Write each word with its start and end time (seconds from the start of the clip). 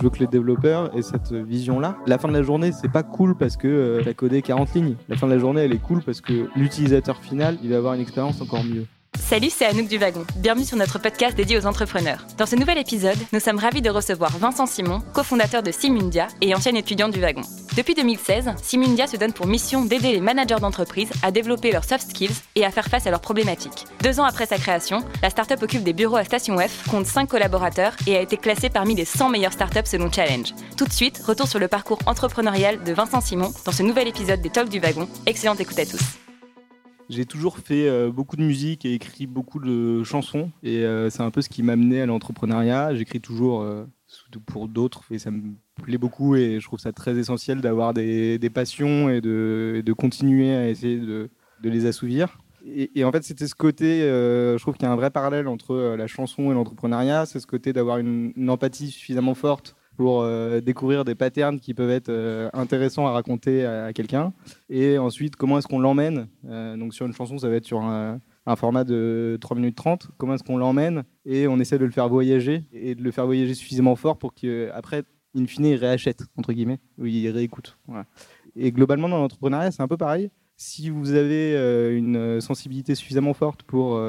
Je 0.00 0.04
veux 0.04 0.10
que 0.10 0.20
les 0.20 0.28
développeurs 0.28 0.96
aient 0.96 1.02
cette 1.02 1.32
vision-là. 1.32 1.96
La 2.06 2.18
fin 2.18 2.28
de 2.28 2.32
la 2.32 2.44
journée, 2.44 2.70
c'est 2.70 2.88
pas 2.88 3.02
cool 3.02 3.34
parce 3.36 3.56
que 3.56 3.66
euh, 3.66 4.00
t'as 4.04 4.14
codé 4.14 4.42
40 4.42 4.74
lignes. 4.74 4.94
La 5.08 5.16
fin 5.16 5.26
de 5.26 5.32
la 5.32 5.40
journée, 5.40 5.62
elle 5.62 5.72
est 5.72 5.82
cool 5.82 6.04
parce 6.04 6.20
que 6.20 6.48
l'utilisateur 6.54 7.16
final, 7.16 7.58
il 7.64 7.70
va 7.70 7.78
avoir 7.78 7.94
une 7.94 8.00
expérience 8.00 8.40
encore 8.40 8.62
mieux. 8.62 8.86
Salut, 9.20 9.50
c'est 9.50 9.66
Anouk 9.66 9.88
du 9.88 9.98
Wagon. 9.98 10.24
Bienvenue 10.36 10.64
sur 10.64 10.76
notre 10.76 10.98
podcast 10.98 11.36
dédié 11.36 11.58
aux 11.58 11.66
entrepreneurs. 11.66 12.26
Dans 12.38 12.46
ce 12.46 12.56
nouvel 12.56 12.78
épisode, 12.78 13.18
nous 13.32 13.40
sommes 13.40 13.58
ravis 13.58 13.82
de 13.82 13.90
recevoir 13.90 14.36
Vincent 14.38 14.64
Simon, 14.64 15.02
cofondateur 15.12 15.62
de 15.62 15.70
Simundia 15.70 16.28
et 16.40 16.54
ancien 16.54 16.74
étudiant 16.74 17.10
du 17.10 17.20
Wagon. 17.20 17.42
Depuis 17.76 17.94
2016, 17.94 18.50
Simundia 18.62 19.06
se 19.06 19.16
donne 19.16 19.34
pour 19.34 19.46
mission 19.46 19.84
d'aider 19.84 20.12
les 20.12 20.20
managers 20.20 20.60
d'entreprise 20.60 21.10
à 21.22 21.30
développer 21.30 21.72
leurs 21.72 21.84
soft 21.84 22.08
skills 22.08 22.34
et 22.54 22.64
à 22.64 22.70
faire 22.70 22.86
face 22.86 23.06
à 23.06 23.10
leurs 23.10 23.20
problématiques. 23.20 23.84
Deux 24.02 24.18
ans 24.18 24.24
après 24.24 24.46
sa 24.46 24.56
création, 24.56 25.04
la 25.22 25.30
startup 25.30 25.62
occupe 25.62 25.84
des 25.84 25.92
bureaux 25.92 26.16
à 26.16 26.24
Station 26.24 26.56
F, 26.58 26.88
compte 26.88 27.06
5 27.06 27.28
collaborateurs 27.28 27.94
et 28.06 28.16
a 28.16 28.22
été 28.22 28.36
classée 28.38 28.70
parmi 28.70 28.94
les 28.94 29.04
100 29.04 29.28
meilleures 29.28 29.52
startups 29.52 29.86
selon 29.86 30.10
Challenge. 30.10 30.54
Tout 30.76 30.86
de 30.86 30.92
suite, 30.92 31.20
retour 31.26 31.48
sur 31.48 31.58
le 31.58 31.68
parcours 31.68 31.98
entrepreneurial 32.06 32.82
de 32.82 32.92
Vincent 32.92 33.20
Simon 33.20 33.52
dans 33.64 33.72
ce 33.72 33.82
nouvel 33.82 34.08
épisode 34.08 34.40
des 34.40 34.50
Talks 34.50 34.70
du 34.70 34.80
Wagon. 34.80 35.08
Excellente 35.26 35.60
écoute 35.60 35.78
à 35.78 35.86
tous. 35.86 36.27
J'ai 37.08 37.24
toujours 37.24 37.58
fait 37.58 37.88
euh, 37.88 38.10
beaucoup 38.10 38.36
de 38.36 38.42
musique 38.42 38.84
et 38.84 38.92
écrit 38.92 39.26
beaucoup 39.26 39.60
de 39.60 40.02
chansons. 40.04 40.50
Et 40.62 40.84
euh, 40.84 41.08
c'est 41.08 41.22
un 41.22 41.30
peu 41.30 41.40
ce 41.40 41.48
qui 41.48 41.62
m'a 41.62 41.72
amené 41.72 42.02
à 42.02 42.06
l'entrepreneuriat. 42.06 42.94
J'écris 42.94 43.20
toujours 43.20 43.62
euh, 43.62 43.84
pour 44.44 44.68
d'autres 44.68 45.04
et 45.10 45.18
ça 45.18 45.30
me 45.30 45.54
plaît 45.82 45.96
beaucoup. 45.96 46.36
Et 46.36 46.60
je 46.60 46.66
trouve 46.66 46.78
ça 46.78 46.92
très 46.92 47.16
essentiel 47.16 47.62
d'avoir 47.62 47.94
des, 47.94 48.50
passions 48.52 49.08
et 49.08 49.22
de, 49.22 49.92
continuer 49.96 50.54
à 50.54 50.68
essayer 50.68 50.98
de, 50.98 51.30
les 51.62 51.86
assouvir. 51.86 52.38
Et, 52.66 53.02
en 53.04 53.12
fait, 53.12 53.24
c'était 53.24 53.46
ce 53.46 53.54
côté, 53.54 54.00
je 54.00 54.58
trouve 54.58 54.74
qu'il 54.74 54.82
y 54.82 54.88
a 54.88 54.92
un 54.92 54.96
vrai 54.96 55.10
parallèle 55.10 55.48
entre 55.48 55.94
la 55.96 56.06
chanson 56.06 56.50
et 56.50 56.54
l'entrepreneuriat. 56.54 57.24
C'est 57.24 57.40
ce 57.40 57.46
côté 57.46 57.72
d'avoir 57.72 57.96
une 57.96 58.50
empathie 58.50 58.90
suffisamment 58.90 59.34
forte 59.34 59.77
pour 59.98 60.22
euh, 60.22 60.60
découvrir 60.60 61.04
des 61.04 61.16
patterns 61.16 61.58
qui 61.58 61.74
peuvent 61.74 61.90
être 61.90 62.08
euh, 62.08 62.48
intéressants 62.52 63.08
à 63.08 63.10
raconter 63.10 63.66
à, 63.66 63.92
quelqu'un. 63.92 64.32
Et 64.70 64.96
ensuite, 64.96 65.34
comment 65.34 65.58
est-ce 65.58 65.66
qu'on 65.66 65.80
l'emmène 65.80 66.28
euh, 66.48 66.76
Donc 66.76 66.94
sur 66.94 67.04
une 67.04 67.12
chanson, 67.12 67.36
ça 67.36 67.48
va 67.48 67.56
être 67.56 67.64
sur 67.64 67.82
un, 67.82 68.20
format 68.56 68.84
de 68.84 69.36
3 69.40 69.56
minutes 69.56 69.74
30. 69.74 70.10
Comment 70.16 70.34
est-ce 70.34 70.44
qu'on 70.44 70.56
l'emmène 70.56 71.02
Et 71.26 71.48
on 71.48 71.58
essaie 71.58 71.78
de 71.78 71.84
le 71.84 71.90
faire 71.90 72.08
voyager 72.08 72.62
et 72.72 72.94
de 72.94 73.02
le 73.02 73.10
faire 73.10 73.26
voyager 73.26 73.54
suffisamment 73.54 73.96
fort 73.96 74.18
pour 74.18 74.34
qu'après, 74.34 75.02
in 75.36 75.46
fine, 75.46 75.66
il 75.66 75.74
réachète, 75.74 76.22
entre 76.36 76.52
guillemets, 76.52 76.78
ou 76.96 77.06
il 77.06 77.28
réécoute. 77.30 77.76
Et 78.54 78.70
globalement, 78.70 79.08
dans 79.08 79.18
l'entrepreneuriat, 79.18 79.72
c'est 79.72 79.82
un 79.82 79.88
peu 79.88 79.96
pareil. 79.96 80.30
Si 80.56 80.90
vous 80.90 81.14
avez 81.14 81.54
une 81.96 82.40
sensibilité 82.40 82.94
suffisamment 82.94 83.34
forte 83.34 83.64
pour 83.64 84.00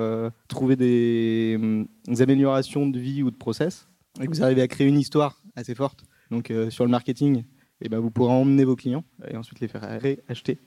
trouver 0.47 0.75
des, 0.75 1.85
des, 2.07 2.21
améliorations 2.21 2.87
de 2.87 2.99
vie 2.99 3.23
ou 3.23 3.31
de 3.31 3.35
process, 3.35 3.89
et 4.19 4.27
que 4.27 4.31
vous 4.31 4.43
arrivez 4.43 4.61
à 4.61 4.67
créer 4.67 4.87
une 4.87 4.99
histoire 4.99 5.38
assez 5.55 5.75
forte. 5.75 6.03
Donc 6.31 6.51
euh, 6.51 6.69
sur 6.69 6.85
le 6.85 6.91
marketing, 6.91 7.43
et 7.81 7.89
ben, 7.89 7.99
vous 7.99 8.11
pourrez 8.11 8.31
emmener 8.31 8.65
vos 8.65 8.75
clients 8.75 9.03
et 9.29 9.37
ensuite 9.37 9.59
les 9.59 9.67
faire 9.67 9.81
réacheter. 10.01 10.59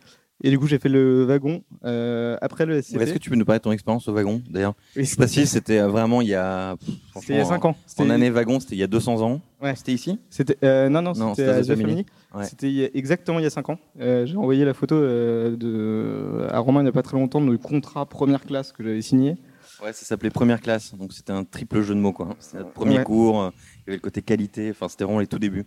Et 0.45 0.51
du 0.51 0.59
coup, 0.59 0.67
j'ai 0.67 0.79
fait 0.79 0.89
le 0.89 1.25
wagon 1.25 1.63
euh, 1.85 2.37
après 2.41 2.67
le 2.67 2.83
SCP. 2.83 3.01
Est-ce 3.01 3.15
que 3.15 3.19
tu 3.19 3.31
peux 3.31 3.37
nous 3.37 3.45
parler 3.45 3.61
de 3.61 3.63
ton 3.63 3.71
expérience 3.71 4.09
au 4.09 4.13
wagon 4.13 4.43
d'ailleurs? 4.51 4.75
Oui, 4.97 5.07
facile, 5.07 5.47
c'était 5.47 5.81
vraiment 5.83 6.21
il 6.21 6.29
y 6.29 6.35
a. 6.35 6.77
C'était 7.15 7.35
il 7.35 7.37
y 7.37 7.41
a 7.41 7.45
5 7.45 7.65
ans. 7.65 7.77
En 7.99 8.11
année 8.11 8.29
wagon, 8.29 8.59
c'était 8.59 8.75
il 8.75 8.79
y 8.79 8.83
a 8.83 8.89
200 8.89 9.21
ans. 9.23 9.41
Ouais. 9.63 9.77
C'était 9.77 9.93
ici? 9.93 10.19
C'était 10.31 10.59
euh, 10.65 10.89
non 10.89 11.03
non, 11.03 11.15
c'était 11.15 11.35
c'était 11.37 11.49
à 11.51 11.61
États-Unis. 11.61 12.07
Ouais. 12.35 12.45
C'était 12.45 12.91
exactement 12.95 13.39
il 13.39 13.45
y 13.45 13.47
a 13.47 13.51
5 13.51 13.71
ans. 13.71 13.79
Euh, 14.01 14.27
j'ai 14.27 14.37
envoyé 14.37 14.65
la 14.65 14.75
photo 14.75 14.97
euh, 14.97 15.57
de 15.57 16.49
à 16.51 16.59
Romain 16.59 16.81
il 16.81 16.85
n'y 16.85 16.89
a 16.89 16.93
pas 16.93 17.03
très 17.03 17.17
longtemps 17.17 17.41
de 17.41 17.49
le 17.49 17.59
contrat 17.59 18.07
première 18.07 18.45
classe 18.45 18.73
que 18.73 18.83
j'avais 18.83 19.03
signé. 19.03 19.37
Ouais, 19.83 19.93
ça 19.93 20.05
s'appelait 20.05 20.31
première 20.31 20.61
classe, 20.61 20.95
donc 20.95 21.13
c'était 21.13 21.33
un 21.33 21.45
triple 21.45 21.81
jeu 21.83 21.95
de 21.95 22.01
mots 22.01 22.13
quoi. 22.13 22.29
C'était 22.39 22.59
notre 22.59 22.73
premier 22.73 22.99
Ouais. 22.99 23.05
cours, 23.05 23.43
euh, 23.43 23.51
il 23.79 23.81
y 23.81 23.83
avait 23.91 23.97
le 23.97 24.01
côté 24.01 24.23
qualité, 24.23 24.71
enfin 24.71 24.89
c'était 24.89 25.05
vraiment 25.05 25.19
les 25.21 25.27
tout 25.27 25.39
débuts. 25.41 25.65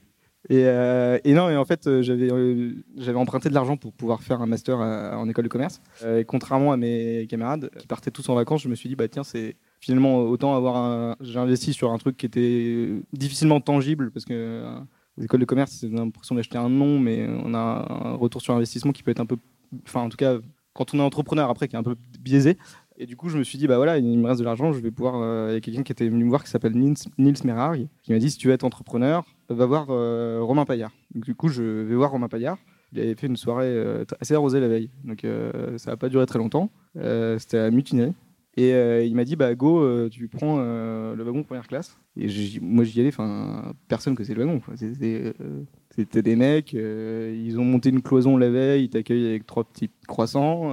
Et, 0.47 0.63
euh, 0.67 1.17
et 1.23 1.33
non, 1.33 1.49
et 1.49 1.57
en 1.57 1.65
fait, 1.65 1.87
euh, 1.87 2.03
j'avais 2.03 2.29
j'avais 2.97 3.17
emprunté 3.17 3.49
de 3.49 3.55
l'argent 3.55 3.77
pour 3.77 3.91
pouvoir 3.93 4.21
faire 4.21 4.41
un 4.41 4.45
master 4.45 4.79
à- 4.79 5.17
en 5.17 5.27
école 5.27 5.43
de 5.45 5.49
commerce. 5.49 5.81
Et 6.07 6.23
contrairement 6.23 6.71
à 6.71 6.77
mes 6.77 7.25
camarades 7.27 7.71
qui 7.79 7.87
partaient 7.87 8.11
tous 8.11 8.29
en 8.29 8.35
vacances, 8.35 8.61
je 8.61 8.69
me 8.69 8.75
suis 8.75 8.87
dit 8.87 8.95
bah 8.95 9.07
tiens, 9.07 9.23
c'est 9.23 9.55
finalement 9.79 10.19
autant 10.19 10.55
avoir 10.55 10.77
un. 10.77 11.15
J'ai 11.19 11.39
investi 11.39 11.73
sur 11.73 11.91
un 11.91 11.97
truc 11.97 12.15
qui 12.15 12.27
était 12.27 13.01
difficilement 13.11 13.59
tangible 13.59 14.11
parce 14.11 14.23
que 14.23 14.63
les 15.17 15.25
écoles 15.25 15.39
de 15.39 15.45
commerce, 15.45 15.71
c'est 15.81 15.89
l'impression 15.89 16.35
d'acheter 16.35 16.59
un 16.59 16.69
nom, 16.69 16.99
mais 16.99 17.27
on 17.43 17.53
a 17.55 17.57
un 17.89 18.13
retour 18.13 18.39
sur 18.41 18.53
investissement 18.53 18.91
qui 18.91 19.01
peut 19.01 19.11
être 19.11 19.21
un 19.21 19.25
peu, 19.25 19.37
enfin 19.87 20.01
en 20.01 20.09
tout 20.09 20.17
cas 20.17 20.37
quand 20.73 20.93
on 20.93 20.99
est 20.99 21.01
entrepreneur 21.01 21.49
après 21.49 21.67
qui 21.69 21.75
est 21.75 21.79
un 21.79 21.83
peu 21.83 21.95
biaisé. 22.19 22.57
Et 22.97 23.05
du 23.05 23.17
coup, 23.17 23.29
je 23.29 23.37
me 23.37 23.43
suis 23.43 23.57
dit, 23.57 23.67
bah 23.67 23.75
voilà, 23.75 23.97
il 23.97 24.17
me 24.17 24.27
reste 24.27 24.39
de 24.39 24.45
l'argent, 24.45 24.71
je 24.71 24.79
vais 24.79 24.91
pouvoir. 24.91 25.15
euh, 25.21 25.47
Il 25.51 25.53
y 25.53 25.57
a 25.57 25.59
quelqu'un 25.59 25.83
qui 25.83 25.91
était 25.91 26.07
venu 26.07 26.23
me 26.23 26.29
voir 26.29 26.43
qui 26.43 26.49
s'appelle 26.49 26.73
Nils, 26.73 26.95
Nils 27.17 27.43
Merard, 27.43 27.75
qui 28.03 28.13
m'a 28.13 28.19
dit, 28.19 28.31
si 28.31 28.37
tu 28.37 28.47
veux 28.47 28.53
être 28.53 28.63
entrepreneur, 28.63 29.25
va 29.49 29.65
voir 29.65 29.87
euh, 29.89 30.39
Romain 30.41 30.65
Paillard. 30.65 30.91
Du 31.13 31.35
coup, 31.35 31.49
je 31.49 31.61
vais 31.61 31.95
voir 31.95 32.11
Romain 32.11 32.29
Paillard. 32.29 32.57
Il 32.93 32.99
avait 33.01 33.15
fait 33.15 33.27
une 33.27 33.35
soirée 33.35 33.67
euh, 33.67 34.05
assez 34.21 34.33
arrosée 34.33 34.61
la 34.61 34.69
veille, 34.69 34.89
donc 35.03 35.25
ça 35.77 35.91
n'a 35.91 35.97
pas 35.97 36.07
duré 36.07 36.25
très 36.25 36.39
longtemps. 36.39 36.69
C'était 36.95 37.57
à 37.57 37.69
Mutinerie. 37.69 38.13
Et 38.57 38.71
il 39.05 39.13
m'a 39.15 39.25
dit, 39.25 39.35
bah 39.35 39.53
go, 39.55 40.07
tu 40.07 40.29
prends 40.29 40.59
le 40.59 41.21
wagon 41.21 41.43
première 41.43 41.67
classe. 41.67 41.99
Et 42.15 42.27
moi, 42.61 42.85
j'y 42.85 43.01
allais, 43.01 43.11
personne 43.89 44.15
que 44.15 44.23
c'est 44.23 44.33
le 44.33 44.45
wagon. 44.45 44.61
C'était 45.89 46.21
des 46.21 46.35
mecs, 46.37 46.71
ils 46.71 47.59
ont 47.59 47.65
monté 47.65 47.89
une 47.89 48.01
cloison 48.01 48.37
la 48.37 48.49
veille, 48.49 48.85
ils 48.85 48.89
t'accueillent 48.89 49.27
avec 49.27 49.45
trois 49.45 49.65
petits 49.65 49.89
croissants. 50.07 50.71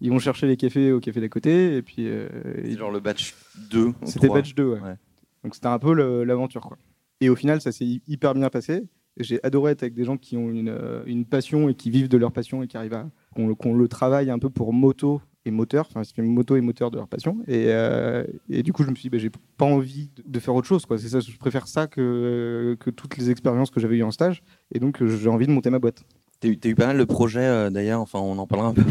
Ils 0.00 0.10
vont 0.10 0.18
chercher 0.18 0.46
les 0.46 0.56
cafés 0.56 0.92
au 0.92 1.00
café 1.00 1.20
d'à 1.20 1.28
côté, 1.28 1.76
et 1.76 1.82
puis. 1.82 2.06
euh, 2.08 2.28
genre 2.76 2.90
le 2.90 3.00
batch 3.00 3.34
2. 3.70 3.86
ou 3.86 3.94
c'était 4.04 4.26
3. 4.26 4.38
batch 4.38 4.54
2, 4.54 4.64
ouais. 4.66 4.80
Ouais. 4.80 4.94
Donc 5.44 5.54
c'était 5.54 5.66
un 5.68 5.78
peu 5.78 5.92
l'aventure, 6.24 6.62
quoi. 6.62 6.76
Et 7.20 7.28
au 7.28 7.36
final, 7.36 7.60
ça 7.60 7.70
s'est 7.72 7.84
hy- 7.84 8.02
hyper 8.08 8.34
bien 8.34 8.48
passé. 8.50 8.84
J'ai 9.18 9.40
adoré 9.44 9.72
être 9.72 9.82
avec 9.82 9.94
des 9.94 10.04
gens 10.04 10.16
qui 10.16 10.36
ont 10.36 10.48
une, 10.48 10.68
euh, 10.70 11.02
une 11.06 11.24
passion 11.26 11.68
et 11.68 11.74
qui 11.74 11.90
vivent 11.90 12.08
de 12.08 12.16
leur 12.16 12.32
passion 12.32 12.62
et 12.62 12.66
qui 12.66 12.76
arrivent 12.76 12.94
à. 12.94 13.10
qu'on 13.34 13.74
le- 13.74 13.88
travaille 13.88 14.30
un 14.30 14.38
peu 14.38 14.48
pour 14.48 14.72
moto 14.72 15.20
et 15.44 15.50
moteur, 15.50 15.86
enfin, 15.90 16.02
c'est 16.04 16.20
moto 16.22 16.56
et 16.56 16.60
moteur 16.60 16.90
de 16.90 16.96
leur 16.98 17.08
passion. 17.08 17.38
Et, 17.48 17.66
euh, 17.68 18.24
et 18.50 18.62
du 18.62 18.72
coup, 18.72 18.84
je 18.84 18.90
me 18.90 18.94
suis 18.94 19.02
dit, 19.04 19.10
bah, 19.10 19.18
j'ai 19.18 19.30
pas 19.56 19.64
envie 19.64 20.10
de, 20.24 20.38
faire 20.38 20.54
autre 20.54 20.66
chose, 20.68 20.84
quoi. 20.86 20.98
C'est 20.98 21.08
ça, 21.08 21.20
je 21.20 21.36
préfère 21.38 21.66
ça 21.66 21.86
que, 21.86 22.76
que 22.78 22.90
toutes 22.90 23.16
les 23.16 23.30
expériences 23.30 23.70
que 23.70 23.80
j'avais 23.80 23.96
eues 23.96 24.02
en 24.02 24.10
stage. 24.10 24.42
Et 24.72 24.78
donc, 24.78 25.02
j'ai 25.04 25.28
envie 25.28 25.46
de 25.46 25.52
monter 25.52 25.70
ma 25.70 25.78
boîte. 25.78 26.04
T'as 26.40 26.48
eu, 26.48 26.58
t'as 26.58 26.68
eu 26.70 26.74
pas 26.74 26.86
mal 26.86 26.98
de 26.98 27.04
projets 27.04 27.40
euh, 27.44 27.70
d'ailleurs, 27.70 28.00
enfin 28.00 28.18
on 28.18 28.38
en 28.38 28.46
parlera 28.46 28.68
un 28.70 28.74
peu. 28.74 28.82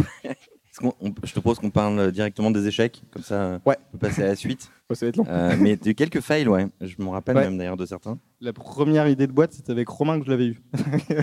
On- 0.82 1.14
je 1.24 1.34
te 1.34 1.40
propose 1.40 1.60
qu'on 1.60 1.70
parle 1.70 2.12
directement 2.12 2.52
des 2.52 2.68
échecs, 2.68 3.02
comme 3.12 3.22
ça 3.24 3.36
euh, 3.36 3.60
Ouais. 3.66 3.78
on 3.94 3.98
peut 3.98 4.08
passer 4.08 4.24
à 4.24 4.28
la 4.28 4.36
suite. 4.36 4.70
Ouais, 4.90 4.96
ça 4.96 5.06
va 5.06 5.10
être 5.10 5.18
long. 5.18 5.26
Euh, 5.28 5.56
mais 5.60 5.76
t'as 5.78 5.90
eu 5.90 5.96
quelques 5.96 6.22
fails, 6.22 6.48
ouais. 6.48 6.68
Je 6.82 6.96
me 7.00 7.10
rappelle 7.10 7.36
Ouais. 7.36 7.44
même 7.44 7.58
d'ailleurs 7.58 7.78
de 7.78 7.86
certains. 7.86 8.18
La 8.42 8.54
première 8.54 9.08
idée 9.08 9.28
de 9.28 9.32
boîte, 9.32 9.52
c'était 9.54 9.72
avec 9.72 9.88
Romain 9.90 10.20
que 10.20 10.26
je 10.26 10.32
l'avais 10.32 10.48
eu. 10.48 10.62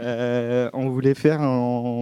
Euh, 0.00 0.70
on 0.72 0.88
voulait 0.88 1.14
faire, 1.14 1.40
en, 1.40 1.46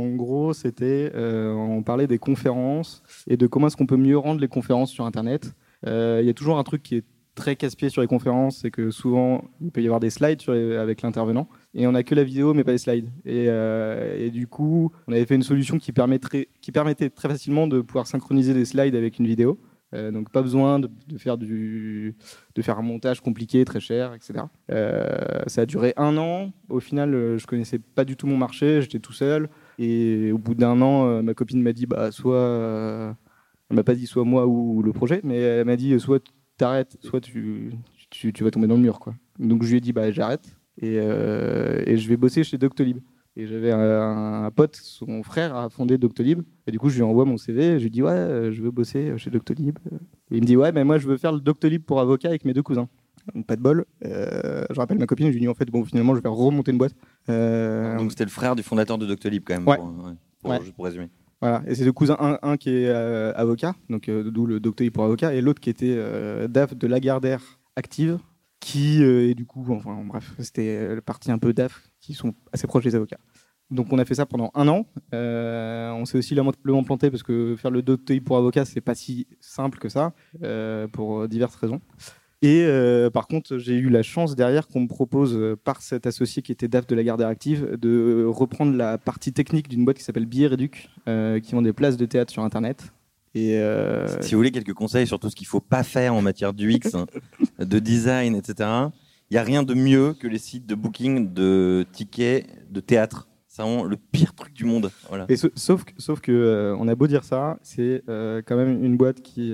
en 0.05 0.09
gros, 0.15 0.53
c'était, 0.53 1.11
euh, 1.15 1.53
on 1.53 1.83
parlait 1.83 2.07
des 2.07 2.19
conférences 2.19 3.03
et 3.29 3.37
de 3.37 3.47
comment 3.47 3.67
est-ce 3.67 3.77
qu'on 3.77 3.87
peut 3.87 3.97
mieux 3.97 4.19
rendre 4.19 4.41
les 4.41 4.49
conférences 4.49 4.91
sur 4.91 5.05
Internet. 5.05 5.53
Il 5.87 6.23
y 6.25 6.29
a 6.31 6.35
toujours 6.35 6.59
un 6.59 6.65
truc 6.65 6.83
qui 6.83 6.97
est 6.97 7.05
très 7.35 7.55
casse-pied 7.57 7.89
sur 7.89 8.03
les 8.03 8.09
conférences, 8.09 8.59
c'est 8.63 8.71
que 8.71 8.91
souvent, 8.91 9.45
il 9.61 9.71
peut 9.71 9.81
y 9.83 9.87
avoir 9.87 10.01
des 10.01 10.11
slides 10.11 10.41
sur 10.43 10.53
les- 10.53 10.77
avec 10.77 11.03
l'intervenant 11.03 11.49
et 11.75 11.87
on 11.87 11.93
n'a 11.93 12.03
que 12.03 12.15
la 12.15 12.25
vidéo 12.25 12.55
mais 12.55 12.65
pas 12.65 12.73
les 12.73 12.79
slides. 12.79 13.11
Et, 13.25 13.47
euh, 13.49 14.31
du 14.31 14.47
coup, 14.47 14.93
on 15.07 15.13
avait 15.13 15.27
fait 15.27 15.35
une 15.35 15.43
solution 15.43 15.79
qui, 15.79 15.93
permettait 15.93 17.11
très 17.11 17.29
facilement 17.29 17.67
de 17.67 17.81
pouvoir 17.81 18.07
synchroniser 18.07 18.55
des 18.55 18.65
slides 18.65 18.95
avec 18.95 19.19
une 19.19 19.27
vidéo. 19.27 19.59
Euh, 19.95 20.11
donc 20.11 20.31
pas 20.31 20.43
besoin 20.43 20.79
de, 20.79 20.91
faire 21.17 21.39
du, 21.39 22.15
de 22.55 22.63
faire 22.63 22.79
un 22.79 22.83
montage 22.83 23.23
compliqué, 23.23 23.65
très 23.65 23.81
cher, 23.81 24.13
etc. 24.13 24.45
Euh, 24.71 25.09
ça 25.47 25.63
a 25.63 25.67
duré 25.67 25.95
un 25.97 26.17
an. 26.19 26.53
Au 26.69 26.81
final, 26.81 27.39
je 27.39 27.47
connaissais 27.47 27.79
pas 27.79 28.05
du 28.05 28.17
tout 28.17 28.27
mon 28.27 28.37
marché, 28.37 28.83
j'étais 28.83 28.99
tout 28.99 29.15
seul. 29.15 29.49
Et 29.79 30.31
au 30.33 30.39
bout 30.39 30.55
d'un 30.55 30.81
an, 30.83 31.23
ma 31.23 31.35
copine 31.35 31.63
m'a 31.63 31.73
dit, 31.73 31.87
bah 31.87 32.11
soit, 32.11 33.17
elle 33.71 33.77
m'a 33.77 33.85
pas 33.85 33.95
dit 33.95 34.07
soit 34.07 34.25
moi 34.25 34.47
ou 34.47 34.83
le 34.83 34.93
projet, 34.93 35.21
mais 35.25 35.39
elle 35.39 35.67
m'a 35.67 35.77
dit 35.77 35.99
soit 36.01 36.23
t'arrêtes, 36.57 36.99
soit 37.01 37.21
tu, 37.21 37.73
tu, 38.11 38.33
tu 38.33 38.45
vas 38.45 38.51
tomber 38.51 38.67
dans 38.67 38.75
le 38.75 38.83
mur, 38.83 38.99
quoi. 38.99 39.15
Donc 39.39 39.63
je 39.63 39.71
lui 39.71 39.79
ai 39.79 39.81
dit, 39.81 39.93
bah 39.93 40.11
j'arrête 40.11 40.58
et, 40.81 40.99
euh, 40.99 41.83
et 41.87 41.97
je 41.97 42.09
vais 42.09 42.17
bosser 42.17 42.45
chez 42.45 42.59
Doctolib. 42.59 42.99
Et 43.37 43.47
j'avais 43.47 43.71
un, 43.71 44.45
un 44.47 44.51
pote, 44.51 44.75
son 44.83 45.23
frère 45.23 45.55
a 45.55 45.69
fondé 45.69 45.97
Doctolib. 45.97 46.43
Et 46.67 46.73
du 46.73 46.79
coup, 46.81 46.89
je 46.89 46.97
lui 46.97 47.03
envoie 47.05 47.25
mon 47.25 47.37
CV. 47.37 47.79
Je 47.79 47.85
lui 47.85 47.91
dis, 47.91 48.03
ouais, 48.03 48.11
euh, 48.11 48.51
je 48.51 48.61
veux 48.63 48.73
bosser 48.73 49.17
chez 49.17 49.31
Doctolib. 49.31 49.79
Et 50.33 50.37
il 50.39 50.41
me 50.41 50.47
dit, 50.47 50.57
ouais, 50.57 50.73
mais 50.73 50.83
moi, 50.83 50.99
je 50.99 51.07
veux 51.07 51.17
faire 51.17 51.31
le 51.33 51.39
Doctolib 51.41 51.83
pour 51.83 52.01
avocat 52.01 52.29
avec 52.31 52.45
mes 52.45 52.53
deux 52.53 52.63
cousins. 52.65 52.89
Donc, 53.35 53.47
Pas 53.47 53.55
de 53.55 53.61
bol. 53.63 53.85
Euh, 54.05 54.65
je 54.71 54.81
rappelle 54.81 54.99
ma 54.99 55.07
copine, 55.07 55.29
je 55.29 55.33
lui 55.35 55.41
dis, 55.41 55.49
en 55.49 55.55
fait, 55.55 55.67
bon, 55.71 55.85
finalement, 55.85 56.17
je 56.17 56.21
vais 56.21 56.29
remonter 56.29 56.73
une 56.73 56.79
boîte. 56.79 56.95
Euh, 57.29 57.97
Donc 57.97 58.11
c'était 58.11 58.25
le 58.25 58.31
frère 58.31 58.57
du 58.57 58.63
fondateur 58.65 58.99
de 58.99 59.07
Doctolib 59.07 59.45
quand 59.47 59.55
même, 59.55 59.69
Ouais. 59.69 59.77
pour, 59.77 59.87
ouais, 59.87 60.13
pour- 60.43 60.51
Ouais. 60.51 60.61
juste 60.63 60.75
pour 60.75 60.85
résumer. 60.87 61.09
Voilà, 61.41 61.63
et 61.69 61.77
c'est 61.77 61.85
deux 61.85 61.93
cousins, 61.93 62.17
un, 62.19 62.39
un 62.43 62.57
qui 62.57 62.71
est 62.71 62.89
avocat, 62.89 63.77
donc 63.89 64.11
d'où 64.11 64.45
le 64.47 64.59
Doctolib 64.59 64.93
pour 64.93 65.05
avocat, 65.05 65.33
et 65.35 65.41
l'autre 65.41 65.61
qui 65.61 65.71
était 65.71 65.97
DAF 66.49 66.75
de 66.77 66.87
Lagardère 66.89 67.61
Active, 67.77 68.19
qui 68.61 69.03
euh, 69.03 69.31
est 69.31 69.35
du 69.35 69.47
coup, 69.47 69.65
enfin 69.71 70.03
bref, 70.05 70.35
c'était 70.39 70.77
euh, 70.77 70.95
le 70.97 71.01
parti 71.01 71.31
un 71.31 71.39
peu 71.39 71.53
DAF, 71.53 71.91
qui 72.01 72.15
sont 72.15 72.35
assez 72.53 72.67
proches 72.67 72.85
des 72.85 72.95
avocats. 72.95 73.19
Donc 73.71 73.93
on 73.93 73.99
a 73.99 74.05
fait 74.05 74.15
ça 74.15 74.27
pendant 74.27 74.51
un 74.55 74.67
an. 74.69 74.87
Euh, 75.15 75.91
on 75.93 76.07
s'est 76.07 76.17
aussi 76.17 76.35
lamentablement 76.35 76.83
planté 76.85 77.11
parce 77.11 77.23
que 77.23 77.55
faire 77.57 77.71
le 77.71 77.83
Doctolib 77.83 78.25
pour 78.25 78.39
avocat, 78.39 78.65
c'est 78.65 78.81
pas 78.81 78.95
si 78.95 79.27
simple 79.41 79.79
que 79.79 79.91
ça, 79.91 80.15
pour 80.93 81.29
diverses 81.29 81.57
raisons. 81.57 81.83
Et 82.41 82.67
par 83.13 83.27
contre, 83.27 83.59
j'ai 83.59 83.75
eu 83.75 83.91
la 83.91 84.03
chance 84.03 84.37
derrière 84.37 84.69
qu'on 84.69 84.81
me 84.81 84.89
propose 84.89 85.39
par 85.65 85.83
cet 85.83 86.07
associé 86.07 86.41
qui 86.41 86.51
était 86.51 86.67
DAF 86.67 86.87
de 86.87 86.95
la 86.95 87.05
Gardère 87.05 87.29
Active 87.29 87.77
de 87.77 88.25
reprendre 88.27 88.75
la 88.75 88.97
partie 88.97 89.35
technique 89.35 89.69
d'une 89.69 89.85
boîte 89.85 89.99
qui 89.99 90.05
s'appelle 90.05 90.25
Billet 90.25 90.47
Réduc, 90.47 90.89
qui 91.05 91.53
vend 91.53 91.61
des 91.61 91.75
places 91.75 91.99
de 91.99 92.07
théâtre 92.07 92.33
sur 92.33 92.45
Internet. 92.45 92.91
Et 93.35 93.59
euh, 93.59 94.21
Si 94.23 94.35
vous 94.35 94.39
voulez 94.39 94.51
quelques 94.51 94.73
conseils 94.75 95.07
sur 95.07 95.19
tout 95.19 95.29
ce 95.31 95.37
qu'il 95.37 95.47
faut 95.47 95.61
pas 95.61 95.83
faire 95.83 96.15
en 96.15 96.23
matière 96.23 96.53
d'UX, 96.55 96.81
hein, 96.95 97.07
de 97.59 97.79
design, 97.79 98.35
etc., 98.35 98.69
il 99.31 99.35
n'y 99.35 99.39
a 99.39 99.43
rien 99.43 99.63
de 99.63 99.75
mieux 99.75 100.15
que 100.15 100.27
les 100.27 100.39
sites 100.39 100.67
de 100.67 100.75
booking 100.75 101.33
de 101.35 101.85
tickets 101.93 102.47
de 102.73 102.81
théâtre. 102.81 103.29
C'est 103.47 103.63
vraiment 103.63 103.85
le 103.85 103.97
pire 103.97 104.35
truc 104.35 104.55
du 104.55 104.65
monde. 104.65 104.91
Voilà. 105.09 105.27
Et 105.29 105.37
sa- 105.37 105.49
sauf 105.55 105.85
que, 105.85 105.93
sauf 105.99 106.21
que 106.21 106.33
euh, 106.33 106.77
on 106.79 106.89
a 106.89 106.95
beau 106.95 107.07
dire 107.07 107.25
ça, 107.25 107.59
c'est 107.63 108.03
euh, 108.09 108.41
quand 108.47 108.57
même 108.57 108.83
une 108.85 108.97
boîte 108.97 109.21
qui, 109.21 109.53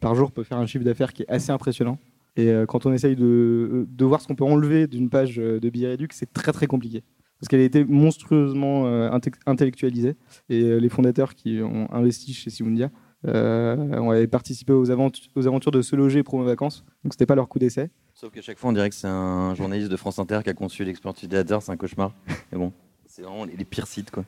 par 0.00 0.14
jour, 0.14 0.30
peut 0.32 0.42
faire 0.42 0.58
un 0.58 0.66
chiffre 0.66 0.84
d'affaires 0.84 1.12
qui 1.12 1.22
est 1.22 1.30
assez 1.30 1.50
impressionnant. 1.52 1.98
Et 2.36 2.50
quand 2.66 2.86
on 2.86 2.92
essaye 2.94 3.14
de, 3.14 3.86
de 3.90 4.04
voir 4.06 4.20
ce 4.22 4.26
qu'on 4.26 4.34
peut 4.34 4.44
enlever 4.44 4.86
d'une 4.86 5.10
page 5.10 5.36
de 5.36 5.68
billet 5.70 5.88
réduc, 5.88 6.12
c'est 6.14 6.32
très 6.32 6.50
très 6.52 6.66
compliqué. 6.66 7.02
Parce 7.42 7.48
qu'elle 7.48 7.60
a 7.60 7.64
été 7.64 7.84
monstrueusement 7.84 8.86
euh, 8.86 9.10
inte- 9.10 9.34
intellectualisée. 9.46 10.14
Et 10.48 10.62
euh, 10.62 10.78
les 10.78 10.88
fondateurs 10.88 11.34
qui 11.34 11.60
ont 11.60 11.92
investi 11.92 12.32
chez 12.32 12.50
Simundia 12.50 12.88
euh, 13.26 13.76
ont 13.98 14.12
avaient 14.12 14.28
participé 14.28 14.72
aux, 14.72 14.86
aventu- 14.92 15.28
aux 15.34 15.44
aventures 15.48 15.72
de 15.72 15.82
Se 15.82 15.96
Loger 15.96 16.20
et 16.20 16.22
Promo 16.22 16.44
Vacances. 16.44 16.84
Donc 17.02 17.14
c'était 17.14 17.26
pas 17.26 17.34
leur 17.34 17.48
coup 17.48 17.58
d'essai. 17.58 17.90
Sauf 18.14 18.30
qu'à 18.30 18.42
chaque 18.42 18.58
fois, 18.58 18.70
on 18.70 18.72
dirait 18.72 18.88
que 18.90 18.94
c'est 18.94 19.08
un 19.08 19.56
journaliste 19.56 19.88
de 19.90 19.96
France 19.96 20.20
Inter 20.20 20.38
qui 20.44 20.50
a 20.50 20.54
conçu 20.54 20.84
l'expérience 20.84 21.18
utilisateur. 21.20 21.62
C'est 21.62 21.72
un 21.72 21.76
cauchemar. 21.76 22.14
Mais 22.52 22.58
bon, 22.58 22.72
c'est 23.06 23.22
vraiment 23.22 23.44
les, 23.44 23.56
les 23.56 23.64
pires 23.64 23.88
sites, 23.88 24.12
quoi. 24.12 24.24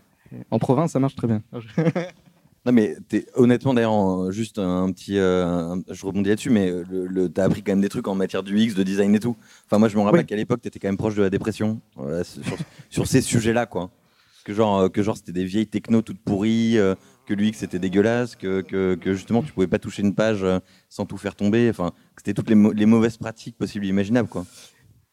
En 0.50 0.58
province, 0.58 0.90
ça 0.90 0.99
marche 0.99 1.14
très 1.14 1.28
bien. 1.28 1.40
Non, 2.66 2.72
mais 2.72 2.96
t'es- 3.08 3.26
honnêtement, 3.34 3.75
d'ailleurs, 3.75 4.32
juste 4.32 4.58
un 4.58 4.90
petit. 4.90 5.19
euh, 5.19 5.76
je 5.90 6.06
rebondis 6.06 6.31
là-dessus, 6.31 6.49
mais 6.50 6.70
euh, 6.70 6.82
le, 6.90 7.06
le- 7.06 7.28
t'as 7.28 7.44
appris 7.44 7.62
quand 7.62 7.72
même 7.72 7.82
des 7.82 7.90
trucs 7.90 8.08
en 8.08 8.14
matière 8.14 8.43
du 8.43 8.58
X, 8.58 8.75
de 8.75 8.82
design 8.82 9.14
et 9.14 9.20
tout. 9.20 9.37
Enfin, 9.66 9.78
moi, 9.78 9.88
je 9.88 9.96
me 9.96 10.02
rappelle 10.02 10.20
Oui. 10.20 10.26
qu'à 10.26 10.37
l'époque, 10.37 10.62
t'étais 10.62 10.78
quand 10.78 10.88
même 10.88 10.96
proche 10.96 11.14
de 11.14 11.22
la 11.22 11.28
dépression. 11.31 11.81
Voilà, 11.94 12.25
sur, 12.25 12.43
sur 12.90 13.06
ces 13.06 13.20
sujets-là, 13.20 13.66
quoi. 13.66 13.90
Que 14.44 14.55
genre, 14.55 14.78
euh, 14.81 14.88
que 14.88 15.02
genre 15.02 15.16
c'était 15.16 15.32
des 15.32 15.44
vieilles 15.44 15.66
techno 15.66 16.00
toutes 16.02 16.20
pourries, 16.20 16.78
euh, 16.78 16.94
que 17.26 17.32
l'UX 17.34 17.52
c'était 17.55 17.78
dégueulasse, 17.78 18.34
que, 18.37 18.61
que, 18.62 18.94
que 18.94 19.12
justement, 19.14 19.43
tu 19.43 19.52
pouvais 19.52 19.66
pas 19.66 19.78
toucher 19.78 20.02
une 20.02 20.14
page 20.14 20.43
euh, 20.43 20.58
sans 20.88 21.05
tout 21.06 21.16
faire 21.19 21.34
tomber. 21.34 21.69
Enfin, 21.70 21.90
que 22.14 22.22
c'était 22.25 22.34
toutes 22.34 22.49
les, 22.50 22.56
les 22.75 22.87
mauvaises 22.87 23.16
pratiques 23.19 23.56
possibles 23.58 23.84
et 23.84 23.88
imaginables, 23.88 24.28
quoi. 24.28 24.44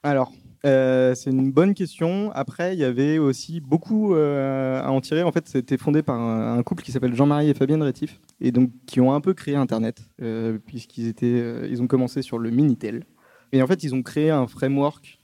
Alors, 0.03 0.31
euh, 0.65 1.15
c'est 1.15 1.31
une 1.31 1.51
bonne 1.51 1.73
question. 1.73 2.31
Après, 2.33 2.73
il 2.73 2.79
y 2.79 2.83
avait 2.83 3.17
aussi 3.17 3.61
beaucoup 3.61 4.13
euh, 4.13 4.81
à 4.81 4.91
en 4.91 5.01
tirer. 5.01 5.23
En 5.23 5.31
fait, 5.31 5.47
c'était 5.47 5.77
fondé 5.77 6.03
par 6.03 6.19
un, 6.19 6.61
couple 6.63 6.83
qui 6.83 6.91
s'appelle 6.91 7.15
Jean-Marie 7.15 7.49
et 7.49 7.53
Fabienne 7.53 7.81
Rétif, 7.81 8.19
et 8.39 8.51
donc 8.51 8.71
qui 8.85 9.01
ont 9.01 9.13
un 9.13 9.21
peu 9.21 9.33
créé 9.33 9.55
Internet, 9.55 10.01
euh, 10.21 10.59
puisqu'ils 10.63 11.07
étaient, 11.07 11.69
ils 11.69 11.81
ont 11.81 11.87
commencé 11.87 12.21
sur 12.21 12.37
le 12.37 12.51
Minitel. 12.51 13.05
Et 13.51 13.61
en 13.61 13.67
fait, 13.67 13.83
ils 13.83 13.95
ont 13.95 14.03
créé 14.03 14.29
un 14.29 14.47
framework. 14.47 15.19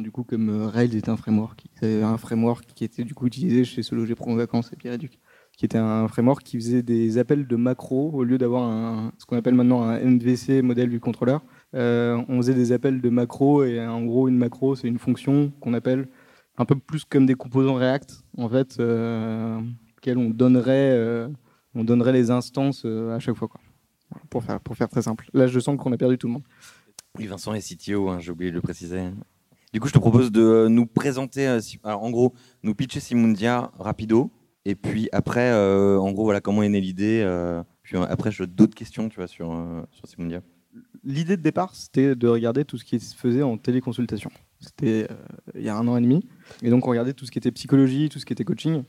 du 0.00 0.10
coup, 0.10 0.24
comme 0.24 0.66
Rails 0.66 0.96
est 0.96 1.08
un 1.08 1.16
framework, 1.16 1.64
un 1.82 2.18
framework 2.18 2.66
qui 2.74 2.84
était 2.84 3.04
du 3.04 3.14
coup 3.14 3.26
utilisé 3.26 3.64
chez 3.64 3.82
Se 3.82 3.94
Loger 3.94 4.14
Promo 4.14 4.36
Vacances 4.36 4.72
et 4.72 4.76
Pierre 4.76 4.94
Éduc, 4.94 5.18
qui 5.56 5.64
était 5.64 5.78
un 5.78 6.08
framework 6.08 6.42
qui 6.42 6.56
faisait 6.58 6.82
des 6.82 7.18
appels 7.18 7.46
de 7.46 7.56
macros 7.56 8.10
au 8.12 8.24
lieu 8.24 8.36
d'avoir 8.36 9.12
ce 9.18 9.24
qu'on 9.24 9.36
appelle 9.36 9.54
maintenant 9.54 9.82
un 9.84 9.98
MVC 10.00 10.60
modèle 10.62 10.90
du 10.90 11.00
contrôleur. 11.00 11.40
Euh, 11.74 12.20
on 12.28 12.38
faisait 12.38 12.54
des 12.54 12.72
appels 12.72 13.00
de 13.00 13.08
macros 13.10 13.64
et 13.64 13.84
en 13.86 14.04
gros 14.04 14.26
une 14.26 14.36
macro 14.36 14.74
c'est 14.74 14.88
une 14.88 14.98
fonction 14.98 15.52
qu'on 15.60 15.72
appelle 15.72 16.08
un 16.56 16.64
peu 16.64 16.74
plus 16.74 17.04
comme 17.04 17.26
des 17.26 17.34
composants 17.34 17.74
React 17.74 18.24
en 18.36 18.48
fait 18.48 18.80
euh, 18.80 19.60
auxquels 19.96 20.18
on 20.18 20.30
donnerait 20.30 20.90
euh, 20.90 21.28
on 21.76 21.84
donnerait 21.84 22.12
les 22.12 22.32
instances 22.32 22.82
euh, 22.84 23.14
à 23.14 23.20
chaque 23.20 23.36
fois 23.36 23.48
Pour 24.30 24.42
faire 24.42 24.60
pour 24.60 24.76
faire 24.76 24.88
très 24.88 25.02
simple. 25.02 25.30
Là 25.32 25.46
je 25.46 25.60
sens 25.60 25.76
qu'on 25.78 25.92
a 25.92 25.96
perdu 25.96 26.18
tout 26.18 26.26
le 26.26 26.34
monde. 26.34 26.42
Oui, 27.18 27.26
Vincent 27.26 27.54
est 27.54 27.60
CTO, 27.60 28.08
hein, 28.08 28.18
j'ai 28.18 28.32
oublié 28.32 28.50
de 28.50 28.56
le 28.56 28.62
préciser. 28.62 29.08
Du 29.72 29.80
coup, 29.80 29.88
je 29.88 29.92
te 29.92 29.98
propose 29.98 30.32
de 30.32 30.66
nous 30.68 30.86
présenter, 30.86 31.58
en 31.84 32.10
gros, 32.10 32.34
nous 32.62 32.74
pitcher 32.74 33.00
Simundia 33.00 33.70
rapido, 33.78 34.30
et 34.64 34.76
puis 34.76 35.08
après, 35.10 35.52
en 35.52 36.12
gros, 36.12 36.24
voilà 36.24 36.40
comment 36.40 36.62
est 36.62 36.68
née 36.68 36.80
l'idée. 36.80 37.24
puis 37.82 37.96
après, 37.96 38.30
je 38.30 38.44
d'autres 38.44 38.76
questions, 38.76 39.08
tu 39.08 39.16
vois, 39.16 39.26
sur, 39.26 39.52
sur 39.90 40.06
Simundia. 40.06 40.40
L'idée 41.02 41.36
de 41.36 41.42
départ 41.42 41.74
c'était 41.74 42.14
de 42.14 42.28
regarder 42.28 42.64
tout 42.64 42.78
ce 42.78 42.84
qui 42.84 43.00
se 43.00 43.16
faisait 43.16 43.42
en 43.42 43.58
téléconsultation. 43.58 44.30
C'était 44.60 45.08
euh, 45.10 45.14
il 45.54 45.62
y 45.62 45.68
a 45.68 45.76
un 45.76 45.88
an 45.88 45.96
et 45.96 46.00
demi 46.00 46.28
et 46.62 46.70
donc 46.70 46.86
on 46.86 46.90
regardait 46.90 47.14
tout 47.14 47.26
ce 47.26 47.30
qui 47.30 47.38
était 47.38 47.52
psychologie, 47.52 48.08
tout 48.08 48.18
ce 48.18 48.26
qui 48.26 48.32
était 48.32 48.44
coaching. 48.44 48.84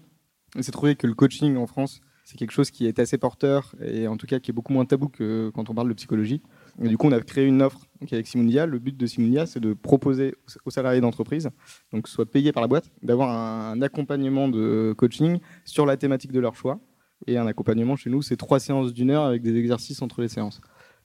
On 0.56 0.62
s'est 0.62 0.72
trouvé 0.72 0.96
que 0.96 1.08
le 1.08 1.14
coaching 1.14 1.56
en 1.58 1.68
France 1.68 2.02
c'est 2.32 2.38
quelque 2.38 2.52
chose 2.52 2.72
qui 2.72 2.86
est 2.86 2.98
assez 3.00 3.18
porteur 3.18 3.76
et 3.84 4.08
en 4.08 4.16
tout 4.16 4.26
cas 4.26 4.40
qui 4.40 4.52
est 4.52 4.54
beaucoup 4.54 4.72
moins 4.72 4.86
tabou 4.86 5.10
que 5.10 5.52
quand 5.54 5.70
on 5.70 5.74
parle 5.74 5.90
de 5.90 5.94
psychologie. 5.94 6.42
Et 6.82 6.88
du 6.88 6.98
coup, 6.98 7.08
on 7.08 7.12
a 7.12 7.20
créé 7.20 7.46
une 7.46 7.62
offre 7.62 7.82
avec 8.10 8.26
Simundia. 8.26 8.66
Le 8.66 8.80
but 8.80 8.96
de 8.96 9.06
Simundia, 9.06 9.46
c'est 9.46 9.60
de 9.60 9.74
proposer 9.74 10.36
aux 10.64 10.72
salariés 10.72 11.02
d'entreprise, 11.02 11.50
donc 11.92 12.08
soit 12.08 12.26
payés 12.26 12.54
par 12.54 12.62
la 12.62 12.68
boîte, 12.68 12.90
d'avoir 13.04 13.30
un 13.30 13.82
accompagnement 13.82 14.48
de 14.48 14.94
coaching 14.98 15.40
sur 15.66 15.86
la 15.86 15.98
thématique 15.98 16.32
de 16.32 16.40
leur 16.40 16.56
choix. 16.56 16.80
Et 17.28 17.38
un 17.38 17.48
accompagnement 17.48 17.98
chez 17.98 18.10
nous, 18.10 18.22
c'est 18.22 18.38
trois 18.38 18.60
séances 18.60 18.94
d'une 18.94 19.12
heure 19.12 19.26
avec 19.26 19.42
des 19.42 19.56
exercices 19.58 20.02
entre 20.02 20.22
les 20.22 20.30
séances. 20.30 20.62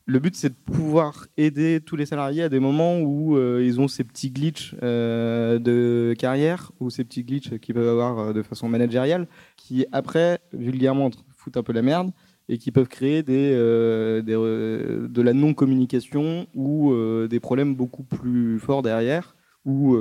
Le 0.09 0.21
but, 0.21 0.37
c'est 0.37 0.51
de 0.51 0.73
pouvoir 0.73 1.27
aider 1.37 1.81
tous 1.85 1.97
les 1.97 2.07
salariés 2.07 2.45
à 2.45 2.49
des 2.49 2.61
moments 2.61 3.01
où 3.01 3.37
euh, 3.37 3.61
ils 3.65 3.81
ont 3.81 3.89
ces 3.89 4.05
petits 4.05 4.31
glitches 4.31 4.77
euh, 4.85 5.59
de 5.59 6.15
carrière 6.17 6.71
ou 6.79 6.91
ces 6.91 7.03
petits 7.03 7.25
glitches 7.25 7.59
qu'ils 7.59 7.75
peuvent 7.75 7.89
avoir 7.89 8.19
euh, 8.21 8.33
de 8.33 8.43
façon 8.45 8.69
managériale 8.69 9.27
qui, 9.57 9.85
après, 9.91 10.39
vulgairement, 10.53 11.11
foutent 11.37 11.57
un 11.57 11.65
peu 11.65 11.73
la 11.73 11.83
merde 11.83 12.13
et 12.49 12.57
qui 12.59 12.71
peuvent 12.71 12.87
créer 12.87 13.25
de 13.25 14.23
la 15.21 15.33
non-communication 15.33 16.47
ou 16.55 16.95
des 17.29 17.41
problèmes 17.41 17.75
beaucoup 17.75 18.05
plus 18.05 18.61
forts 18.61 18.83
derrière 18.83 19.35
ou 19.65 19.99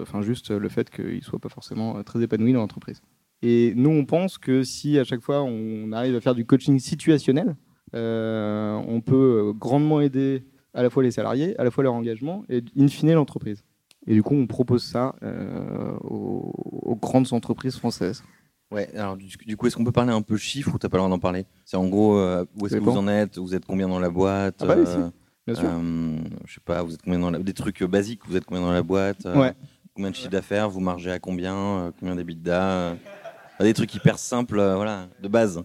enfin 0.00 0.22
juste 0.22 0.52
le 0.52 0.68
fait 0.68 0.88
qu'ils 0.88 1.16
ne 1.16 1.20
soient 1.20 1.40
pas 1.40 1.48
forcément 1.48 2.00
très 2.04 2.22
épanouis 2.22 2.52
dans 2.52 2.60
l'entreprise. 2.60 3.02
Et 3.42 3.72
nous, 3.74 3.90
on 3.90 4.04
pense 4.04 4.38
que 4.38 4.62
si 4.62 5.00
à 5.00 5.04
chaque 5.04 5.20
fois 5.20 5.42
on 5.42 5.90
arrive 5.90 6.14
à 6.14 6.20
faire 6.20 6.36
du 6.36 6.46
coaching 6.46 6.78
situationnel, 6.78 7.56
on 7.94 9.00
peut 9.04 9.52
grandement 9.58 10.00
aider 10.00 10.44
à 10.74 10.82
la 10.82 10.90
fois 10.90 11.02
les 11.02 11.10
salariés, 11.10 11.58
à 11.58 11.64
la 11.64 11.70
fois 11.70 11.84
leur 11.84 11.94
engagement 11.94 12.44
et 12.48 12.62
in 12.78 12.88
fine 12.88 13.12
l'entreprise. 13.12 13.64
Et 14.06 14.14
du 14.14 14.22
coup, 14.22 14.34
on 14.34 14.46
propose 14.46 14.84
ça 14.84 15.14
euh, 15.22 15.96
aux, 16.02 16.52
aux 16.82 16.96
grandes 16.96 17.32
entreprises 17.32 17.76
françaises. 17.76 18.22
Ouais, 18.70 18.88
alors 18.96 19.16
du, 19.16 19.56
coup, 19.56 19.66
est-ce 19.66 19.76
qu'on 19.76 19.84
peut 19.84 19.92
parler 19.92 20.12
un 20.12 20.22
peu 20.22 20.36
chiffres 20.36 20.74
ou 20.74 20.78
t'as 20.78 20.88
pas 20.88 20.98
le 20.98 21.00
droit 21.00 21.10
d'en 21.10 21.18
parler? 21.18 21.46
C'est 21.64 21.76
en 21.76 21.88
gros, 21.88 22.18
euh, 22.18 22.44
où 22.58 22.66
est-ce 22.66 22.76
que 22.76 22.80
vous 22.82 22.96
en 22.96 23.08
êtes? 23.08 23.38
Vous 23.38 23.54
êtes 23.54 23.64
combien 23.64 23.88
dans 23.88 23.98
la 23.98 24.10
boîte? 24.10 24.56
Ah 24.60 24.66
bah 24.66 24.74
oui, 24.76 24.84
Euh, 24.86 25.10
Bien 25.46 25.54
sûr. 25.54 25.68
euh, 25.68 26.16
Je 26.46 26.54
sais 26.54 26.60
pas, 26.64 26.82
vous 26.82 26.94
êtes 26.94 27.02
combien 27.02 27.18
dans 27.18 27.30
la... 27.30 27.38
Des 27.38 27.54
trucs 27.54 27.82
euh, 27.82 27.86
basiques, 27.86 28.20
vous 28.26 28.36
êtes 28.36 28.44
combien 28.44 28.62
dans 28.62 28.72
la 28.72 28.82
boîte? 28.82 29.26
Euh, 29.26 29.38
Ouais. 29.38 29.54
Combien 29.94 30.10
de 30.10 30.14
chiffre 30.16 30.30
d'affaires? 30.30 30.70
Vous 30.70 30.80
margez 30.80 31.10
à 31.10 31.18
combien? 31.18 31.56
Euh, 31.56 31.90
Combien 31.98 32.14
d'EBITDA? 32.14 32.62
Euh, 32.62 32.94
Des 33.60 33.74
trucs 33.74 33.94
hyper 33.94 34.18
simples, 34.18 34.58
euh, 34.58 34.76
voilà, 34.76 35.08
de 35.20 35.28
base. 35.28 35.64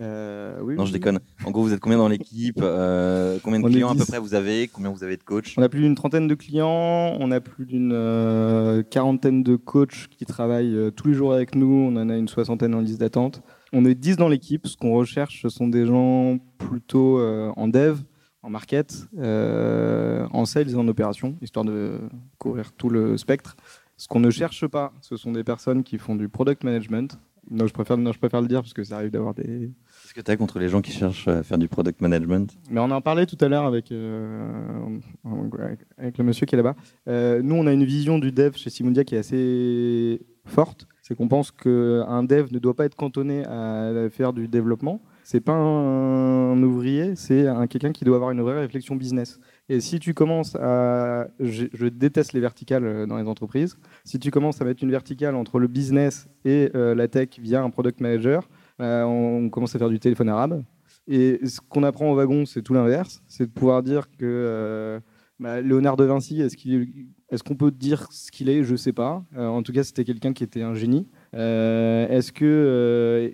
Euh, 0.00 0.58
oui, 0.62 0.74
Non, 0.76 0.82
oui, 0.82 0.88
je 0.88 0.92
déconne. 0.92 1.20
En 1.44 1.50
gros, 1.50 1.62
vous 1.62 1.72
êtes 1.72 1.80
combien 1.80 1.98
dans 1.98 2.08
l'équipe 2.08 2.58
Euh, 2.62 3.38
Combien 3.42 3.60
de 3.60 3.64
On 3.64 3.68
clients 3.68 3.88
à 3.88 3.92
peu 3.92 4.00
10. 4.00 4.06
près 4.06 4.18
vous 4.18 4.34
avez 4.34 4.68
Combien 4.68 4.90
vous 4.90 5.02
avez 5.02 5.16
de 5.16 5.22
coachs? 5.22 5.54
On 5.56 5.62
a 5.62 5.68
plus 5.68 5.80
d'une 5.80 5.94
trentaine 5.94 6.28
de 6.28 6.34
clients, 6.34 7.16
on 7.18 7.30
a 7.30 7.40
plus 7.40 7.64
d'une 7.66 7.92
euh, 7.94 8.82
quarantaine 8.82 9.42
de 9.42 9.56
coachs 9.56 10.08
qui 10.10 10.26
travaillent 10.26 10.92
tous 10.96 11.08
les 11.08 11.14
jours 11.14 11.32
avec 11.32 11.54
nous, 11.54 11.88
on 11.90 11.96
en 11.96 12.08
a 12.10 12.16
une 12.16 12.28
soixantaine 12.28 12.74
en 12.74 12.80
liste 12.80 13.00
d'attente. 13.00 13.42
On 13.72 13.84
est 13.84 13.94
10 13.94 14.16
dans 14.16 14.28
l'équipe, 14.28 14.66
ce 14.66 14.76
qu'on 14.76 14.92
recherche 14.94 15.42
ce 15.42 15.48
sont 15.48 15.68
des 15.68 15.86
gens 15.86 16.38
plutôt 16.58 17.20
en 17.20 17.68
dev, 17.68 17.98
en 18.42 18.50
market, 18.50 19.08
en 19.18 20.44
sales 20.44 20.70
et 20.70 20.74
en 20.76 20.86
opération, 20.88 21.36
histoire 21.42 21.64
de 21.64 21.98
couvrir 22.38 22.72
tout 22.72 22.90
le 22.90 23.16
spectre. 23.16 23.56
Ce 23.96 24.08
qu'on 24.08 24.20
ne 24.20 24.30
cherche 24.30 24.66
pas, 24.66 24.92
ce 25.00 25.16
sont 25.16 25.32
des 25.32 25.42
personnes 25.42 25.82
qui 25.82 25.96
font 25.98 26.16
du 26.16 26.28
product 26.28 26.64
management. 26.64 27.18
Non, 27.50 27.66
je 27.66 27.72
préfère, 27.72 27.96
non, 27.96 28.12
je 28.12 28.18
préfère 28.18 28.40
le 28.42 28.48
dire 28.48 28.60
parce 28.60 28.74
que 28.74 28.82
ça 28.84 28.96
arrive 28.96 29.10
d'avoir 29.10 29.32
des, 29.32 29.70
que 30.16 30.22
tu 30.22 30.30
as 30.30 30.36
contre 30.38 30.58
les 30.58 30.70
gens 30.70 30.80
qui 30.80 30.92
cherchent 30.92 31.28
à 31.28 31.42
faire 31.42 31.58
du 31.58 31.68
product 31.68 32.00
management 32.00 32.56
mais 32.70 32.80
on 32.80 32.90
en 32.90 33.02
parlait 33.02 33.26
tout 33.26 33.36
à 33.42 33.48
l'heure 33.48 33.66
avec, 33.66 33.92
euh, 33.92 34.98
le 35.24 36.24
monsieur 36.24 36.46
qui 36.46 36.54
est 36.54 36.56
là-bas. 36.56 36.74
Euh, 37.06 37.42
nous, 37.42 37.54
on 37.54 37.66
a 37.66 37.72
une 37.72 37.84
vision 37.84 38.18
du 38.18 38.32
dev 38.32 38.54
chez 38.56 38.70
Simundia 38.70 39.04
qui 39.04 39.14
est 39.14 39.18
assez 39.18 40.20
forte. 40.46 40.86
C'est 41.02 41.14
qu'on 41.14 41.28
pense 41.28 41.50
qu'un 41.52 42.22
dev 42.22 42.48
ne 42.50 42.58
doit 42.58 42.74
pas 42.74 42.86
être 42.86 42.96
cantonné 42.96 43.44
à 43.44 44.08
faire 44.10 44.32
du 44.32 44.48
développement. 44.48 45.00
C'est 45.22 45.40
pas 45.40 45.52
un 45.52 46.60
ouvrier, 46.62 47.14
c'est 47.14 47.46
un 47.46 47.66
quelqu'un 47.66 47.92
qui 47.92 48.04
doit 48.04 48.16
avoir 48.16 48.30
une 48.30 48.40
vraie 48.40 48.60
réflexion 48.60 48.96
business. 48.96 49.38
Et 49.68 49.80
si 49.80 50.00
tu 50.00 50.14
commences 50.14 50.56
à, 50.56 51.28
je, 51.40 51.88
déteste 51.88 52.32
les 52.32 52.40
verticales 52.40 52.84
euh, 52.84 53.06
dans 53.06 53.18
les 53.18 53.28
entreprises. 53.28 53.76
Si 54.04 54.18
tu 54.18 54.30
commences 54.30 54.60
à 54.60 54.64
mettre 54.64 54.82
une 54.82 54.90
verticale 54.90 55.34
entre 55.34 55.58
le 55.58 55.68
business 55.68 56.28
et 56.44 56.70
la 56.74 57.08
tech 57.08 57.38
via 57.38 57.62
un 57.62 57.70
product 57.70 58.00
manager, 58.00 58.48
on 58.78 59.48
commence 59.50 59.74
à 59.74 59.78
faire 59.78 59.90
du 59.90 59.98
téléphone 59.98 60.28
arabe. 60.28 60.62
Et 61.08 61.40
ce 61.46 61.60
qu'on 61.60 61.82
apprend 61.82 62.10
au 62.10 62.14
wagon, 62.14 62.46
c'est 62.46 62.62
tout 62.62 62.74
l'inverse. 62.74 63.22
C'est 63.28 63.46
de 63.46 63.50
pouvoir 63.50 63.82
dire 63.82 64.10
que 64.10 64.24
euh, 64.24 65.00
bah, 65.38 65.60
Léonard 65.60 65.96
de 65.96 66.04
Vinci, 66.04 66.40
est-ce 66.40 66.56
qu'il 66.56 67.08
est-ce 67.30 67.42
qu'on 67.42 67.56
peut 67.56 67.70
dire 67.70 68.08
ce 68.10 68.30
qu'il 68.30 68.48
est? 68.48 68.62
Je 68.64 68.72
ne 68.72 68.76
sais 68.76 68.92
pas. 68.92 69.24
Euh, 69.36 69.46
en 69.46 69.62
tout 69.62 69.72
cas, 69.72 69.84
c'était 69.84 70.04
quelqu'un 70.04 70.32
qui 70.32 70.44
était 70.44 70.62
un 70.62 70.74
génie. 70.74 71.06
Euh, 71.34 72.08
est-ce 72.08 72.32
que, 72.32 72.44
euh, 72.44 73.30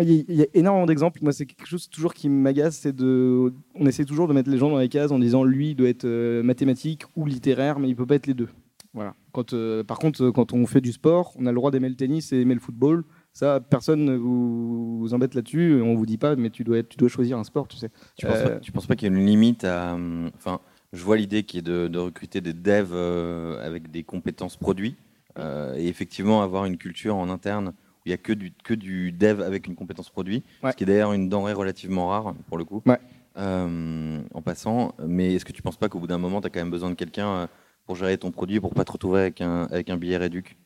Il 0.00 0.34
y, 0.34 0.42
a 0.42 0.46
énormément 0.54 0.86
d'exemples. 0.86 1.20
Moi, 1.22 1.32
c'est 1.32 1.46
quelque 1.46 1.66
chose 1.66 1.88
toujours 1.88 2.14
qui 2.14 2.28
m'agace, 2.28 2.78
c'est 2.78 2.94
de, 2.94 3.52
on 3.74 3.86
essaie 3.86 4.04
toujours 4.04 4.26
de 4.28 4.32
mettre 4.32 4.50
les 4.50 4.58
gens 4.58 4.70
dans 4.70 4.78
les 4.78 4.88
cases 4.88 5.12
en 5.12 5.18
disant 5.18 5.44
lui 5.44 5.70
il 5.70 5.74
doit 5.76 5.88
être 5.88 6.04
euh, 6.04 6.42
mathématique 6.42 7.04
ou 7.16 7.26
littéraire, 7.26 7.78
mais 7.78 7.88
il 7.88 7.94
peut 7.94 8.06
pas 8.06 8.16
être 8.16 8.26
les 8.26 8.34
deux. 8.34 8.48
Voilà. 8.94 9.14
Euh, 9.52 9.84
par 9.84 9.98
contre, 9.98 10.22
euh, 10.22 10.32
quand 10.32 10.52
on 10.52 10.66
fait 10.66 10.80
du 10.80 10.92
sport, 10.92 11.32
on 11.38 11.46
a 11.46 11.50
le 11.50 11.56
droit 11.56 11.70
d'aimer 11.70 11.88
le 11.88 11.94
tennis 11.94 12.32
et 12.32 12.40
aimer 12.40 12.54
le 12.54 12.60
football. 12.60 13.04
Ça, 13.32 13.60
personne 13.60 14.04
ne 14.04 14.14
vous, 14.16 14.98
vous 14.98 15.14
embête 15.14 15.34
là-dessus. 15.34 15.80
On 15.82 15.94
vous 15.94 16.04
dit 16.06 16.18
pas, 16.18 16.36
mais 16.36 16.50
tu 16.50 16.64
dois, 16.64 16.78
être, 16.78 16.88
tu 16.90 16.98
dois 16.98 17.08
choisir 17.08 17.38
un 17.38 17.44
sport, 17.44 17.66
tu 17.66 17.76
sais. 17.78 17.90
Tu 18.16 18.26
penses, 18.26 18.36
Euh, 18.36 18.48
pas, 18.50 18.60
tu 18.60 18.72
penses 18.72 18.86
pas 18.86 18.94
qu'il 18.96 19.10
y 19.10 19.14
a 19.14 19.16
une 19.18 19.24
limite 19.26 19.64
à. 19.64 19.94
hum, 19.94 20.30
Enfin, 20.36 20.60
je 20.92 21.02
vois 21.02 21.16
l'idée 21.16 21.42
qui 21.44 21.58
est 21.58 21.62
de, 21.62 21.88
de 21.88 21.98
recruter 21.98 22.40
des 22.42 22.52
devs 22.52 22.90
euh, 22.92 23.66
avec 23.66 23.90
des 23.90 24.02
compétences 24.02 24.56
produits 24.58 24.96
euh, 25.38 25.74
et 25.76 25.88
effectivement 25.88 26.42
avoir 26.42 26.66
une 26.66 26.76
culture 26.76 27.16
en 27.16 27.30
interne 27.30 27.68
où 27.68 28.02
il 28.04 28.10
n'y 28.10 28.14
a 28.14 28.18
que 28.18 28.32
du, 28.34 28.52
que 28.64 28.74
du 28.74 29.12
dev 29.12 29.40
avec 29.40 29.66
une 29.66 29.74
compétence 29.76 30.10
produit, 30.10 30.42
Ouais. 30.62 30.72
ce 30.72 30.76
qui 30.76 30.82
est 30.82 30.86
d'ailleurs 30.86 31.12
une 31.14 31.28
denrée 31.30 31.54
relativement 31.54 32.08
rare 32.08 32.34
pour 32.48 32.58
le 32.58 32.64
coup. 32.64 32.82
Ouais. 32.84 32.98
Euh, 33.38 34.20
en 34.34 34.42
passant, 34.42 34.94
mais 35.06 35.34
est-ce 35.34 35.46
que 35.46 35.52
tu 35.52 35.62
penses 35.62 35.78
pas 35.78 35.88
qu'au 35.88 35.98
bout 35.98 36.06
d'un 36.06 36.18
moment, 36.18 36.42
tu 36.42 36.48
as 36.48 36.50
quand 36.50 36.60
même 36.60 36.70
besoin 36.70 36.90
de 36.90 36.94
quelqu'un 36.94 37.28
euh, 37.28 37.46
pour 37.86 37.96
gérer 37.96 38.18
ton 38.18 38.30
produit 38.30 38.60
pour 38.60 38.74
pas 38.74 38.84
te 38.84 38.92
retrouver 38.92 39.20
avec 39.20 39.40
un, 39.40 39.62
avec 39.70 39.88
un 39.88 39.96
billet 39.96 40.18
réduc? 40.18 40.58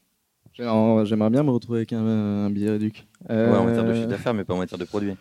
J'aimerais 0.59 1.31
bien 1.31 1.43
me 1.43 1.51
retrouver 1.51 1.81
avec 1.81 1.93
un, 1.93 2.05
un 2.07 2.51
billet 2.51 2.71
réduc. 2.71 3.07
Ouais, 3.29 3.47
en 3.47 3.65
matière 3.65 3.85
de 3.85 3.95
chiffre 3.95 4.09
d'affaires, 4.09 4.35
mais 4.35 4.45
pas 4.45 4.55
en 4.55 4.59
matière 4.59 4.79
de 4.79 4.85
produit. 4.85 5.15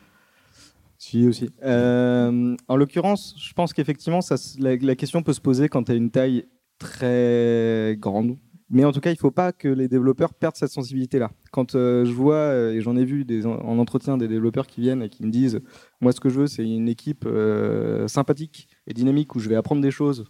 Si, 0.98 1.28
aussi. 1.28 1.50
Euh, 1.64 2.56
en 2.68 2.76
l'occurrence, 2.78 3.36
je 3.38 3.54
pense 3.54 3.74
qu'effectivement, 3.74 4.20
la, 4.60 4.76
la 4.76 4.96
question 4.96 5.22
peut 5.24 5.34
se 5.34 5.42
poser 5.42 5.70
quand 5.70 5.84
tu 5.84 5.92
as 5.92 5.96
une 5.96 6.10
taille 6.10 6.46
très 6.80 7.96
grande. 8.00 8.38
Mais 8.70 8.84
en 8.84 8.92
tout 8.92 9.00
cas, 9.00 9.12
il 9.12 9.14
ne 9.14 9.20
faut 9.20 9.32
pas 9.32 9.52
que 9.52 9.68
les 9.68 9.88
développeurs 9.88 10.34
perdent 10.34 10.56
cette 10.56 10.72
sensibilité-là. 10.72 11.30
Quand 11.52 11.76
euh, 11.76 12.04
je 12.04 12.12
vois, 12.12 12.36
euh, 12.36 12.74
et 12.74 12.82
j'en 12.82 12.96
ai 12.96 13.06
vu 13.06 13.24
des, 13.24 13.46
en, 13.46 13.52
en 13.52 13.78
entretien 13.78 14.18
des 14.18 14.28
développeurs 14.28 14.66
qui 14.66 14.82
viennent 14.82 15.04
et 15.04 15.10
qui 15.10 15.24
me 15.24 15.30
disent 15.30 15.62
Moi, 16.02 16.12
ce 16.12 16.20
que 16.20 16.30
je 16.30 16.40
veux, 16.40 16.48
c'est 16.48 16.68
une 16.68 16.90
équipe 16.90 17.26
euh, 17.28 18.08
sympathique 18.08 18.68
et 18.88 18.94
dynamique 18.94 19.36
où 19.36 19.40
je 19.40 19.50
vais 19.50 19.56
apprendre 19.56 19.82
des 19.82 19.92
choses. 19.92 20.26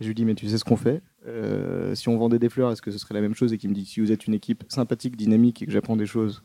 Et 0.00 0.04
je 0.04 0.08
lui 0.08 0.14
dis 0.14 0.24
Mais 0.24 0.34
tu 0.34 0.48
sais 0.48 0.56
ce 0.56 0.64
qu'on 0.64 0.76
fait? 0.76 1.02
Euh, 1.26 1.94
Si 1.94 2.08
on 2.08 2.16
vendait 2.18 2.38
des 2.38 2.48
fleurs, 2.48 2.70
est-ce 2.72 2.82
que 2.82 2.90
ce 2.90 2.98
serait 2.98 3.14
la 3.14 3.20
même 3.20 3.34
chose 3.34 3.52
Et 3.52 3.58
qui 3.58 3.68
me 3.68 3.74
dit 3.74 3.84
Si 3.86 4.00
vous 4.00 4.12
êtes 4.12 4.26
une 4.26 4.34
équipe 4.34 4.64
sympathique, 4.68 5.16
dynamique 5.16 5.62
et 5.62 5.66
que 5.66 5.72
j'apprends 5.72 5.96
des 5.96 6.06
choses, 6.06 6.42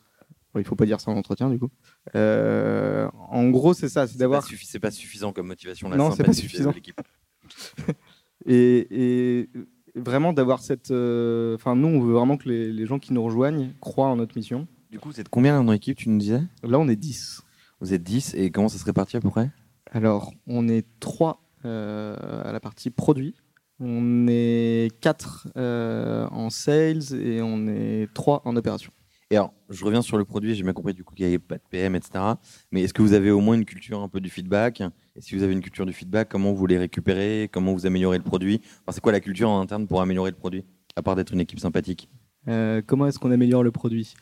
Bon, 0.53 0.59
il 0.59 0.63
faut 0.65 0.75
pas 0.75 0.87
dire 0.87 0.99
ça 0.99 1.11
en 1.11 1.15
entretien, 1.15 1.47
du 1.49 1.59
coup. 1.59 1.69
Euh, 2.15 3.07
en 3.29 3.49
gros, 3.51 3.75
c'est 3.75 3.87
ça, 3.87 4.07
c'est 4.07 4.17
d'avoir 4.17 4.43
suffi- 4.43 4.65
c'est 4.67 4.79
pas 4.79 4.89
suffisant 4.89 5.31
comme 5.31 5.45
motivation. 5.45 5.89
La 5.89 5.97
Non, 5.97 6.09
c'est 6.09 6.23
pas 6.23 6.33
suffisant. 6.33 6.71
l'équipe. 6.71 6.99
et, 8.47 9.41
et 9.41 9.49
vraiment 9.95 10.33
d'avoir 10.33 10.59
cette. 10.61 10.91
euh, 10.91 11.53
Enfin, 11.55 11.75
nous, 11.75 11.87
on 11.87 11.99
veut 12.01 12.13
vraiment 12.13 12.37
que 12.37 12.49
les, 12.49 12.71
les 12.71 12.85
gens 12.87 12.99
qui 12.99 13.13
nous 13.13 13.23
rejoignent 13.23 13.73
croient 13.79 14.07
en 14.07 14.15
notre 14.15 14.35
mission. 14.37 14.67
Du 14.91 14.99
coup, 14.99 15.09
vous 15.11 15.19
êtes 15.19 15.29
combien 15.29 15.61
dans 15.63 15.71
l'équipe, 15.71 15.97
tu 15.97 16.09
nous 16.09 16.17
disais? 16.17 16.41
Là, 16.63 16.79
on 16.79 16.87
est 16.87 16.95
10. 16.95 17.43
Vous 17.79 17.93
êtes 17.93 18.01
10 18.03 18.33
et 18.35 18.49
comment 18.49 18.69
ça 18.69 18.79
se 18.79 18.85
répartit 18.85 19.17
à 19.17 19.21
peu 19.21 19.29
près? 19.29 19.51
Alors, 19.91 20.33
on 20.47 20.67
est 20.67 20.85
3 20.99 21.43
à 21.63 22.49
la 22.51 22.59
partie 22.59 22.89
produit. 22.89 23.35
On 23.79 24.27
est 24.27 24.89
4 25.01 25.47
en 25.55 26.49
sales 26.49 27.13
et 27.13 27.41
on 27.41 27.67
est 27.67 28.07
3 28.13 28.41
en 28.45 28.55
opération. 28.55 28.91
Et 29.31 29.35
alors, 29.37 29.53
je 29.69 29.85
reviens 29.85 30.01
sur 30.01 30.17
le 30.17 30.25
produit, 30.25 30.55
j'ai 30.55 30.63
bien 30.63 30.73
compris 30.73 30.93
du 30.95 31.03
coup 31.03 31.13
qu'il 31.13 31.23
n'y 31.27 31.29
avait 31.33 31.37
pas 31.39 31.55
de 31.57 31.63
PM, 31.69 31.95
etc. 31.95 32.23
Mais 32.71 32.81
est-ce 32.81 32.95
que 32.95 33.03
vous 33.03 33.13
avez 33.13 33.29
au 33.29 33.39
moins 33.41 33.53
une 33.55 33.63
culture 33.65 34.01
un 34.01 34.07
peu 34.07 34.19
du 34.19 34.29
feedback? 34.31 34.81
Et 35.15 35.21
si 35.21 35.35
vous 35.35 35.43
avez 35.43 35.53
une 35.53 35.61
culture 35.61 35.85
du 35.85 35.93
feedback, 35.93 36.29
comment 36.29 36.51
vous 36.51 36.65
les 36.65 36.79
récupérez? 36.79 37.47
Comment 37.51 37.73
vous 37.73 37.85
améliorez 37.85 38.17
le 38.17 38.23
produit? 38.23 38.59
Enfin, 38.81 38.91
C'est 38.91 39.01
quoi 39.01 39.11
la 39.11 39.19
culture 39.19 39.47
en 39.49 39.61
interne 39.61 39.85
pour 39.87 40.01
améliorer 40.01 40.31
le 40.31 40.35
produit 40.35 40.65
À 40.95 41.03
part 41.03 41.15
d'être 41.15 41.31
une 41.31 41.41
équipe 41.41 41.59
sympathique? 41.59 42.09
Euh, 42.47 42.81
comment 42.85 43.05
est-ce 43.05 43.19
qu'on 43.19 43.29
améliore 43.31 43.61
le 43.63 43.71
produit? 43.71 44.15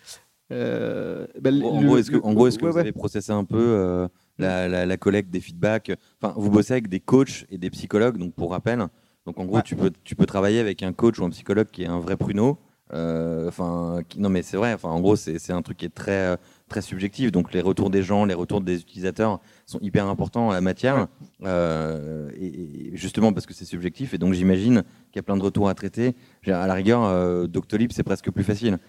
Euh, 0.52 1.26
bah, 1.40 1.52
En 1.64 1.82
gros, 1.84 1.98
est-ce 1.98 2.12
que, 2.12 2.18
le- 2.18 2.26
en 2.26 2.34
gros, 2.34 2.48
est-ce 2.48 2.58
que 2.60 2.66
ouais, 2.66 2.72
vous 2.72 2.76
ouais. 2.76 2.82
avez 2.82 2.92
processé 2.92 3.32
un 3.32 3.46
peu 3.46 3.58
euh, 3.60 4.08
la, 4.38 4.68
la- 4.68 4.86
la 4.86 4.98
collecte 4.98 5.30
des 5.30 5.40
feedbacks? 5.40 5.92
Enfin, 6.22 6.34
vous 6.38 6.50
bossez 6.50 6.74
avec 6.74 6.90
des 6.90 7.00
coachs 7.00 7.46
et 7.50 7.58
des 7.58 7.70
psychologues, 7.70 8.18
donc 8.18 8.34
pour 8.34 8.52
rappel. 8.52 8.86
Donc 9.28 9.40
en 9.40 9.46
gros, 9.46 9.58
Ouais. 9.58 9.62
tu, 9.64 9.76
peux, 9.76 9.92
tu 10.06 10.16
peux 10.16 10.26
travailler 10.26 10.60
avec 10.62 10.82
un 10.84 10.94
coach 10.94 11.20
ou 11.20 11.26
un 11.26 11.30
psychologue 11.30 11.68
qui 11.72 11.84
est 11.84 11.88
un 11.88 12.00
vrai 12.00 12.16
pruneau. 12.18 12.58
Euh, 12.94 13.50
Enfin, 13.50 14.00
non 14.18 14.30
mais 14.30 14.42
c'est 14.42 14.56
vrai. 14.56 14.74
Enfin, 14.74 14.88
en 14.90 15.02
gros, 15.02 15.18
c'est 15.18 15.52
un 15.52 15.62
truc 15.62 15.76
qui 15.78 15.86
est 15.86 15.94
très 15.94 16.38
très 16.70 16.82
subjectif. 16.82 17.32
Donc 17.34 17.54
les 17.54 17.60
retours 17.62 17.90
des 17.90 18.02
gens, 18.04 18.24
les 18.24 18.34
retours 18.34 18.62
des 18.62 18.80
utilisateurs 18.80 19.40
sont 19.66 19.80
hyper 19.82 20.08
importants 20.08 20.48
en 20.48 20.52
la 20.54 20.62
matière. 20.62 21.08
Euh, 21.44 22.30
et, 22.40 22.46
et 22.94 22.98
justement 22.98 23.34
parce 23.34 23.46
que 23.46 23.54
c'est 23.54 23.66
subjectif. 23.66 24.14
Et 24.14 24.18
donc 24.18 24.34
j'imagine 24.34 24.84
qu'il 25.12 25.18
y 25.18 25.20
a 25.20 25.24
plein 25.24 25.36
de 25.38 25.44
retours 25.44 25.68
à 25.68 25.74
traiter. 25.74 26.16
À 26.46 26.66
la 26.66 26.74
rigueur, 26.74 27.04
euh, 27.04 27.48
Doctolib, 27.48 27.92
c'est 27.92 28.04
presque 28.04 28.32
plus 28.32 28.44
facile. 28.46 28.80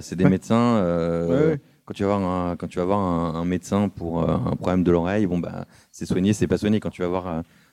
C'est 0.00 0.16
des 0.16 0.24
Ouais. 0.24 0.30
médecins. 0.30 0.82
Ouais, 1.28 1.46
ouais. 1.46 1.60
Quand 1.86 1.94
tu 1.94 2.02
vas 2.04 2.16
voir 2.16 2.30
un, 2.50 2.56
quand 2.56 2.66
tu 2.66 2.78
vas 2.78 2.84
voir 2.84 2.98
un, 2.98 3.34
un 3.40 3.44
médecin 3.46 3.88
pour 3.88 4.28
un 4.28 4.56
problème 4.56 4.82
de 4.84 4.90
l'oreille, 4.90 5.24
bon 5.26 5.38
bah 5.38 5.64
c'est 5.92 6.04
soigné, 6.06 6.32
c'est 6.34 6.46
pas 6.48 6.58
soigné. 6.58 6.80
Quand 6.80 6.90
tu 6.90 7.00
vas 7.02 7.08
voir 7.08 7.26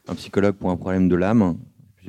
un 0.08 0.16
psychologue 0.16 0.56
pour 0.56 0.70
un 0.70 0.78
problème 0.78 1.08
de 1.10 1.16
l'âme, 1.16 1.58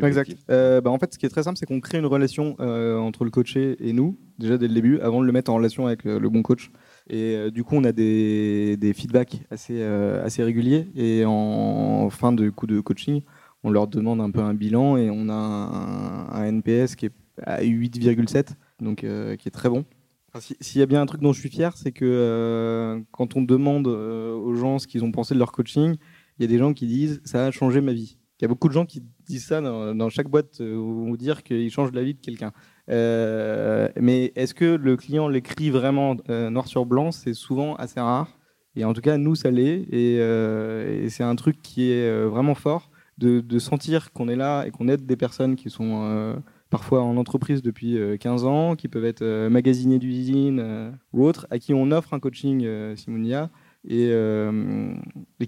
Exact. 0.02 0.22
objectif. 0.22 0.44
Euh, 0.50 0.80
bah, 0.80 0.90
en 0.90 0.98
fait, 0.98 1.12
ce 1.14 1.18
qui 1.18 1.26
est 1.26 1.28
très 1.28 1.42
simple, 1.42 1.58
c'est 1.58 1.66
qu'on 1.66 1.80
crée 1.80 1.98
une 1.98 2.06
relation 2.06 2.56
euh, 2.60 2.96
entre 2.98 3.24
le 3.24 3.30
coaché 3.30 3.76
et 3.80 3.92
nous, 3.92 4.18
déjà 4.38 4.58
dès 4.58 4.68
le 4.68 4.74
début, 4.74 4.98
avant 5.00 5.20
de 5.20 5.26
le 5.26 5.32
mettre 5.32 5.50
en 5.50 5.56
relation 5.56 5.86
avec 5.86 6.04
le 6.04 6.28
bon 6.28 6.42
coach. 6.42 6.70
Et 7.08 7.34
euh, 7.36 7.50
du 7.50 7.62
coup, 7.64 7.76
on 7.76 7.84
a 7.84 7.92
des, 7.92 8.76
des 8.76 8.92
feedbacks 8.94 9.40
assez, 9.50 9.82
assez 9.82 10.42
réguliers. 10.42 10.88
Et 10.96 11.24
en 11.26 12.08
fin 12.10 12.32
de 12.32 12.50
coup 12.50 12.66
de 12.66 12.80
coaching, 12.80 13.22
on 13.62 13.70
leur 13.70 13.86
demande 13.86 14.20
un 14.20 14.30
peu 14.30 14.40
un 14.40 14.54
bilan 14.54 14.96
et 14.96 15.10
on 15.10 15.28
a 15.28 15.32
un, 15.34 16.28
un 16.32 16.44
NPS 16.44 16.96
qui 16.96 17.06
est 17.06 17.12
à 17.42 17.62
8,7, 17.62 18.54
donc 18.80 18.98
qui 18.98 19.06
est 19.48 19.50
très 19.52 19.68
bon. 19.68 19.84
Enfin, 20.28 20.40
si- 20.40 20.56
S'il 20.60 20.80
y 20.80 20.82
a 20.82 20.86
bien 20.86 21.00
un 21.00 21.06
truc 21.06 21.20
dont 21.20 21.32
je 21.32 21.40
suis 21.40 21.48
fier, 21.48 21.76
c'est 21.76 21.92
que 21.92 23.02
quand 23.12 23.36
on 23.36 23.42
demande 23.42 23.86
aux 23.86 24.54
gens 24.54 24.78
ce 24.78 24.86
qu'ils 24.86 25.04
ont 25.04 25.12
pensé 25.12 25.34
de 25.34 25.38
leur 25.38 25.52
coaching, 25.52 25.94
il 26.38 26.42
y 26.42 26.44
a 26.44 26.48
des 26.48 26.58
gens 26.58 26.72
qui 26.74 26.86
disent 26.86 27.20
ça 27.24 27.46
a 27.46 27.50
changé 27.50 27.80
ma 27.80 27.92
vie. 27.92 28.18
Il 28.44 28.48
y 28.48 28.48
a 28.48 28.48
beaucoup 28.48 28.68
de 28.68 28.74
gens 28.74 28.84
qui 28.84 29.02
disent 29.24 29.46
ça 29.46 29.62
dans, 29.62 30.10
chaque 30.10 30.28
boîte 30.28 30.60
euh, 30.60 30.76
ou 30.76 31.16
dire 31.16 31.42
qu'ils 31.42 31.70
changent 31.70 31.92
la 31.92 32.02
vie 32.02 32.12
de 32.12 32.20
quelqu'un. 32.20 32.52
Euh, 32.90 33.88
mais 33.98 34.34
est-ce 34.36 34.52
que 34.52 34.66
le 34.66 34.98
client 34.98 35.28
l'écrit 35.28 35.70
vraiment 35.70 36.18
euh, 36.28 36.50
noir 36.50 36.68
sur 36.68 36.84
blanc 36.84 37.10
C'est 37.10 37.32
souvent 37.32 37.74
assez 37.76 38.00
rare. 38.00 38.28
Et 38.76 38.84
en 38.84 38.92
tout 38.92 39.00
cas, 39.00 39.16
nous, 39.16 39.34
ça 39.34 39.50
l'est. 39.50 39.86
Et, 39.90 41.08
c'est 41.08 41.22
un 41.22 41.34
truc 41.36 41.62
qui 41.62 41.90
est 41.90 42.24
vraiment 42.26 42.54
fort 42.54 42.90
de, 43.16 43.58
sentir 43.58 44.12
qu'on 44.12 44.28
est 44.28 44.36
là 44.36 44.66
et 44.66 44.70
qu'on 44.70 44.88
aide 44.88 45.06
des 45.06 45.16
personnes 45.16 45.56
qui 45.56 45.70
sont 45.70 46.36
parfois 46.68 47.00
en 47.00 47.16
entreprise 47.16 47.62
depuis 47.62 47.96
euh, 47.96 48.18
15 48.18 48.44
ans, 48.44 48.76
qui 48.76 48.88
peuvent 48.88 49.06
être 49.06 49.24
magasiniers 49.48 49.98
d'usine 49.98 50.92
ou 51.14 51.24
autres, 51.24 51.46
à 51.48 51.58
qui 51.58 51.72
on 51.72 51.90
offre 51.92 52.12
un 52.12 52.20
coaching 52.20 52.94
Simonia 52.94 53.48
et, 53.88 54.12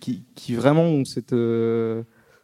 qui, 0.00 0.54
vraiment 0.54 0.84
ont 0.84 1.04
cette, 1.04 1.34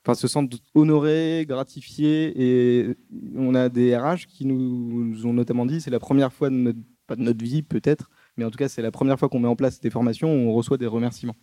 enfin, 0.05 0.15
se 0.15 0.29
sentent 0.29 0.55
honorés, 0.75 1.45
gratifiés. 1.49 2.33
Et 2.37 2.97
on 3.37 3.55
a 3.55 3.69
des 3.69 3.97
RH 3.97 4.27
qui 4.29 4.45
nous, 4.47 5.05
nous 5.05 5.27
ont 5.27 5.33
notamment 5.33 5.67
dit 5.67 5.81
c'est 5.81 5.91
la 5.91 6.01
première 6.01 6.33
fois 6.33 6.51
de 6.51 6.55
notre, 6.55 6.79
pas 7.07 7.17
de 7.17 7.23
notre 7.23 7.43
vie 7.45 7.63
peut-être, 7.63 8.11
mais 8.37 8.45
en 8.45 8.51
tout 8.51 8.59
cas 8.59 8.69
c'est 8.69 8.83
la 8.83 8.91
première 8.91 9.19
fois 9.19 9.29
qu'on 9.29 9.41
met 9.41 9.49
en 9.49 9.57
place 9.57 9.81
des 9.81 9.91
formations 9.91 10.33
où 10.33 10.49
on 10.51 10.53
reçoit 10.53 10.79
des 10.79 10.87
remerciements. 10.87 11.37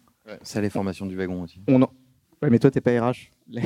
Ça, 0.44 0.62
les 0.62 0.70
formations 0.70 1.06
du 1.08 1.16
wagon 1.16 1.42
aussi. 1.42 1.60
On 1.68 1.82
en... 1.82 1.90
ouais, 2.42 2.50
mais 2.50 2.60
toi 2.60 2.70
t'es 2.72 2.82
pas 2.82 2.92
RH. 3.00 3.32
Les, 3.48 3.64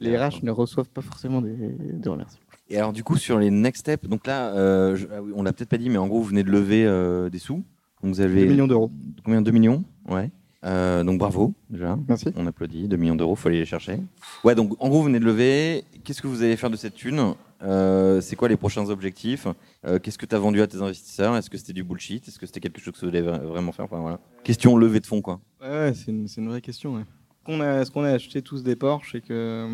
les 0.00 0.16
RH 0.18 0.42
ne 0.42 0.50
reçoivent 0.50 0.90
pas 0.90 1.00
forcément 1.00 1.40
des, 1.40 1.54
des 1.54 2.08
remerciements. 2.08 2.44
Et 2.68 2.76
alors 2.76 2.92
du 2.92 3.02
coup 3.02 3.16
sur 3.16 3.38
les 3.38 3.50
next 3.50 3.80
steps, 3.80 4.08
donc 4.08 4.26
là, 4.26 4.54
euh, 4.54 4.94
je- 4.96 5.06
ah 5.10 5.20
on 5.34 5.42
l'a 5.42 5.52
peut-être 5.52 5.68
pas 5.70 5.78
dit, 5.78 5.88
mais 5.90 5.96
en 5.98 6.06
gros 6.06 6.18
vous 6.20 6.28
venez 6.28 6.42
de 6.42 6.50
lever 6.50 6.84
euh, 6.84 7.30
des 7.30 7.38
sous. 7.38 7.64
Donc 8.02 8.14
vous 8.14 8.20
avez 8.20 8.44
2 8.44 8.50
millions 8.50 8.66
d'euros. 8.66 8.90
combien? 9.24 9.40
2 9.40 9.50
millions? 9.50 9.84
Ouais. 10.08 10.30
Euh, 10.64 11.04
donc 11.04 11.18
bravo 11.18 11.52
déjà. 11.68 11.98
Merci. 12.08 12.28
On 12.36 12.46
applaudit. 12.46 12.88
2 12.88 12.96
millions 12.96 13.16
d'euros, 13.16 13.34
faut 13.36 13.48
aller 13.48 13.58
les 13.58 13.66
chercher. 13.66 13.98
Ouais, 14.44 14.54
donc 14.54 14.74
en 14.80 14.88
gros 14.88 14.98
vous 15.00 15.04
venez 15.04 15.20
de 15.20 15.24
lever. 15.24 15.84
Qu'est-ce 16.04 16.22
que 16.22 16.26
vous 16.26 16.42
allez 16.42 16.56
faire 16.56 16.70
de 16.70 16.76
cette 16.76 16.94
thune? 16.94 17.34
Euh, 17.62 18.20
C'est 18.22 18.34
quoi 18.36 18.48
les 18.48 18.56
prochains 18.56 18.88
objectifs? 18.88 19.46
Euh, 19.86 19.98
Qu'est-ce 19.98 20.16
que 20.18 20.26
tu 20.26 20.34
as 20.34 20.38
vendu 20.38 20.62
à 20.62 20.66
tes 20.66 20.78
investisseurs? 20.80 21.36
Est-ce 21.36 21.50
que 21.50 21.58
c'était 21.58 21.72
du 21.74 21.84
bullshit? 21.84 22.26
Est-ce 22.26 22.38
que 22.38 22.46
c'était 22.46 22.60
quelque 22.60 22.80
chose 22.80 22.94
que 22.94 23.00
vous 23.00 23.08
allez 23.08 23.22
vra- 23.22 23.40
vraiment 23.42 23.72
faire? 23.72 23.84
Enfin 23.84 24.00
voilà. 24.00 24.20
Question 24.42 24.76
levée 24.76 25.00
de 25.00 25.06
fonds 25.06 25.20
quoi. 25.20 25.40
Ouais, 25.62 25.92
c'est 25.94 26.10
une, 26.10 26.48
vraie 26.48 26.60
question. 26.62 26.94
ouais. 26.96 27.60
A- 27.62 27.80
Est-ce 27.82 27.90
qu'on 27.90 28.04
a 28.04 28.10
acheté 28.12 28.40
tous 28.40 28.62
des 28.62 28.74
Porsche 28.76 29.16
et 29.16 29.20
que 29.20 29.68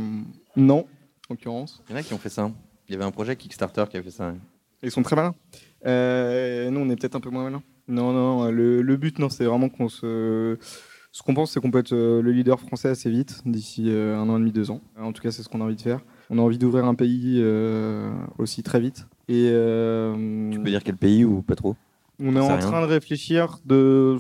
non, 0.57 0.87
en 1.29 1.35
l'occurrence? 1.35 1.83
Il 1.89 1.93
y 1.93 1.95
en 1.95 1.99
a 1.99 2.03
qui 2.03 2.15
ont 2.15 2.19
fait 2.19 2.29
ça. 2.29 2.51
Il 2.89 2.93
y 2.93 2.97
avait 2.97 3.05
un 3.05 3.13
projet 3.13 3.37
Kickstarter 3.37 3.85
qui 3.89 3.97
a 3.97 4.03
fait 4.03 4.11
ça. 4.11 4.35
Ils 4.83 4.91
sont 4.91 5.03
très 5.05 5.15
malins. 5.15 5.35
Nous, 5.85 6.81
on 6.81 6.91
est 6.91 6.97
peut-être 6.97 7.15
un 7.15 7.21
peu 7.21 7.31
moins 7.31 7.45
malins. 7.45 7.63
Non, 7.91 8.13
non, 8.13 8.51
le, 8.51 8.83
le 8.83 8.97
but, 8.97 9.19
non, 9.19 9.29
c'est 9.29 9.45
vraiment 9.45 9.69
qu'on 9.69 9.89
se. 9.89 10.57
Ce 11.13 11.23
qu'on 11.25 11.35
pense, 11.35 11.51
c'est 11.53 11.61
qu'on 11.61 11.73
peut 11.73 11.81
être 11.81 11.93
euh, 11.93 12.23
le 12.23 12.31
leader 12.31 12.61
français 12.61 12.89
assez 12.89 13.11
vite, 13.11 13.43
d'ici 13.45 13.87
euh, 13.89 14.17
un 14.17 14.29
an 14.29 14.37
et 14.37 14.39
demi, 14.41 14.53
deux 14.53 14.71
ans. 14.71 14.81
En 14.97 15.13
tout 15.13 15.21
cas, 15.23 15.33
c'est 15.33 15.43
ce 15.43 15.49
qu'on 15.49 15.61
a 15.61 15.65
envie 15.65 15.75
de 15.75 15.81
faire. 15.81 16.01
On 16.31 16.39
a 16.39 16.41
envie 16.41 16.57
d'ouvrir 16.57 16.85
un 16.85 16.95
pays 16.95 17.41
euh, 17.43 18.13
aussi 18.39 18.63
très 18.63 18.79
vite. 18.79 19.09
Et 19.29 19.49
euh, 19.53 20.51
Tu 20.53 20.61
peux 20.61 20.71
dire 20.71 20.85
quel 20.85 20.97
pays 20.97 21.25
ou 21.25 21.43
pas 21.43 21.57
trop? 21.57 21.75
on 22.23 22.37
est 22.37 22.41
en 22.41 22.47
rien. 22.49 22.59
train 22.59 22.81
de 22.83 22.87
réfléchir 22.87 23.59
de. 23.65 24.19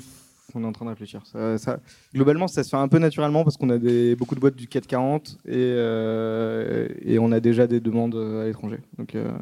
On 0.52 0.64
est 0.64 0.66
en 0.66 0.72
train 0.72 0.84
de 0.86 0.90
réfléchir. 0.90 1.22
Ça, 1.26 1.58
ça- 1.58 1.78
Globalement, 2.12 2.48
ça 2.48 2.64
se 2.64 2.70
fait 2.70 2.76
un 2.76 2.88
peu 2.88 2.98
naturellement 2.98 3.44
parce 3.44 3.56
qu'on 3.56 3.70
a 3.70 3.78
des... 3.78 4.16
beaucoup 4.16 4.34
de 4.34 4.40
boîtes 4.40 4.56
du 4.56 4.66
440 4.66 5.38
et, 5.46 5.52
euh, 5.54 6.88
et 7.02 7.20
on 7.20 7.30
a 7.30 7.38
déjà 7.38 7.68
des 7.68 7.78
demandes 7.78 8.16
à 8.16 8.46
l'étranger. 8.46 8.80
Donc, 8.98 9.14
euh, 9.14 9.26
euh, 9.28 9.32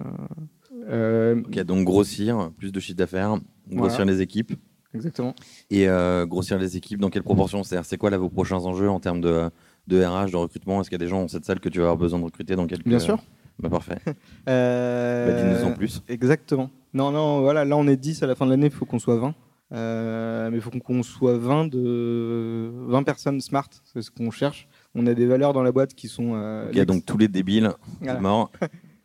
Ok, 0.89 1.61
donc 1.65 1.85
grossir, 1.85 2.51
plus 2.57 2.73
de 2.73 2.81
chiffre 2.81 2.97
d'affaires, 2.99 3.37
grossir 3.71 4.05
les 4.05 4.21
équipes. 4.23 4.53
exactement. 4.95 5.35
Et 5.71 5.89
euh, 5.89 6.25
grossir 6.27 6.59
les 6.59 6.77
équipes, 6.77 7.01
dans 7.01 7.11
quelle 7.11 7.23
proportion? 7.23 7.63
C'est-à-dire, 7.63 7.85
c'est 7.87 7.99
quoi 7.99 8.11
là 8.11 8.19
vos 8.19 8.31
prochains 8.31 8.57
enjeux 8.65 8.89
en 8.91 9.01
termes 9.01 9.21
de, 9.21 9.51
de 9.87 10.03
RH, 10.05 10.31
de 10.31 10.37
recrutement? 10.37 10.81
Est-ce 10.81 10.89
qu'il 10.91 10.99
y 10.99 11.03
a 11.03 11.05
des 11.05 11.11
gens 11.11 11.21
dans 11.23 11.29
cette 11.29 11.45
salle 11.45 11.61
que 11.61 11.69
tu 11.69 11.79
vas 11.79 11.85
avoir 11.85 11.97
besoin 11.99 12.19
de 12.19 12.25
recruter 12.25 12.57
dans 12.57 12.67
quelques 12.67 12.87
Bien 12.87 12.99
sûr. 12.99 13.19
Bah, 13.61 13.69
parfait. 13.69 13.99
Euh, 14.49 15.27
Bah, 15.27 15.57
Dis-nous 15.57 15.71
en 15.71 15.75
plus. 15.75 16.03
Exactement. 16.09 16.71
Non, 16.95 17.11
non, 17.11 17.41
voilà, 17.41 17.65
là 17.67 17.77
on 17.77 17.87
est 17.87 17.97
10 17.97 18.23
à 18.23 18.27
la 18.27 18.35
fin 18.35 18.47
de 18.47 18.51
l'année, 18.51 18.67
il 18.67 18.73
faut 18.73 18.87
qu'on 18.87 18.99
soit 18.99 19.17
20. 19.19 19.35
Euh, 19.71 20.49
mais 20.51 20.57
il 20.57 20.61
faut 20.63 20.71
qu'on 20.71 21.03
soit 21.03 21.37
20, 21.37 21.67
de... 21.69 22.71
20 22.87 23.03
personnes 23.03 23.39
smart, 23.43 23.69
c'est 23.85 24.01
ce 24.01 24.11
qu'on 24.11 24.31
cherche. 24.31 24.67
On 24.95 25.07
a 25.07 25.13
des 25.13 25.27
valeurs 25.27 25.53
dans 25.53 25.63
la 25.63 25.73
boîte 25.73 25.93
qui 25.95 26.09
sont. 26.09 26.33
euh, 26.37 26.69
Il 26.73 26.79
y 26.79 26.81
a 26.81 26.87
donc 26.87 27.05
tous 27.05 27.19
les 27.19 27.29
débiles. 27.29 27.71
Voilà. 28.01 28.15
C'est 28.17 28.23
marrant. 28.23 28.49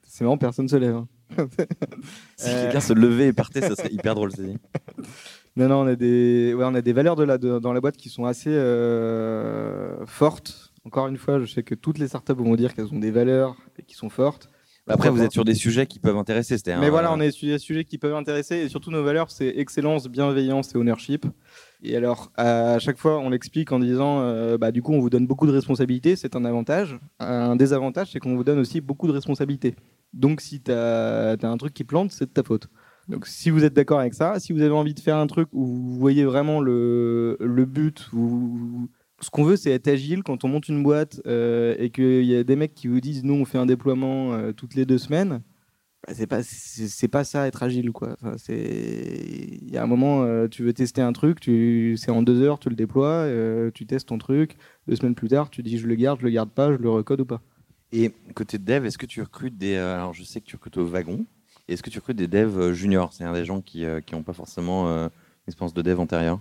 C'est 0.04 0.24
marrant, 0.24 0.38
personne 0.38 0.70
se 0.70 0.78
lève. 0.78 0.96
hein. 0.96 1.08
Si 2.38 2.50
Euh. 2.50 2.63
quelqu'un 2.63 2.80
se 2.80 2.94
levait 2.94 3.28
et 3.28 3.34
partait, 3.34 3.62
ça 3.62 3.75
serait 3.75 3.92
hyper 3.92 4.16
drôle. 4.16 4.32
c'est 4.32 4.44
dit. 4.44 4.58
Non, 5.56 5.68
non, 5.68 5.82
on 5.82 5.88
a 5.88 5.96
des, 5.96 6.54
ouais, 6.56 6.66
on 6.66 6.74
a 6.75 6.82
des 6.82 6.94
valeurs 6.94 7.16
de 7.16 7.24
la, 7.24 7.38
de- 7.38 7.60
dans 7.60 7.74
la 7.74 7.82
boîte 7.82 7.98
qui 7.98 8.10
sont 8.10 8.25
assez 8.25 8.50
euh, 8.50 10.06
fortes. 10.06 10.72
Encore 10.86 11.08
une 11.08 11.18
fois, 11.18 11.40
je 11.40 11.46
sais 11.46 11.63
que 11.63 11.75
toutes 11.75 11.98
les 12.00 12.08
startups 12.08 12.34
vont 12.34 12.56
dire 12.56 12.74
qu'elles 12.74 12.94
ont 12.94 13.00
des 13.00 13.12
valeurs 13.12 13.56
et 13.80 13.84
qui 13.84 13.96
sont 13.96 14.10
fortes. 14.10 14.50
Après, 14.86 15.10
vous 15.10 15.22
êtes 15.24 15.32
sur 15.32 15.46
des 15.46 15.54
sujets 15.56 15.86
qui 15.88 16.00
peuvent 16.00 16.18
intéresser. 16.18 16.58
Mais 16.82 16.90
voilà, 16.90 17.10
euh, 17.10 17.16
on 17.16 17.22
est 17.22 17.32
sur 17.32 17.48
des 17.48 17.58
sujets 17.58 17.86
qui 17.86 17.98
peuvent 17.98 18.16
intéresser 18.16 18.56
et 18.58 18.68
surtout 18.68 18.92
nos 18.92 19.02
valeurs, 19.02 19.32
c'est 19.32 19.48
excellence, 19.48 20.10
bienveillance 20.10 20.75
et 20.75 20.78
ownership. 20.78 21.25
Et 21.84 21.96
alors, 21.96 22.34
à 22.36 22.80
chaque 22.80 22.98
fois, 22.98 23.18
on 23.20 23.30
l'explique 23.30 23.72
en 23.72 23.80
disant, 23.80 24.20
euh, 24.20 24.58
bah, 24.58 24.74
du 24.74 24.82
coup, 24.82 24.92
on 24.92 25.00
vous 25.00 25.10
donne 25.10 25.25
beaucoup 25.25 25.48
de 25.48 25.54
responsabilités, 25.54 26.18
c'est 26.18 26.36
un 26.36 26.44
avantage. 26.44 27.00
Un 27.20 27.56
désavantage, 27.56 28.10
c'est 28.12 28.20
qu'on 28.20 28.36
vous 28.36 28.44
donne 28.44 28.60
aussi 28.60 28.82
beaucoup 28.82 29.08
de 29.08 29.13
responsabilités. 29.13 29.75
Donc, 30.13 30.41
si 30.41 30.62
tu 30.62 30.72
as, 30.72 31.38
un 31.41 31.58
truc 31.58 31.74
qui 31.74 31.84
plante, 31.84 32.12
c'est 32.12 32.25
de 32.25 32.32
ta 32.32 32.43
faute. 32.43 32.67
Donc, 33.08 33.27
si 33.27 33.50
vous 33.50 33.65
êtes 33.65 33.74
d'accord 33.74 34.00
avec 34.00 34.13
ça, 34.13 34.39
si 34.39 34.53
vous 34.53 34.62
avez 34.62 34.72
envie 34.74 34.93
de 34.93 35.00
faire 35.00 35.17
un 35.17 35.27
truc 35.27 35.50
où 35.51 35.65
vous 35.65 36.00
voyez 36.00 36.24
vraiment 36.24 36.62
le, 36.62 37.38
le 37.39 37.65
but, 37.65 38.10
où, 38.13 38.89
ce 39.24 39.29
qu'on 39.29 39.43
veut, 39.43 39.55
c'est 39.55 39.72
être 39.72 39.88
agile. 39.88 40.24
Quand 40.24 40.43
on 40.43 40.48
monte 40.48 40.70
une 40.70 40.84
boîte 40.84 41.22
euh, 41.25 41.75
et 41.79 41.89
qu'il 41.89 42.25
y 42.25 42.36
a 42.36 42.43
des 42.43 42.55
mecs 42.55 42.75
qui 42.75 42.88
vous 42.88 43.00
disent, 43.00 43.24
nous, 43.24 43.34
on 43.34 43.46
fait 43.46 43.58
un 43.58 43.65
déploiement 43.65 44.34
euh, 44.34 44.51
toutes 44.51 44.75
les 44.75 44.86
deux 44.86 44.98
semaines 44.98 45.41
bah, 46.05 46.13
c'est 46.13 46.27
pas 46.27 46.41
pas 47.12 47.24
ça 47.24 47.48
être 47.48 47.63
agile 47.63 47.93
quoi. 47.93 48.17
Enfin, 48.22 48.34
c'est 48.38 48.60
il 48.60 49.72
y 49.72 49.77
a 49.77 49.84
un 49.84 49.88
moment 49.88 50.24
euh, 50.24 50.50
tu 50.50 50.62
veux 50.62 50.74
tester 50.74 51.01
un 51.01 51.13
truc 51.13 51.39
tu 51.39 51.96
c'est 51.98 52.12
en 52.12 52.22
deux 52.22 52.41
heures 52.41 52.60
tu 52.60 52.67
le 52.67 52.75
déploies 52.75 53.29
tu 53.74 53.86
testes 53.86 54.10
ton 54.10 54.17
truc. 54.17 54.58
Deux 54.89 54.98
semaines 54.98 55.15
plus 55.15 55.29
tard 55.29 55.50
tu 55.50 55.63
dis 55.63 55.77
je 55.77 55.88
le 55.88 55.96
garde 55.96 56.20
je 56.20 56.25
le 56.25 56.32
garde 56.32 56.50
pas 56.50 56.74
je 56.74 56.77
le 56.77 56.89
recode 56.89 57.22
ou 57.22 57.25
pas 57.25 57.41
Et 57.94 58.12
côté 58.36 58.58
dev, 58.58 58.86
est-ce 58.86 58.98
que 58.98 59.06
tu 59.06 59.22
recrutes 59.22 59.58
des. 59.58 59.76
euh, 59.76 59.96
alors, 59.96 60.14
je 60.14 60.24
sais 60.24 60.42
que 60.42 60.46
tu 60.46 60.56
recrutes 60.56 60.78
au 60.78 60.86
wagon. 60.86 61.26
Est-ce 61.68 61.82
que 61.84 61.90
tu 61.90 62.00
recrutes 62.00 62.18
des 62.18 62.28
devs 62.28 62.58
euh, 62.60 62.74
juniors? 62.74 63.14
C'est-à-dire 63.14 63.34
des 63.34 63.46
gens 63.46 63.62
qui 63.62 63.86
n'ont 64.12 64.24
pas 64.24 64.34
forcément 64.34 64.90
euh, 64.90 65.06
une 65.06 65.12
expérience 65.48 65.74
de 65.74 65.82
dev 65.82 66.00
antérieure 66.00 66.40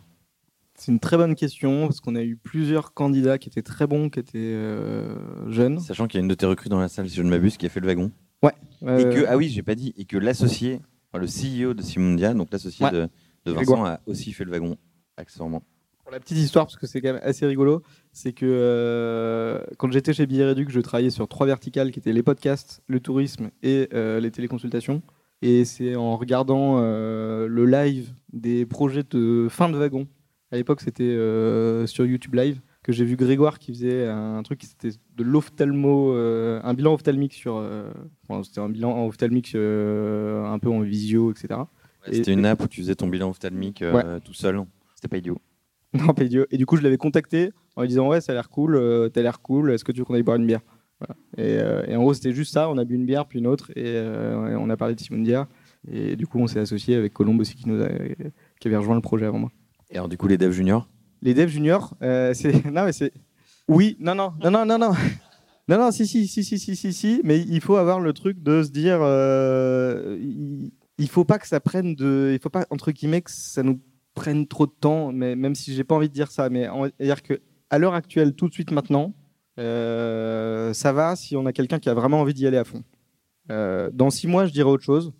c'est 0.74 0.90
une 0.90 1.00
très 1.00 1.18
bonne 1.18 1.34
question 1.34 1.86
parce 1.86 2.00
qu'on 2.00 2.16
a 2.16 2.22
eu 2.22 2.34
plusieurs 2.34 2.94
candidats 2.94 3.38
qui 3.38 3.48
étaient 3.48 3.62
très 3.62 3.86
bons 3.86 4.08
qui 4.08 4.18
étaient 4.18 4.38
euh, 4.38 5.14
jeunes 5.50 5.78
Sachant 5.78 6.08
qu'il 6.08 6.18
y 6.18 6.20
a 6.20 6.22
une 6.22 6.28
de 6.28 6.34
tes 6.34 6.46
recrues 6.46 6.70
dans 6.70 6.80
la 6.80 6.88
salle, 6.88 7.08
si 7.08 7.14
je 7.14 7.22
ne 7.22 7.28
m'abuse, 7.28 7.56
qui 7.58 7.66
a 7.66 7.68
fait 7.68 7.78
le 7.78 7.86
wagon. 7.86 8.10
Et 8.42 8.48
Euh, 8.84 9.12
que, 9.14 9.26
ah 9.28 9.36
oui, 9.36 9.48
j'ai 9.48 9.62
pas 9.62 9.76
dit, 9.76 9.94
et 9.96 10.06
que 10.06 10.16
l'associé, 10.16 10.80
enfin, 11.12 11.22
le 11.22 11.26
CEO 11.28 11.74
de 11.74 11.82
Simundia, 11.82 12.34
donc 12.34 12.48
l'associé 12.50 12.84
Ouais. 12.86 12.90
de, 12.90 13.08
de 13.44 13.52
Vincent, 13.52 13.84
a 13.84 14.00
aussi 14.06 14.32
fait 14.32 14.44
le 14.44 14.50
wagon, 14.50 14.76
accessoirement. 15.16 15.62
La 16.12 16.20
petite 16.20 16.36
histoire, 16.38 16.66
parce 16.66 16.76
que 16.76 16.86
c'est 16.86 17.00
quand 17.00 17.14
même 17.14 17.22
assez 17.24 17.46
rigolo, 17.46 17.82
c'est 18.12 18.32
que 18.32 18.44
euh, 18.46 19.60
quand 19.78 19.90
j'étais 19.90 20.12
chez 20.12 20.26
Billet 20.26 20.44
Réduc, 20.44 20.70
je 20.70 20.80
travaillais 20.80 21.10
sur 21.10 21.26
trois 21.26 21.46
verticales 21.46 21.90
qui 21.90 21.98
étaient 21.98 22.12
les 22.12 22.22
podcasts, 22.22 22.82
le 22.86 23.00
tourisme 23.00 23.50
et 23.62 23.88
euh, 23.94 24.20
les 24.20 24.30
téléconsultations. 24.30 25.02
Et 25.40 25.64
c'est 25.64 25.96
en 25.96 26.16
regardant 26.16 26.76
euh, 26.78 27.46
le 27.48 27.64
live 27.66 28.12
des 28.32 28.66
projets 28.66 29.02
de 29.10 29.48
fin 29.50 29.68
de 29.70 29.76
wagon, 29.78 30.06
à 30.52 30.56
l'époque 30.56 30.80
c'était 30.82 31.02
euh, 31.04 31.86
sur 31.86 32.04
YouTube 32.06 32.34
Live, 32.34 32.60
que 32.84 32.92
j'ai 32.92 33.04
vu 33.04 33.16
Grégoire 33.16 33.58
qui 33.58 33.72
faisait 33.72 34.06
un 34.06 34.42
truc 34.42 34.58
qui 34.60 34.66
c'était 34.66 34.90
de 35.16 35.22
l'ophtalmo, 35.24 36.12
euh, 36.14 36.60
un 36.62 36.74
bilan 36.74 36.92
ophtalmique 36.94 37.32
sur. 37.32 37.56
euh, 37.56 37.90
enfin, 38.28 38.42
c'était 38.44 38.60
un 38.60 38.68
bilan 38.68 39.06
ophtalmique 39.06 39.54
euh, 39.54 40.44
un 40.44 40.58
peu 40.58 40.68
en 40.68 40.80
visio, 40.80 41.30
etc. 41.32 41.48
Ouais, 41.60 41.64
Et- 42.12 42.14
C'était 42.16 42.32
une 42.34 42.44
app 42.44 42.60
où 42.62 42.68
tu 42.68 42.80
faisais 42.82 42.94
ton 42.96 43.06
bilan 43.08 43.30
ophtalmique 43.30 43.82
euh, 43.82 44.18
tout 44.20 44.34
seul. 44.34 44.60
C'était 44.94 45.08
pas 45.08 45.16
idiot. 45.16 45.38
Non, 46.06 46.14
pas 46.14 46.24
idiot. 46.24 46.46
Et 46.50 46.56
du 46.56 46.66
coup, 46.66 46.76
je 46.76 46.82
l'avais 46.82 46.96
contacté 46.96 47.50
en 47.76 47.82
lui 47.82 47.88
disant 47.88 48.08
Ouais, 48.08 48.20
ça 48.20 48.32
a 48.32 48.34
l'air 48.34 48.48
cool, 48.48 48.76
euh, 48.76 49.08
t'as 49.08 49.22
l'air 49.22 49.40
cool, 49.40 49.70
est-ce 49.72 49.84
que 49.84 49.92
tu 49.92 49.98
veux 50.00 50.04
qu'on 50.04 50.14
aille 50.14 50.22
boire 50.22 50.36
une 50.36 50.46
bière? 50.46 50.60
Voilà. 51.00 51.16
et, 51.36 51.58
euh, 51.58 51.84
et 51.88 51.96
en 51.96 52.00
gros, 52.02 52.14
c'était 52.14 52.32
juste 52.32 52.52
ça 52.52 52.70
on 52.70 52.78
a 52.78 52.84
bu 52.84 52.94
une 52.94 53.04
bière, 53.06 53.26
puis 53.26 53.40
une 53.40 53.46
autre, 53.48 53.70
et 53.76 53.82
euh, 53.86 54.56
on 54.58 54.70
a 54.70 54.76
parlé 54.76 54.94
de 54.94 55.00
Simundia. 55.00 55.48
Et 55.90 56.14
du 56.16 56.26
coup, 56.28 56.38
on 56.38 56.46
s'est 56.46 56.60
associé 56.60 56.94
avec 56.94 57.12
Colombe 57.12 57.40
aussi, 57.40 57.56
qui, 57.56 57.68
nous 57.68 57.82
a- 57.82 57.88
qui 58.60 58.68
avait 58.68 58.76
rejoint 58.76 58.94
le 58.94 59.00
projet 59.00 59.26
avant 59.26 59.40
moi. 59.40 59.50
Et 59.90 59.96
alors, 59.96 60.08
du 60.08 60.16
coup, 60.16 60.28
les 60.28 60.38
devs 60.38 60.52
juniors? 60.52 60.88
Les 61.22 61.34
devs 61.34 61.48
juniors, 61.48 61.94
euh, 62.02 62.32
c'est. 62.34 62.52
Non, 62.72 62.84
mais 62.84 62.92
c'est. 62.92 63.12
Oui, 63.68 63.96
non, 64.00 64.14
non, 64.14 64.32
non, 64.42 64.50
non, 64.50 64.64
non, 64.64 64.78
non. 64.78 64.92
Non, 65.68 65.78
non, 65.78 65.90
si, 65.90 66.06
si, 66.06 66.26
si, 66.26 66.42
si, 66.44 66.58
si, 66.58 66.74
si, 66.76 66.92
si, 66.92 67.20
mais 67.24 67.40
il 67.40 67.60
faut 67.60 67.76
avoir 67.76 68.00
le 68.00 68.12
truc 68.12 68.42
de 68.42 68.62
se 68.62 68.70
dire, 68.70 68.98
il, 70.20 70.70
il 70.98 71.08
faut 71.08 71.24
pas 71.24 71.38
que 71.38 71.46
ça 71.46 71.60
prenne 71.60 71.94
de, 71.94 72.30
il 72.34 72.40
faut 72.40 72.50
pas 72.50 72.66
entre 72.70 72.90
guillemets 72.92 73.22
que 73.22 73.30
ça 73.30 73.62
nous 73.62 73.80
prenne 74.14 74.46
trop 74.46 74.66
de 74.66 74.72
temps, 74.72 75.12
mais 75.12 75.36
même 75.36 75.54
si 75.54 75.74
j'ai 75.74 75.84
pas 75.84 75.94
envie 75.94 76.08
de 76.08 76.14
dire 76.14 76.30
ça, 76.30 76.50
mais 76.50 76.68
dire 77.00 77.22
que 77.22 77.40
à 77.70 77.78
l'heure 77.78 77.94
actuelle, 77.94 78.34
tout 78.34 78.48
de 78.48 78.52
suite 78.52 78.70
maintenant, 78.70 79.14
euh, 79.58 80.72
ça 80.72 80.92
va 80.92 81.16
si 81.16 81.36
on 81.36 81.46
a 81.46 81.52
quelqu'un 81.52 81.78
qui 81.78 81.88
a 81.88 81.94
vraiment 81.94 82.20
envie 82.20 82.34
d'y 82.34 82.46
aller 82.46 82.58
à 82.58 82.64
fond. 82.64 82.82
Euh, 83.50 83.90
dans 83.92 84.10
six 84.10 84.26
mois, 84.26 84.46
je 84.46 84.52
dirais 84.52 84.68
autre 84.68 84.84
chose, 84.84 85.12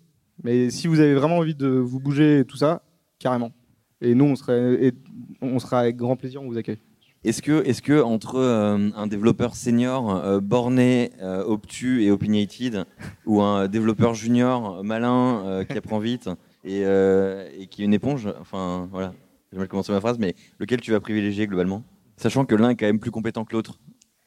mais 0.43 0.71
si 0.71 0.87
vous 0.87 1.01
avez 1.01 1.15
vraiment 1.15 1.39
envie 1.39 1.55
de 1.55 1.69
vous 1.69 2.01
bouger 2.01 2.41
et 2.41 2.45
tout 2.45 2.57
ça, 2.57 2.83
carrément. 3.19 3.53
Et 4.01 4.15
nous, 4.15 4.25
on 4.25 4.37
serait, 4.37 4.93
on 5.41 5.59
sera 5.59 5.81
avec 5.81 5.97
grand 5.97 6.17
plaisir, 6.17 6.43
on 6.43 6.47
vous 6.47 6.59
accueille. 6.59 6.79
Est-ce 7.25 7.41
que, 7.41 7.63
est 7.65 7.81
que 7.81 8.03
entre 8.03 8.35
euh, 8.35 8.91
un 8.97 9.07
développeur 9.07 9.55
senior 9.55 10.41
borné, 10.43 11.13
obtus 11.21 12.03
et 12.03 12.11
opinionated, 12.11 12.85
ou 13.27 13.41
un 13.41 13.69
développeur 13.69 14.15
junior 14.15 14.83
malin 14.83 15.65
qui 15.69 15.79
apprend 15.79 16.01
vite 16.01 16.29
et, 16.65 16.85
euh, 16.85 17.49
et 17.59 17.67
qui 17.67 17.83
est 17.83 17.85
une 17.85 17.95
éponge, 17.95 18.29
enfin 18.41 18.89
voilà, 18.91 19.15
j'ai 19.53 19.59
mal 19.59 19.69
commencé 19.69 19.93
ma 19.93 20.01
phrase, 20.01 20.19
mais 20.19 20.35
lequel 20.59 20.81
tu 20.81 20.91
vas 20.93 21.01
privilégier 21.01 21.47
globalement? 21.47 21.83
Sachant 22.17 22.45
que 22.45 22.55
l'un 22.55 22.71
est 22.71 22.77
quand 22.77 22.87
même 22.87 23.01
plus 23.01 23.11
compétent 23.11 23.45
que 23.45 23.53
l'autre. 23.55 23.79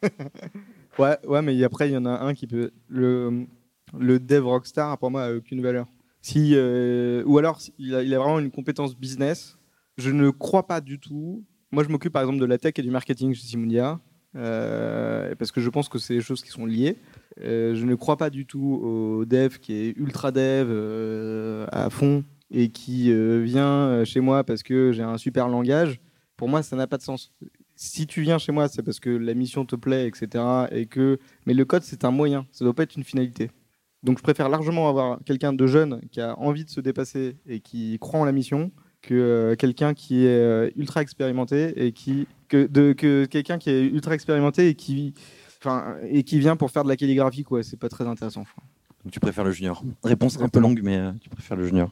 Ouais, 0.98 1.18
ouais, 1.28 1.42
mais 1.42 1.62
après, 1.64 1.90
il 1.90 1.94
y 1.94 1.98
en 1.98 2.06
a 2.06 2.24
un 2.24 2.34
qui 2.34 2.48
peut. 2.48 2.72
Le, 2.88 3.48
dev 4.00 4.46
rockstar, 4.46 4.98
pour 4.98 5.12
moi, 5.12 5.24
a 5.24 5.34
aucune 5.34 5.62
valeur. 5.62 5.88
Si, 6.22 6.52
euh, 6.54 7.22
ou 7.26 7.38
alors, 7.38 7.60
il 7.78 7.94
a, 7.96 8.02
il 8.02 8.14
a 8.14 8.20
vraiment 8.20 8.40
une 8.40 8.52
compétence 8.52 8.96
business. 8.96 9.58
Je 9.98 10.10
ne 10.10 10.30
crois 10.30 10.66
pas 10.66 10.82
du 10.82 11.00
tout. 11.00 11.44
Moi, 11.72 11.84
je 11.84 11.90
m'occupe 11.90 12.14
par 12.14 12.22
exemple 12.22 12.40
de 12.40 12.46
la 12.46 12.58
tech 12.58 12.74
et 12.78 12.82
du 12.82 12.92
marketing 12.92 13.34
chez 13.34 13.46
Simundia, 13.46 14.00
parce 14.36 15.52
que 15.52 15.62
je 15.62 15.70
pense 15.70 15.90
que 15.90 15.98
c'est 15.98 16.16
des 16.16 16.22
choses 16.22 16.44
qui 16.44 16.50
sont 16.50 16.66
liées. 16.66 16.98
Euh, 17.42 17.76
je 17.76 17.86
ne 17.86 17.96
crois 17.96 18.18
pas 18.18 18.30
du 18.30 18.46
tout 18.46 18.80
au 18.82 19.26
dev 19.26 19.58
qui 19.58 19.74
est 19.74 19.98
ultra 19.98 20.32
dev 20.32 20.68
euh, 20.70 21.66
à 21.72 21.90
fond 21.90 22.24
et 22.52 22.70
qui 22.70 23.12
euh, 23.12 23.42
vient 23.44 23.88
euh, 23.88 24.06
chez 24.06 24.20
moi 24.20 24.44
parce 24.44 24.64
que 24.64 24.92
j'ai 24.92 25.04
un 25.04 25.18
super 25.18 25.48
langage. 25.48 26.00
Pour 26.38 26.50
moi, 26.50 26.64
ça 26.64 26.76
n'a 26.76 26.88
pas 26.88 26.98
de 26.98 27.04
sens. 27.04 27.34
Si 27.76 28.08
tu 28.08 28.22
viens 28.22 28.38
chez 28.38 28.52
moi, 28.52 28.68
c'est 28.68 28.84
parce 28.84 29.00
que 29.00 29.10
la 29.10 29.34
mission 29.34 29.66
te 29.66 29.76
plaît, 29.76 30.08
etc. 30.08 30.44
Et 30.72 30.86
que... 30.86 31.20
Mais 31.46 31.54
le 31.54 31.66
code, 31.66 31.84
c'est 31.84 32.06
un 32.06 32.12
moyen, 32.12 32.46
ça 32.52 32.64
ne 32.64 32.68
doit 32.68 32.76
pas 32.76 32.84
être 32.84 32.96
une 32.96 33.04
finalité. 33.04 33.52
Donc 34.04 34.20
je 34.20 34.24
préfère 34.24 34.50
largement 34.50 34.88
avoir 34.88 35.20
quelqu'un 35.26 35.52
de 35.52 35.68
jeune 35.68 36.00
qui 36.12 36.22
a 36.22 36.38
envie 36.40 36.64
de 36.64 36.70
se 36.70 36.80
dépasser 36.80 37.38
et 37.48 37.60
qui 37.60 37.98
croit 38.00 38.20
en 38.20 38.26
la 38.26 38.32
mission 38.32 38.72
que 39.02 39.14
euh, 39.14 39.56
quelqu'un 39.56 39.94
qui 39.94 40.26
est 40.26 40.30
euh, 40.30 40.70
ultra 40.76 41.02
expérimenté 41.02 41.86
et 41.86 41.92
qui 41.92 42.28
que, 42.48 42.68
de, 42.68 42.94
que 42.94 43.26
quelqu'un 43.26 43.58
qui 43.58 43.70
est 43.70 43.86
ultra 43.86 44.14
expérimenté 44.14 44.70
et 44.70 44.76
qui 44.76 45.14
enfin 45.60 45.96
et 46.10 46.24
qui 46.24 46.40
vient 46.40 46.56
pour 46.56 46.72
faire 46.72 46.84
de 46.84 46.90
la 46.90 46.96
calligraphie 46.96 47.44
quoi 47.44 47.64
c'est 47.64 47.78
pas 47.78 47.90
très 47.90 48.06
intéressant. 48.08 48.46
Donc 49.04 49.12
tu 49.12 49.20
préfères 49.20 49.44
le 49.44 49.52
junior? 49.52 49.84
Réponse 50.04 50.40
un 50.42 50.50
peu 50.50 50.60
longue, 50.60 50.82
mais 50.84 50.98
euh, 50.98 51.12
tu 51.22 51.30
préfères 51.30 51.58
le 51.58 51.66
junior. 51.66 51.92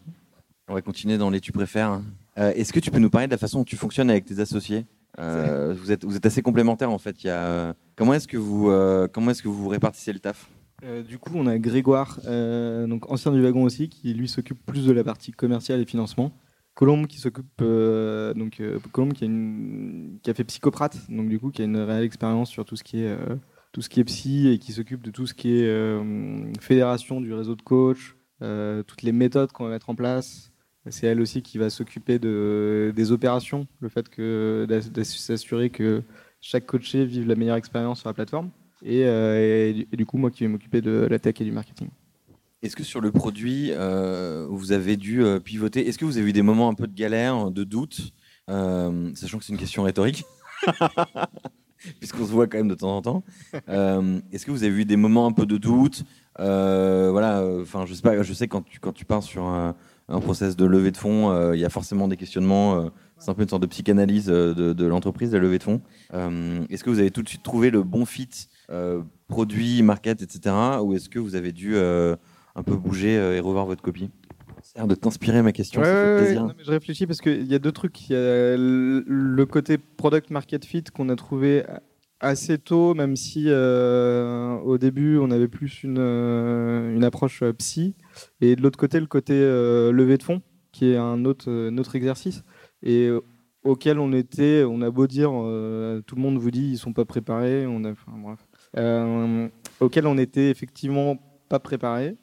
On 0.68 0.74
va 0.74 0.82
continuer 0.82 1.18
dans 1.18 1.30
les 1.30 1.40
tu 1.40 1.52
préfères. 1.52 2.02
Euh, 2.38 2.52
Est-ce 2.54 2.74
que 2.74 2.80
tu 2.80 2.90
peux 2.90 3.00
nous 3.00 3.10
parler 3.10 3.28
de 3.28 3.32
la 3.32 3.38
façon 3.38 3.60
dont 3.60 3.64
tu 3.66 3.76
fonctionnes 3.76 4.10
avec 4.10 4.26
tes 4.26 4.40
associés? 4.40 4.86
Euh, 5.20 5.76
vous, 5.78 5.92
êtes, 5.92 6.04
vous 6.04 6.16
êtes 6.16 6.26
assez 6.26 6.42
complémentaires 6.42 6.90
en 6.90 6.98
fait. 6.98 7.24
Il 7.24 7.28
y 7.28 7.30
a, 7.30 7.76
comment 7.96 8.16
est-ce 8.16 8.28
que 8.28 8.38
vous 8.38 8.72
euh, 8.72 9.08
comment 9.08 9.30
est-ce 9.30 9.44
que 9.44 9.48
vous 9.48 9.68
répartissez 9.68 10.12
le 10.12 10.20
taf? 10.20 10.50
Euh, 10.84 11.04
du 11.04 11.20
coup, 11.20 11.34
on 11.36 11.46
a 11.46 11.58
Grégoire, 11.60 12.20
donc 12.26 13.12
ancien 13.12 13.32
du 13.32 13.42
wagon 13.42 13.64
aussi, 13.64 13.90
qui 13.90 14.14
lui 14.14 14.28
s'occupe 14.28 14.58
plus 14.66 14.86
de 14.86 14.92
la 14.92 15.04
partie 15.04 15.32
commerciale 15.32 15.80
et 15.80 15.86
financement. 15.86 16.32
Colombe 16.76 17.08
qui 17.08 17.20
s'occupe 17.20 17.46
euh, 17.62 18.34
donc 18.34 18.60
euh, 18.60 18.80
Colombe 18.92 19.14
qui 19.14 19.24
a, 19.24 19.28
une, 19.28 20.18
qui 20.24 20.30
a 20.30 20.34
fait 20.34 20.44
psychoprate, 20.44 20.98
donc 21.10 21.30
du 21.30 21.40
coup 21.40 21.52
qui 21.52 21.62
a 21.62 21.66
une 21.66 21.78
réelle 21.78 22.04
expérience 22.04 22.50
sur 22.50 22.66
tout 22.66 22.76
ce 22.76 22.84
qui 22.84 23.04
est 23.04 23.10
euh, 23.10 23.36
tout 23.72 23.82
ce 23.82 23.90
qui 23.90 24.00
est 24.00 24.04
psy 24.04 24.50
et 24.50 24.60
qui 24.60 24.74
s'occupe 24.74 25.04
de 25.04 25.12
tout 25.12 25.28
ce 25.28 25.34
qui 25.34 25.56
est 25.58 26.60
fédération 26.60 27.22
du 27.22 27.34
réseau 27.34 27.56
de 27.56 27.64
coach, 27.64 28.16
toutes 28.40 29.02
les 29.02 29.12
méthodes 29.12 29.52
qu'on 29.52 29.64
va 29.64 29.72
mettre 29.72 29.90
en 29.90 29.96
place. 29.96 30.52
C'est 30.90 31.08
elle 31.08 31.20
aussi 31.20 31.42
qui 31.42 31.58
va 31.58 31.72
s'occuper 31.72 32.20
de, 32.20 32.94
des 32.96 33.12
opérations, 33.12 33.66
le 33.80 33.90
fait 33.90 34.10
que 34.10 34.68
s'assurer 35.04 35.72
que 35.72 36.04
chaque 36.40 36.68
coaché 36.68 37.04
vive 37.04 37.28
la 37.28 37.36
meilleure 37.36 37.56
expérience 37.56 38.02
sur 38.02 38.10
la 38.10 38.14
plateforme. 38.14 38.52
Et, 38.84 39.00
et 39.02 39.98
du 39.98 40.06
coup, 40.06 40.18
moi 40.20 40.30
qui 40.30 40.44
vais 40.44 40.50
m'occuper 40.50 40.82
de 40.82 41.08
la 41.10 41.18
tech 41.18 41.42
et 41.42 41.44
du 41.44 41.52
marketing. 41.52 41.90
Est-ce 42.64 42.78
que 42.78 42.84
sur 42.84 43.02
le 43.02 43.12
produit, 43.12 43.72
euh, 43.72 44.48
vous 44.50 44.72
avez 44.72 44.96
dû 44.96 45.22
euh, 45.22 45.38
pivoter? 45.42 45.86
Est-ce 45.86 45.98
que 45.98 46.06
vous 46.06 46.18
avez 46.18 46.30
eu 46.30 46.34
des 46.34 46.42
moments 46.42 46.70
un 46.70 46.74
peu 46.74 46.88
de 46.88 46.96
galère, 46.96 47.52
de 47.52 47.66
doute, 47.66 48.14
euh, 48.50 49.12
sachant 49.16 49.38
que 49.38 49.44
c'est 49.44 49.52
une 49.52 49.60
question 49.60 49.84
rhétorique? 49.84 50.24
Puisqu'on 52.00 52.26
se 52.26 52.32
voit 52.32 52.48
quand 52.48 52.58
même 52.58 52.70
de 52.70 52.76
temps 52.76 52.96
en 52.96 53.02
temps. 53.02 53.24
Est-ce 53.68 54.46
que 54.46 54.52
vous 54.52 54.64
avez 54.64 54.74
eu 54.74 54.86
des 54.86 54.96
moments 54.96 55.28
un 55.28 55.34
peu 55.34 55.46
de 55.46 55.58
doute? 55.58 56.06
Voilà, 56.38 57.46
enfin, 57.62 57.86
je 57.86 57.94
sais 57.94 58.02
pas, 58.02 58.24
je 58.24 58.34
sais 58.34 58.48
quand 58.48 58.62
tu 58.62 58.80
quand 58.80 58.94
tu 58.94 59.04
pars 59.04 59.22
sur 59.22 59.44
un, 59.44 59.76
un 60.08 60.22
process 60.22 60.56
de 60.56 60.64
levée 60.64 60.92
de 60.92 60.98
fonds, 60.98 61.52
il 61.52 61.60
y 61.60 61.66
a 61.66 61.70
forcément 61.70 62.08
des 62.08 62.16
questionnements. 62.16 62.90
c'est 63.18 63.30
un 63.30 63.34
peu 63.34 63.44
une 63.44 63.50
sorte 63.50 63.64
de 63.64 63.68
psychanalyse 63.68 64.28
de, 64.28 64.54
de 64.54 64.86
l'entreprise, 64.86 65.34
la 65.34 65.40
levée 65.40 65.58
de 65.58 65.64
fonds. 65.64 65.82
Est-ce 66.14 66.86
que 66.86 66.90
vous 66.90 67.00
avez 67.00 67.12
tout 67.12 67.24
de 67.24 67.28
suite 67.28 67.44
trouvé 67.44 67.70
le 67.70 67.84
bon 67.84 68.06
fit 68.06 68.48
produit, 69.28 69.84
market, 69.84 70.22
etc. 70.22 70.56
Ou 70.82 70.94
est-ce 70.94 71.10
que 71.10 71.20
vous 71.20 71.36
avez 71.36 71.52
dû 71.52 71.76
un 72.56 72.64
peu 72.64 72.76
bouger 72.76 73.18
euh, 73.18 73.36
et 73.36 73.40
revoir 73.40 73.66
votre 73.66 73.82
copie 73.82 74.10
l'air 74.76 74.88
de 74.88 74.96
t'inspirer 74.96 75.42
ma 75.42 75.52
question, 75.52 75.82
Ouais, 75.82 75.88
ça 75.88 75.92
fait 75.94 76.04
ouais, 76.06 76.14
ouais, 76.14 76.22
plaisir. 76.24 76.42
non, 76.46 76.54
mais 76.58 76.64
je 76.64 76.72
réfléchis 76.72 77.06
parce 77.06 77.22
qu'il 77.22 77.46
y 77.52 77.56
a 77.56 77.60
deux 77.60 77.72
trucs. 77.72 78.10
Il 78.10 78.14
y 78.14 78.16
a 78.16 78.56
le 78.58 79.44
côté 79.46 79.78
product 79.78 80.30
market 80.30 80.66
fit 80.66 80.84
qu'on 80.84 81.10
a 81.10 81.16
trouvé 81.16 81.64
assez 82.20 82.58
tôt, 82.58 82.94
même 82.94 83.16
si 83.16 83.46
euh, 83.48 84.54
au 84.60 84.78
début 84.78 85.18
on 85.18 85.30
avait 85.32 85.50
plus 85.50 85.84
une, 85.84 85.98
euh, 86.00 86.96
une 86.96 87.04
approche 87.04 87.44
psy. 87.58 87.96
Et 88.42 88.56
de 88.56 88.62
l'autre 88.62 88.80
côté, 88.80 89.00
le 89.00 89.08
côté 89.08 89.34
euh, 89.34 89.92
levée 89.92 90.18
de 90.18 90.24
fonds, 90.24 90.42
qui 90.72 90.92
est 90.92 90.98
un 90.98 91.26
autre, 91.26 91.52
autre 91.78 91.96
exercice. 91.96 92.44
Et 92.82 93.10
auquel 93.64 94.00
on 94.00 94.14
était, 94.14 94.64
on 94.66 94.82
a 94.82 94.90
beau 94.90 95.08
dire, 95.08 95.32
euh, 95.34 96.02
tout 96.02 96.16
le 96.16 96.22
monde 96.22 96.38
vous 96.38 96.52
dit 96.52 96.72
ils 96.72 96.78
sont 96.78 96.94
pas 96.94 97.06
préparés, 97.06 97.66
on 97.68 97.84
a, 97.84 97.92
enfin, 97.92 98.14
bref, 98.16 98.40
auquel 99.82 100.08
on 100.08 100.18
était 100.18 100.50
effectivement 100.50 101.18
pas 101.54 101.60
préparé. 101.60 102.16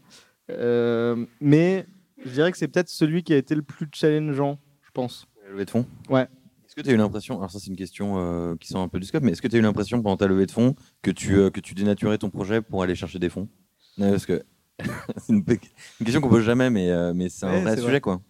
Euh, 0.51 1.25
mais 1.41 1.87
je 2.25 2.31
dirais 2.33 2.51
que 2.51 2.59
c'est 2.59 2.67
peut-être 2.67 2.89
celui 2.89 3.23
qui 3.23 3.33
a 3.33 3.37
été 3.37 3.55
le 3.55 3.63
plus 3.63 3.87
challengeant, 3.93 4.59
je 4.83 4.91
pense. 4.93 5.29
La 5.45 5.51
levée 5.53 5.65
de 5.67 5.71
fonds 5.71 5.87
Ouais. 6.09 6.23
Est-ce 6.67 6.75
que 6.75 6.81
tu 6.81 6.91
as 6.91 6.93
eu 6.93 6.97
l'impression, 6.97 7.37
alors 7.39 7.49
ça 7.53 7.61
c'est 7.61 7.69
une 7.71 7.77
question 7.77 8.17
euh, 8.19 8.57
qui 8.57 8.67
sort 8.67 8.81
un 8.81 8.89
peu 8.89 8.99
du 8.99 9.07
scope, 9.07 9.23
mais 9.23 9.31
est-ce 9.31 9.43
que 9.43 9.47
tu 9.47 9.55
as 9.55 9.59
eu 9.61 9.63
l'impression 9.63 10.03
pendant 10.03 10.17
ta 10.17 10.27
levée 10.27 10.47
de 10.47 10.51
fonds 10.51 10.75
que 11.03 11.13
tu, 11.13 11.37
euh, 11.37 11.51
que 11.51 11.61
tu 11.61 11.75
dénaturais 11.75 12.19
ton 12.19 12.29
projet 12.31 12.61
pour 12.61 12.83
aller 12.83 12.97
chercher 12.97 13.21
des 13.21 13.29
fonds? 13.29 13.49
Non, 13.99 14.11
Parce 14.11 14.27
que 14.27 14.43
c'est 15.19 15.33
une, 15.33 15.45
question 15.45 16.21
qu'on 16.21 16.29
pose 16.29 16.43
jamais, 16.45 16.71
mais, 16.71 16.91
euh, 16.91 17.13
mais 17.15 17.29
c'est 17.29 17.47
un 17.47 17.53
Ouais, 17.53 17.61
vrai 17.63 17.77
sujet 17.77 17.87
vrai. 17.89 18.01
quoi. 18.01 18.21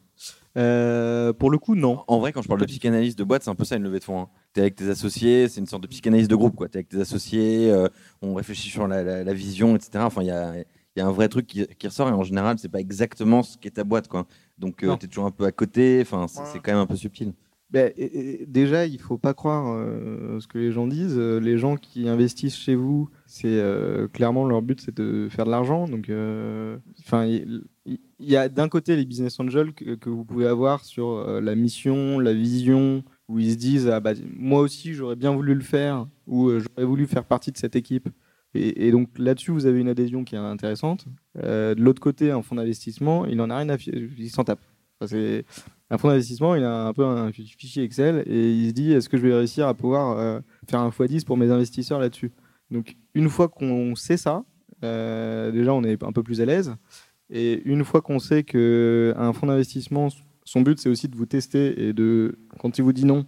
Euh, 0.58 1.32
pour 1.32 1.50
le 1.50 1.58
coup, 1.58 1.74
non. 1.76 2.02
En 2.08 2.18
vrai, 2.18 2.32
quand 2.32 2.42
je 2.42 2.48
parle 2.48 2.60
de 2.60 2.66
psychanalyse 2.66 3.16
de 3.16 3.24
boîte, 3.24 3.44
c'est 3.44 3.50
un 3.50 3.54
peu 3.54 3.64
ça 3.64 3.76
une 3.76 3.84
levée 3.84 4.00
de 4.00 4.04
fonds. 4.04 4.28
Tu 4.52 4.60
es 4.60 4.62
avec 4.64 4.74
tes 4.74 4.88
associés, 4.90 5.48
c'est 5.48 5.60
une 5.60 5.66
sorte 5.66 5.82
de 5.82 5.88
psychanalyse 5.88 6.28
de 6.28 6.34
groupe. 6.36 6.56
Tu 6.58 6.64
es 6.64 6.76
avec 6.76 6.88
tes 6.88 7.00
associés, 7.00 7.70
euh, 7.70 7.88
on 8.20 8.34
réfléchit 8.34 8.68
sur 8.68 8.86
la, 8.88 9.02
la- 9.02 9.22
la 9.24 9.32
vision, 9.32 9.76
etc. 9.76 10.04
Enfin, 10.04 10.22
il 10.22 10.26
y 10.28 10.30
a, 10.32 10.54
y 10.98 11.00
a 11.03 11.07
un 11.07 11.12
vrai 11.12 11.29
truc 11.29 11.46
qui, 11.46 11.66
qui 11.79 11.87
ressort 11.87 12.09
et 12.09 12.12
en 12.12 12.24
général, 12.24 12.59
c'est 12.59 12.68
pas 12.68 12.81
exactement 12.81 13.42
ce 13.42 13.57
qu'est 13.57 13.70
ta 13.70 13.85
boîte. 13.85 14.09
Quoi. 14.09 14.26
Donc, 14.59 14.83
Non. 14.83 14.96
tu 14.96 15.07
es 15.07 15.09
toujours 15.09 15.26
un 15.26 15.31
peu 15.31 15.44
à 15.44 15.53
côté. 15.53 16.00
Enfin, 16.03 16.26
c'est 16.29 16.40
Ouais. 16.55 16.61
quand 16.62 16.72
même 16.72 16.81
un 16.81 16.87
peu 16.87 16.96
subtil. 16.96 17.33
Ben, 17.70 17.92
et- 17.96 18.42
et 18.42 18.46
déjà, 18.46 18.85
il 18.85 18.98
faut 19.00 19.16
pas 19.16 19.33
croire 19.33 19.72
euh, 19.76 20.40
ce 20.40 20.48
que 20.48 20.59
les 20.59 20.72
gens 20.72 20.88
disent. 20.88 21.14
Euh, 21.16 21.38
Les 21.38 21.57
gens 21.57 21.76
qui 21.76 22.09
investissent 22.09 22.57
chez 22.57 22.74
vous, 22.74 23.09
c'est 23.26 23.46
euh, 23.46 24.09
clairement 24.09 24.44
leur 24.44 24.61
but, 24.61 24.81
c'est 24.81 24.96
de 24.96 25.29
faire 25.31 25.44
de 25.44 25.53
l'argent. 25.53 25.87
Donc, 25.87 26.09
euh, 26.09 26.76
enfin, 27.07 27.24
il 27.26 27.62
il- 27.87 28.00
il 28.18 28.29
y, 28.29 28.37
a 28.37 28.48
d'un 28.48 28.68
côté 28.68 28.94
les 28.96 29.05
business 29.07 29.38
angels 29.40 29.72
que, 29.72 29.94
que 29.94 30.11
vous 30.11 30.24
pouvez 30.24 30.46
avoir 30.46 30.85
sur 30.85 31.09
euh, 31.11 31.40
la 31.40 31.55
mission, 31.55 32.18
la 32.18 32.35
vision, 32.35 33.03
où 33.29 33.38
ils 33.38 33.53
se 33.53 33.57
disent 33.57 33.88
ah 33.88 34.00
bah 34.00 34.12
moi 34.37 34.61
aussi 34.61 34.92
j'aurais 34.92 35.16
bien 35.16 35.33
voulu 35.33 35.55
le 35.55 35.62
faire 35.62 36.07
ou 36.26 36.48
euh, 36.48 36.61
j'aurais 36.61 36.85
voulu 36.87 37.07
faire 37.07 37.24
partie 37.24 37.50
de 37.53 37.57
cette 37.57 37.76
équipe. 37.76 38.09
Et, 38.54 38.90
donc 38.90 39.10
là-dessus, 39.16 39.52
vous 39.52 39.66
avez 39.66 39.80
une 39.80 39.88
adhésion 39.88 40.24
qui 40.24 40.34
est 40.34 40.38
intéressante. 40.38 41.06
Euh, 41.38 41.74
de 41.74 41.82
l'autre 41.82 42.00
côté, 42.00 42.32
un 42.32 42.42
fonds 42.42 42.56
d'investissement, 42.56 43.24
il 43.26 43.40
en 43.40 43.48
a 43.50 43.58
rien 43.58 43.68
à 43.68 43.76
il 43.76 44.30
s'en 44.30 44.44
tape. 44.44 44.60
Un 45.02 45.98
fonds 45.98 46.08
d'investissement, 46.08 46.54
il 46.56 46.64
a 46.64 46.86
un 46.86 46.92
peu 46.92 47.04
un 47.04 47.32
fichier 47.32 47.84
Excel 47.84 48.22
et 48.26 48.52
il 48.52 48.68
se 48.68 48.72
dit 48.72 48.92
est-ce 48.92 49.08
que 49.08 49.16
je 49.16 49.22
vais 49.22 49.34
réussir 49.34 49.66
à 49.66 49.74
pouvoir 49.74 50.18
euh, 50.18 50.40
faire 50.68 50.80
un 50.80 50.90
x10 50.90 51.24
pour 51.24 51.36
mes 51.36 51.50
investisseurs 51.50 52.00
là-dessus? 52.00 52.32
Donc 52.70 52.96
une 53.14 53.28
fois 53.28 53.48
qu'on 53.48 53.94
sait 53.94 54.16
ça, 54.16 54.44
euh, 54.84 55.50
déjà 55.50 55.72
on 55.72 55.82
est 55.84 56.02
un 56.02 56.12
peu 56.12 56.22
plus 56.22 56.40
à 56.40 56.44
l'aise. 56.44 56.74
Et 57.30 57.62
une 57.64 57.84
fois 57.84 58.02
qu'on 58.02 58.18
sait 58.18 58.42
que 58.42 59.14
un 59.16 59.32
fonds 59.32 59.46
d'investissement, 59.46 60.08
son 60.44 60.62
but 60.62 60.78
c'est 60.80 60.88
aussi 60.88 61.08
de 61.08 61.16
vous 61.16 61.26
tester 61.26 61.88
et 61.88 61.92
de 61.92 62.38
quand 62.58 62.76
il 62.76 62.82
vous 62.82 62.92
dit 62.92 63.04
non, 63.04 63.24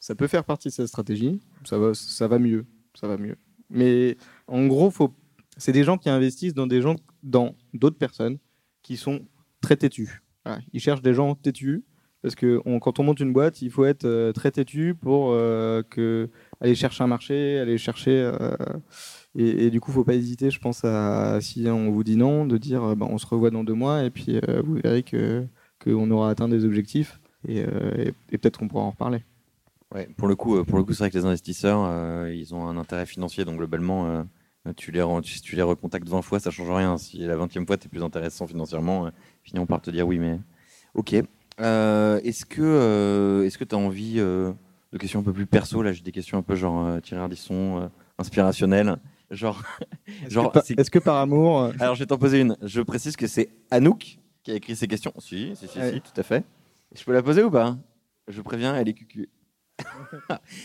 ça 0.00 0.14
peut 0.14 0.26
faire 0.26 0.44
partie 0.44 0.68
de 0.68 0.74
sa 0.74 0.86
stratégie. 0.86 1.40
Ça 1.64 1.78
va, 1.78 1.94
ça 1.94 2.28
va 2.28 2.38
mieux, 2.38 2.66
ça 2.94 3.08
va 3.08 3.16
mieux. 3.16 3.36
Mais 3.70 4.16
en 4.46 4.66
gros, 4.66 4.90
faut, 4.90 5.12
c'est 5.56 5.72
des 5.72 5.84
gens 5.84 5.98
qui 5.98 6.08
investissent 6.10 6.54
dans 6.54 6.66
des 6.66 6.80
gens, 6.82 6.96
dans 7.22 7.54
d'autres 7.72 7.98
personnes 7.98 8.38
qui 8.82 8.96
sont 8.96 9.20
très 9.60 9.76
têtus. 9.76 10.22
Voilà. 10.44 10.60
Ils 10.72 10.80
cherchent 10.80 11.02
des 11.02 11.14
gens 11.14 11.34
têtus 11.34 11.84
parce 12.22 12.34
que 12.34 12.60
on- 12.64 12.78
quand 12.80 12.98
on 12.98 13.02
monte 13.04 13.20
une 13.20 13.32
boîte, 13.32 13.60
il 13.62 13.70
faut 13.70 13.84
être 13.84 14.04
euh, 14.06 14.32
très 14.32 14.50
têtu 14.50 14.94
pour 14.94 15.30
euh, 15.32 15.82
que 15.82 16.30
aller 16.60 16.74
chercher 16.74 17.04
un 17.04 17.06
marché, 17.06 17.58
aller 17.58 17.78
chercher. 17.78 18.12
euh, 18.40 18.56
et, 19.34 19.66
et 19.66 19.70
du 19.70 19.80
coup, 19.80 19.90
faut 19.92 20.04
pas 20.04 20.14
hésiter, 20.14 20.50
je 20.50 20.58
pense, 20.60 20.84
à 20.84 21.40
si 21.40 21.66
on 21.68 21.90
vous 21.90 22.04
dit 22.04 22.16
non, 22.16 22.46
de 22.46 22.56
dire 22.58 22.94
bah, 22.96 23.06
on 23.10 23.18
se 23.18 23.26
revoit 23.26 23.50
dans 23.50 23.64
deux 23.64 23.74
mois 23.74 24.04
et 24.04 24.10
puis 24.10 24.38
vous 24.64 24.74
verrez 24.82 25.02
que 25.02 25.44
qu'on 25.82 26.10
aura 26.10 26.30
atteint 26.30 26.48
des 26.48 26.64
objectifs 26.64 27.20
et, 27.48 27.58
et- 27.60 28.12
et 28.30 28.38
peut-être 28.38 28.58
qu'on 28.58 28.68
pourra 28.68 28.84
en 28.84 28.90
reparler. 28.90 29.22
Ouais, 29.94 30.08
pour 30.16 30.26
le 30.28 30.34
coup, 30.36 30.56
euh, 30.56 30.64
pour 30.64 30.76
le 30.78 30.84
coup, 30.84 30.92
c'est 30.92 31.04
vrai 31.04 31.10
que 31.10 31.16
les 31.18 31.24
investisseurs, 31.24 31.80
euh, 31.84 32.32
ils 32.34 32.54
ont 32.54 32.66
un 32.66 32.76
intérêt 32.76 33.06
financier, 33.06 33.44
donc 33.44 33.56
globalement, 33.58 34.06
euh, 34.08 34.72
tu 34.76 34.90
les 34.90 35.00
re- 35.00 35.20
tu, 35.40 35.54
les 35.56 35.62
recontactes 35.62 36.08
20 36.08 36.22
fois, 36.22 36.40
ça 36.40 36.50
change 36.50 36.70
rien. 36.70 36.98
Si 36.98 37.18
la 37.18 37.36
20e 37.36 37.64
fois, 37.66 37.76
tu 37.76 37.86
es 37.86 37.88
plus 37.88 38.02
intéressant 38.02 38.46
financièrement, 38.46 39.06
euh, 39.06 39.10
finiront 39.44 39.66
par 39.66 39.80
te 39.80 39.90
dire 39.90 40.06
oui, 40.06 40.18
mais 40.18 40.40
ok. 40.94 41.12
Est-ce 41.58 42.44
que 42.44 43.44
est-ce 43.46 43.56
que 43.58 43.64
tu 43.64 43.74
as 43.74 43.78
envie 43.78 44.16
de 44.16 44.54
questions 44.98 45.20
un 45.20 45.22
peu 45.22 45.32
plus 45.32 45.46
perso 45.46 45.82
Là, 45.82 45.92
j'ai 45.92 46.02
des 46.02 46.10
questions 46.10 46.38
un 46.38 46.42
peu 46.42 46.56
genre 46.56 47.00
Thierry 47.02 47.22
Ardisson, 47.22 47.88
inspirationnelles. 48.18 48.96
Genre, 49.30 49.62
genre, 50.28 50.46
Est-ce 50.46 50.48
que, 50.48 50.52
par- 50.52 50.80
est-ce 50.80 50.90
que 50.90 50.98
par 50.98 51.16
amour, 51.16 51.70
alors 51.78 51.94
je 51.94 52.00
vais 52.00 52.06
t'en 52.06 52.18
poser 52.18 52.40
une. 52.40 52.56
Je 52.62 52.80
précise 52.82 53.14
que 53.16 53.26
c'est 53.28 53.48
Anouk 53.70 54.18
qui 54.42 54.50
a 54.50 54.54
écrit 54.54 54.74
ces 54.76 54.86
questions. 54.88 55.12
Si, 55.18 55.54
si, 55.56 55.68
si, 55.68 55.78
Ouais. 55.78 55.92
si, 55.92 56.00
tout 56.00 56.20
à 56.20 56.22
fait. 56.24 56.44
Je 56.94 57.02
peux 57.04 57.12
la 57.12 57.22
poser 57.22 57.42
ou 57.44 57.50
pas? 57.50 57.76
Je 58.28 58.40
préviens, 58.42 58.74
elle 58.76 58.88
est 58.88 58.92
cucu. 58.94 59.28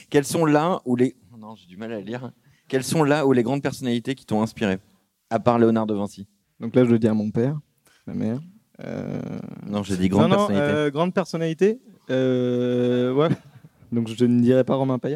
Quels 0.10 0.26
sont 0.26 0.46
là 0.46 0.82
où 0.86 0.96
les. 0.96 1.16
Non, 1.38 1.56
j'ai 1.56 1.68
du 1.68 1.78
mal 1.78 1.92
à 1.94 2.02
lire. 2.02 2.32
Quels 2.68 2.84
sont 2.84 3.04
là 3.04 3.26
où 3.26 3.32
les 3.32 3.44
grandes 3.44 3.62
personnalités 3.64 4.14
qui 4.16 4.26
t'ont 4.26 4.42
inspiré 4.42 4.78
À 5.30 5.40
part 5.40 5.58
Léonard 5.60 5.88
de 5.88 5.94
Vinci? 5.96 6.28
donc 6.60 6.76
là 6.76 6.84
je 6.84 6.90
le 6.92 7.00
dis 7.00 7.08
à 7.08 7.14
mon 7.14 7.32
père, 7.32 7.58
ma 8.06 8.14
mère. 8.14 8.40
Euh, 8.84 9.20
Non, 9.66 9.82
j'ai 9.84 9.96
dit 9.98 10.10
grande 10.10 10.24
non, 10.24 10.38
non, 10.38 10.48
personnalité. 10.48 10.74
euh, 10.74 10.92
grande 10.92 11.14
personnalité. 11.14 11.80
euh, 12.12 13.14
ouais. 13.14 13.30
Donc 13.92 14.08
je 14.10 14.26
ne 14.26 14.40
dirais 14.42 14.64
pas 14.64 14.76
Romain. 14.76 15.00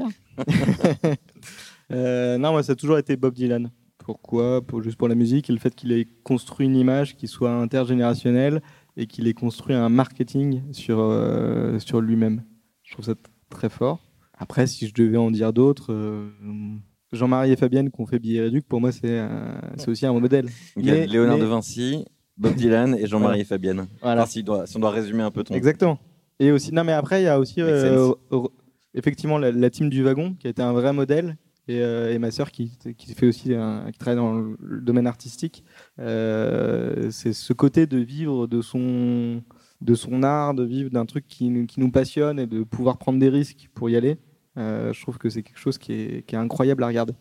Euh, 1.91 2.37
non, 2.37 2.51
moi 2.53 2.63
ça 2.63 2.71
a 2.71 2.75
toujours 2.75 2.97
été 2.97 3.17
Bob 3.17 3.33
Dylan. 3.35 3.69
Pourquoi? 3.99 4.61
Pour, 4.65 4.81
Juste 4.81 4.97
pour 4.97 5.07
la 5.09 5.15
musique 5.15 5.49
et 5.49 5.53
le 5.53 5.59
fait 5.59 5.75
qu'il 5.75 5.91
ait 5.91 6.07
construit 6.23 6.65
une 6.65 6.75
image 6.77 7.15
qui 7.15 7.27
soit 7.27 7.51
intergénérationnelle 7.53 8.61
et 8.97 9.05
qu'il 9.05 9.27
ait 9.27 9.33
construit 9.33 9.75
un 9.75 9.89
marketing 9.89 10.63
sur, 10.71 10.97
sur 11.79 12.01
lui-même. 12.01 12.43
Je 12.83 12.93
trouve 12.93 13.05
ça 13.05 13.13
très 13.53 13.69
fort. 13.69 13.99
Après, 14.37 14.67
si 14.67 14.87
je 14.87 14.93
devais 14.93 15.17
en 15.17 15.31
dire 15.31 15.53
d'autres, 15.53 15.93
euh, 15.93 16.29
Jean-Marie 17.11 17.51
et 17.51 17.55
Fabienne 17.55 17.91
qui 17.91 18.01
ont 18.01 18.05
fait 18.07 18.19
Billet 18.19 18.41
Réduc, 18.41 18.67
pour 18.67 18.81
moi 18.81 18.91
c'est 18.91 19.25
c'est 19.77 19.89
aussi 19.89 20.05
un 20.05 20.13
modèle. 20.19 20.49
Il 20.77 20.85
y 20.85 20.89
a 20.89 20.93
mais- 20.95 21.07
Léonard 21.07 21.35
mais- 21.35 21.41
de 21.43 21.47
Vinci, 21.47 22.05
Bob 22.37 22.55
Dylan 22.55 22.95
et 22.95 23.05
Jean-Marie 23.07 23.41
et 23.41 23.45
Fabienne. 23.45 23.87
Voilà. 24.01 24.23
Enfin, 24.23 24.31
si, 24.31 24.43
doit- 24.43 24.65
si 24.65 24.75
on 24.77 24.79
doit 24.79 24.89
résumer 24.89 25.21
un 25.23 25.31
peu 25.31 25.43
ton. 25.43 25.53
Exactement. 25.53 25.99
Et 26.39 26.51
aussi, 26.51 26.73
non, 26.73 26.83
mais 26.83 26.93
après, 26.93 27.21
il 27.21 27.25
y 27.25 27.27
a 27.27 27.39
aussi 27.39 27.61
euh, 27.61 28.11
euh, 28.31 28.41
effectivement 28.95 29.37
la, 29.37 29.51
la 29.51 29.69
team 29.69 29.89
du 29.89 30.03
wagon 30.03 30.33
qui 30.39 30.47
a 30.47 30.49
été 30.49 30.61
un 30.63 30.73
vrai 30.73 30.91
modèle. 30.93 31.37
Et, 31.69 31.79
euh, 31.81 32.11
et 32.13 32.19
ma 32.19 32.29
sœur 32.29 32.51
qui, 32.51 32.77
qui 32.97 33.13
fait 33.13 33.25
aussi 33.27 33.53
un- 33.53 33.89
qui 33.89 33.97
travaille 33.97 34.17
dans 34.17 34.33
le 34.33 34.81
domaine 34.81 35.07
artistique. 35.07 35.63
Euh, 35.99 37.09
c'est 37.09 37.31
ce 37.31 37.53
côté 37.53 37.85
de 37.87 37.99
vivre 37.99 38.47
de 38.47 38.61
son, 38.61 39.41
de 39.83 39.95
son 39.95 40.23
art, 40.23 40.53
de 40.53 40.63
vivre 40.63 40.89
d'un 40.89 41.05
truc 41.05 41.27
qui, 41.27 41.49
nous- 41.49 41.65
qui 41.67 41.79
nous 41.79 41.91
passionne 41.91 42.39
et 42.39 42.47
de 42.47 42.63
pouvoir 42.63 42.97
prendre 42.97 43.19
des 43.19 43.29
risques 43.29 43.69
pour 43.73 43.89
y 43.89 43.95
aller. 43.95 44.17
Euh, 44.57 44.93
je 44.93 45.01
trouve 45.01 45.17
que 45.17 45.29
c'est 45.29 45.43
quelque 45.43 45.59
chose 45.59 45.77
qui 45.77 45.93
est, 45.93 46.25
qui 46.25 46.35
est 46.35 46.37
incroyable 46.37 46.83
à 46.83 46.87
regarder. 46.87 47.13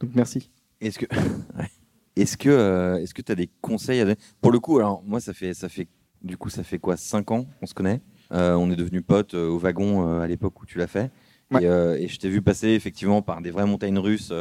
Donc 0.00 0.10
merci. 0.14 0.50
Est-ce 0.80 0.98
que 0.98 1.06
est-ce 2.16 2.36
que 2.36 2.48
euh, 2.50 2.96
est-ce 2.96 3.14
que 3.14 3.22
tu 3.22 3.32
as 3.32 3.34
des 3.34 3.50
conseils 3.60 4.00
à 4.00 4.04
donner? 4.04 4.16
Pour 4.40 4.52
le 4.52 4.58
coup, 4.60 4.78
alors 4.78 5.02
moi 5.04 5.20
ça 5.20 5.32
fait 5.34 5.54
ça 5.54 5.68
fait 5.68 5.88
du 6.22 6.36
coup 6.36 6.50
ça 6.50 6.62
fait 6.64 6.78
quoi? 6.78 6.96
5 6.96 7.30
ans 7.30 7.46
qu'on 7.60 7.66
se 7.66 7.74
connaît. 7.74 8.00
Euh, 8.32 8.54
on 8.54 8.70
est 8.70 8.76
devenus 8.76 9.02
potes 9.06 9.34
au 9.34 9.58
wagon 9.58 10.20
à 10.20 10.26
l'époque 10.26 10.60
où 10.62 10.66
tu 10.66 10.78
l'as 10.78 10.86
fait. 10.86 11.10
Ouais. 11.50 11.64
Et, 11.64 12.04
et 12.04 12.08
je 12.08 12.18
t'ai 12.18 12.28
vu 12.28 12.42
passer 12.42 12.68
effectivement 12.68 13.22
par 13.22 13.40
des 13.40 13.50
vraies 13.50 13.64
montagnes 13.66 13.98
russes, 13.98 14.32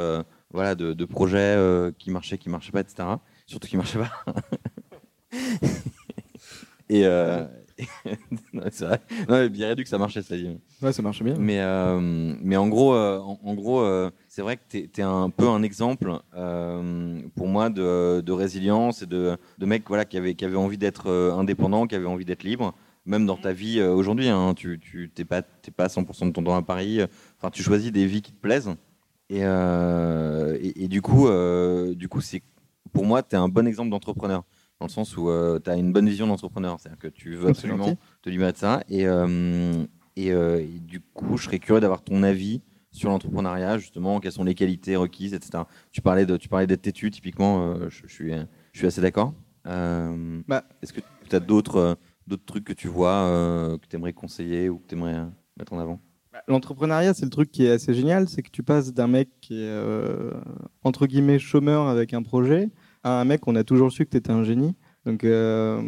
voilà, 0.52 0.76
de, 0.76 0.94
de 0.94 1.06
projets 1.06 1.58
qui 1.98 2.12
marchaient, 2.12 2.38
qui 2.38 2.50
marchaient 2.50 2.72
pas, 2.74 2.82
etc. 2.82 3.08
Surtout 3.46 3.68
qui 3.70 3.78
marchaient 3.78 4.00
pas. 4.00 4.26
et, 6.90 7.06
euh, 7.06 7.46
c'est 8.72 8.86
vrai. 8.86 9.02
Non, 9.30 9.48
bien 9.48 9.68
réduit 9.68 9.84
que 9.84 9.90
ça 9.90 9.98
marchait, 9.98 10.22
ça 10.22 10.36
dit. 10.36 10.58
Ouais, 10.82 10.92
ça 10.92 11.02
marche 11.02 11.22
bien. 11.22 11.36
Mais, 11.38 11.60
euh, 11.60 12.00
mais 12.42 12.58
en 12.58 12.68
gros, 12.68 12.94
euh, 12.94 13.20
en, 13.20 13.40
en 13.44 13.54
gros 13.54 13.82
euh, 13.82 14.10
c'est 14.28 14.42
vrai 14.42 14.58
que 14.58 14.62
tu 14.70 14.90
es, 14.98 15.04
un 15.04 15.30
peu 15.30 15.48
un 15.48 15.64
exemple 15.64 16.20
pour 17.36 17.48
moi 17.48 17.70
de, 17.70 18.22
de 18.22 18.32
résilience 18.32 19.02
et 19.02 19.06
de, 19.06 19.38
de 19.58 19.66
mec 19.66 19.84
voilà, 19.88 20.06
qui, 20.06 20.18
avait, 20.18 20.36
qui 20.36 20.46
avait 20.46 20.58
envie 20.58 20.78
d'être 20.78 21.10
indépendant, 21.38 21.88
qui 21.88 21.96
avait 21.96 22.06
envie 22.06 22.26
d'être 22.26 22.44
libre, 22.44 22.74
même 23.06 23.26
dans 23.26 23.38
ta 23.38 23.54
vie 23.54 23.82
aujourd'hui. 23.82 24.30
Hein, 24.30 24.54
tu 24.56 24.80
n'es 25.18 25.26
pas, 25.26 25.42
pas 25.42 25.86
à 25.86 25.88
100% 25.88 26.28
de 26.28 26.32
ton 26.32 26.44
temps 26.44 26.56
à 26.56 26.62
Paris. 26.62 27.02
Enfin, 27.38 27.52
tu 27.52 27.64
choisis 27.64 27.92
des 27.92 28.06
vies 28.06 28.22
qui 28.22 28.32
te 28.32 28.42
plaisent. 28.42 28.74
Et, 29.30 29.42
et, 29.42 30.84
et 30.84 30.88
du 30.88 31.02
coup, 31.02 31.28
du 31.96 32.08
coup 32.10 32.22
c'est 32.22 32.42
pour 32.94 33.06
moi, 33.06 33.22
tu 33.22 33.36
es 33.36 33.38
un 33.38 33.50
bon 33.50 33.68
exemple 33.68 33.90
d'entrepreneur. 33.90 34.44
Dans 34.80 34.86
le 34.86 34.92
sens 34.92 35.18
où 35.18 35.30
tu 35.64 35.70
as 35.70 35.76
une 35.76 35.92
bonne 35.92 36.08
vision 36.08 36.28
d'entrepreneur. 36.28 36.80
C'est-à-dire 36.80 37.00
que 37.00 37.08
tu 37.08 37.36
veux 37.36 37.50
absolument 37.50 37.98
te 38.22 38.30
libérer 38.30 38.52
de 38.52 38.58
ça. 38.58 38.84
Et, 38.90 39.08
euh, 39.08 39.84
et, 40.16 40.32
euh, 40.32 40.60
et 40.60 40.80
du 40.80 41.00
coup, 41.02 41.38
je 41.38 41.46
serais 41.46 41.60
curieux 41.60 41.82
d'avoir 41.82 42.04
ton 42.04 42.22
avis 42.24 42.62
sur 42.92 43.10
l'entrepreneuriat, 43.10 43.78
justement, 43.78 44.20
quelles 44.20 44.32
sont 44.32 44.44
les 44.44 44.56
qualités 44.56 44.96
requises, 44.96 45.34
etc. 45.34 45.64
Tu 45.92 46.02
parlais 46.02 46.26
de, 46.26 46.38
tu 46.38 46.48
parlais 46.48 46.66
d'être 46.68 46.82
têtu, 46.82 47.12
typiquement, 47.12 47.74
euh, 47.74 47.90
je, 47.90 48.04
je 48.08 48.14
suis, 48.14 48.32
je 48.72 48.78
suis 48.78 48.88
assez 48.88 49.02
d'accord. 49.02 49.34
Euh, 49.68 50.42
Bah. 50.48 50.64
Est-ce 50.82 50.94
que 50.94 51.02
tu 51.30 51.36
as 51.36 51.40
d'autres, 51.40 51.76
euh, 51.78 51.96
d'autres 52.26 52.46
trucs 52.46 52.64
que 52.64 52.74
tu 52.74 52.88
vois, 52.88 53.14
euh, 53.26 53.78
que 53.78 53.88
tu 53.88 53.96
aimerais 53.96 54.14
conseiller 54.14 54.70
ou 54.70 54.78
que 54.80 54.88
tu 54.88 54.96
aimerais 54.96 55.26
mettre 55.58 55.74
en 55.74 55.80
avant? 55.80 56.00
Bah, 56.32 56.42
L'entrepreneuriat, 56.48 57.14
c'est 57.14 57.26
le 57.26 57.30
truc 57.32 57.52
qui 57.52 57.66
est 57.66 57.72
assez 57.72 57.94
génial, 57.94 58.28
c'est 58.30 58.42
que 58.42 58.50
tu 58.50 58.64
passes 58.64 58.94
d'un 58.94 59.08
mec 59.08 59.30
qui 59.42 59.56
est 59.56 59.68
euh, 59.68 60.32
entre 60.84 61.06
guillemets 61.08 61.40
chômeur 61.40 61.88
avec 61.88 62.14
un 62.14 62.24
projet 62.24 62.70
à 63.08 63.22
un 63.22 63.26
mec 63.26 63.48
on 63.48 63.56
a 63.56 63.64
toujours 63.64 63.92
su 63.92 64.06
que 64.06 64.12
tu 64.12 64.18
étais 64.18 64.32
un 64.32 64.44
génie. 64.44 64.76
Donc, 65.06 65.24
euh, 65.24 65.82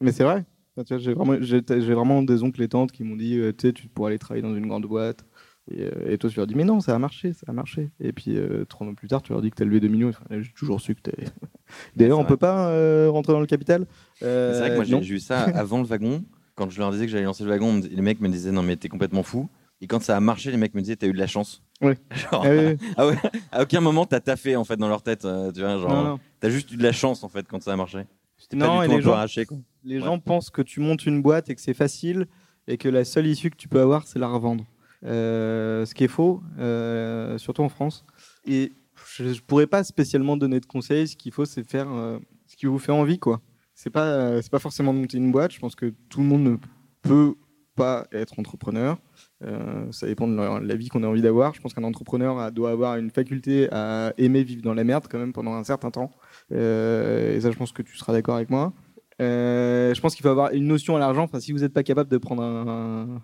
mais 0.00 0.12
c'est 0.12 0.24
vrai. 0.24 0.44
Enfin, 0.76 0.98
J'ai 0.98 1.12
vraiment, 1.12 2.22
des 2.22 2.42
oncles 2.42 2.62
et 2.62 2.68
tantes 2.68 2.92
qui 2.92 3.02
m'ont 3.04 3.16
dit, 3.16 3.38
euh, 3.38 3.52
tu 3.52 3.88
pourrais 3.88 4.10
aller 4.10 4.18
travailler 4.18 4.42
dans 4.42 4.54
une 4.54 4.66
grande 4.66 4.86
boîte. 4.86 5.24
Et, 5.70 5.82
euh, 5.82 6.12
et 6.12 6.18
toi, 6.18 6.30
tu 6.30 6.36
leur 6.36 6.46
dis, 6.46 6.54
mais 6.54 6.64
non, 6.64 6.80
ça 6.80 6.94
a 6.94 6.98
marché, 6.98 7.32
ça 7.32 7.46
a 7.48 7.52
marché. 7.52 7.90
Et 8.00 8.12
puis, 8.12 8.36
euh, 8.36 8.64
trois 8.64 8.86
mois 8.86 8.94
plus 8.94 9.08
tard, 9.08 9.22
tu 9.22 9.32
leur 9.32 9.42
dis 9.42 9.50
que 9.50 9.56
tu 9.56 9.62
as 9.62 9.66
levé 9.66 9.80
2 9.80 9.88
millions. 9.88 10.12
J'ai 10.30 10.52
toujours 10.56 10.80
su 10.80 10.94
que 10.94 11.10
tu 11.10 11.10
D'ailleurs, 11.96 12.18
on 12.18 12.24
peut 12.24 12.36
pas 12.36 12.70
euh, 12.70 13.08
rentrer 13.10 13.32
dans 13.32 13.40
le 13.40 13.46
capital? 13.46 13.86
Euh, 14.22 14.54
C'est 14.54 14.60
vrai 14.60 14.70
que 14.70 14.90
moi, 14.90 15.02
j'ai 15.02 15.14
eu 15.14 15.20
ça 15.20 15.42
avant 15.54 15.78
le 15.78 15.84
wagon. 15.84 16.24
Quand 16.54 16.70
je 16.70 16.78
leur 16.78 16.90
disais 16.90 17.06
que 17.06 17.12
j'allais 17.12 17.24
lancer 17.24 17.44
le 17.44 17.50
wagon, 17.50 17.80
les 17.88 18.02
mecs 18.02 18.20
me 18.20 18.28
disaient 18.28 18.50
non, 18.50 18.62
mais 18.62 18.76
t'es 18.76 18.88
complètement 18.88 19.22
fou. 19.22 19.48
Et 19.80 19.86
quand 19.86 20.02
ça 20.02 20.16
a 20.16 20.20
marché, 20.20 20.50
les 20.50 20.56
mecs 20.56 20.74
me 20.74 20.80
disaient 20.80 20.96
t'as 20.96 21.06
eu 21.06 21.12
de 21.12 21.18
la 21.18 21.28
chance. 21.28 21.62
Ouais. 21.80 21.96
Genre, 22.10 22.44
Ah 22.44 22.48
ah 22.96 23.06
ouais, 23.06 23.16
à 23.52 23.62
aucun 23.62 23.80
moment 23.80 24.04
t'as 24.04 24.20
taffé 24.20 24.56
en 24.56 24.64
fait 24.64 24.76
dans 24.76 24.88
leur 24.88 25.02
tête. 25.02 25.24
euh, 25.24 25.52
tu 25.52 25.60
vois, 25.60 25.78
genre, 25.78 25.88
Non, 25.90 26.04
non. 26.04 26.20
t'as 26.40 26.50
juste 26.50 26.70
eu 26.72 26.76
de 26.76 26.82
la 26.82 26.92
chance 26.92 27.22
en 27.24 27.28
fait 27.28 27.46
quand 27.48 27.62
ça 27.62 27.72
a 27.72 27.76
marché. 27.76 28.04
Non, 28.52 28.78
pas 28.78 28.84
et 28.84 28.88
du 28.88 28.94
tout 28.94 28.96
les 28.98 29.02
gens- 29.04 29.12
arraché 29.12 29.46
quoi. 29.46 29.58
Les 29.84 29.98
Ouais. 29.98 30.04
gens 30.04 30.18
pensent 30.18 30.50
que 30.50 30.62
tu 30.62 30.80
montes 30.80 31.06
une 31.06 31.22
boîte 31.22 31.50
et 31.50 31.54
que 31.54 31.60
c'est 31.60 31.74
facile 31.74 32.26
et 32.66 32.76
que 32.78 32.88
la 32.88 33.04
seule 33.04 33.26
issue 33.26 33.50
que 33.50 33.56
tu 33.56 33.68
peux 33.68 33.80
avoir, 33.80 34.06
c'est 34.06 34.18
la 34.18 34.26
revendre. 34.28 34.64
Euh, 35.04 35.86
ce 35.86 35.94
qui 35.94 36.04
est 36.04 36.08
faux, 36.08 36.42
euh, 36.58 37.38
surtout 37.38 37.62
en 37.62 37.68
France. 37.68 38.04
Et 38.44 38.72
je 39.16 39.24
ne 39.24 39.34
pourrais 39.34 39.66
pas 39.68 39.84
spécialement 39.84 40.36
donner 40.36 40.58
de 40.60 40.66
conseils. 40.66 41.06
Ce 41.08 41.16
qu'il 41.16 41.32
faut, 41.32 41.44
c'est 41.44 41.62
faire 41.68 41.86
euh, 41.90 42.18
ce 42.46 42.56
qui 42.56 42.66
vous 42.66 42.78
fait 42.78 42.92
envie. 42.92 43.18
quoi. 43.18 43.40
C'est 43.74 43.90
pas, 43.90 44.06
euh, 44.06 44.42
c'est 44.42 44.50
pas 44.50 44.58
forcément 44.58 44.92
de 44.92 44.98
monter 44.98 45.16
une 45.18 45.30
boîte. 45.30 45.52
Je 45.52 45.60
pense 45.60 45.76
que 45.76 45.94
tout 46.08 46.20
le 46.20 46.26
monde 46.26 46.42
ne 46.42 46.56
peut 47.02 47.34
pas 47.76 48.06
être 48.12 48.38
entrepreneur. 48.40 48.98
Euh, 49.44 49.90
ça 49.92 50.06
dépend 50.06 50.26
de 50.26 50.34
la, 50.36 50.76
vie 50.76 50.88
qu'on 50.88 51.02
a 51.02 51.06
envie 51.06 51.22
d'avoir. 51.22 51.54
Je 51.54 51.60
pense 51.60 51.74
qu'un 51.74 51.84
entrepreneur 51.84 52.50
doit 52.50 52.70
avoir 52.70 52.96
une 52.96 53.10
faculté 53.10 53.68
à 53.70 54.12
aimer 54.18 54.42
vivre 54.42 54.62
dans 54.62 54.74
la 54.74 54.84
merde 54.84 55.06
quand 55.08 55.18
même 55.18 55.32
pendant 55.32 55.54
un 55.54 55.64
certain 55.64 55.90
temps. 55.90 56.10
Euh, 56.52 57.36
et 57.36 57.40
ça, 57.40 57.50
je 57.50 57.56
pense 57.56 57.72
que 57.72 57.82
tu 57.82 57.96
seras 57.96 58.12
d'accord 58.12 58.36
avec 58.36 58.50
moi. 58.50 58.72
Euh, 59.20 59.94
je 59.94 60.00
pense 60.00 60.14
qu'il 60.14 60.22
faut 60.22 60.28
avoir 60.28 60.52
une 60.52 60.66
notion 60.66 60.96
à 60.96 60.98
l'argent. 60.98 61.24
Enfin, 61.24 61.40
si 61.40 61.52
vous 61.52 61.60
n'êtes 61.60 61.72
pas 61.72 61.82
capable 61.82 62.10
de 62.10 62.18
prendre 62.18 62.42
un, 62.42 63.20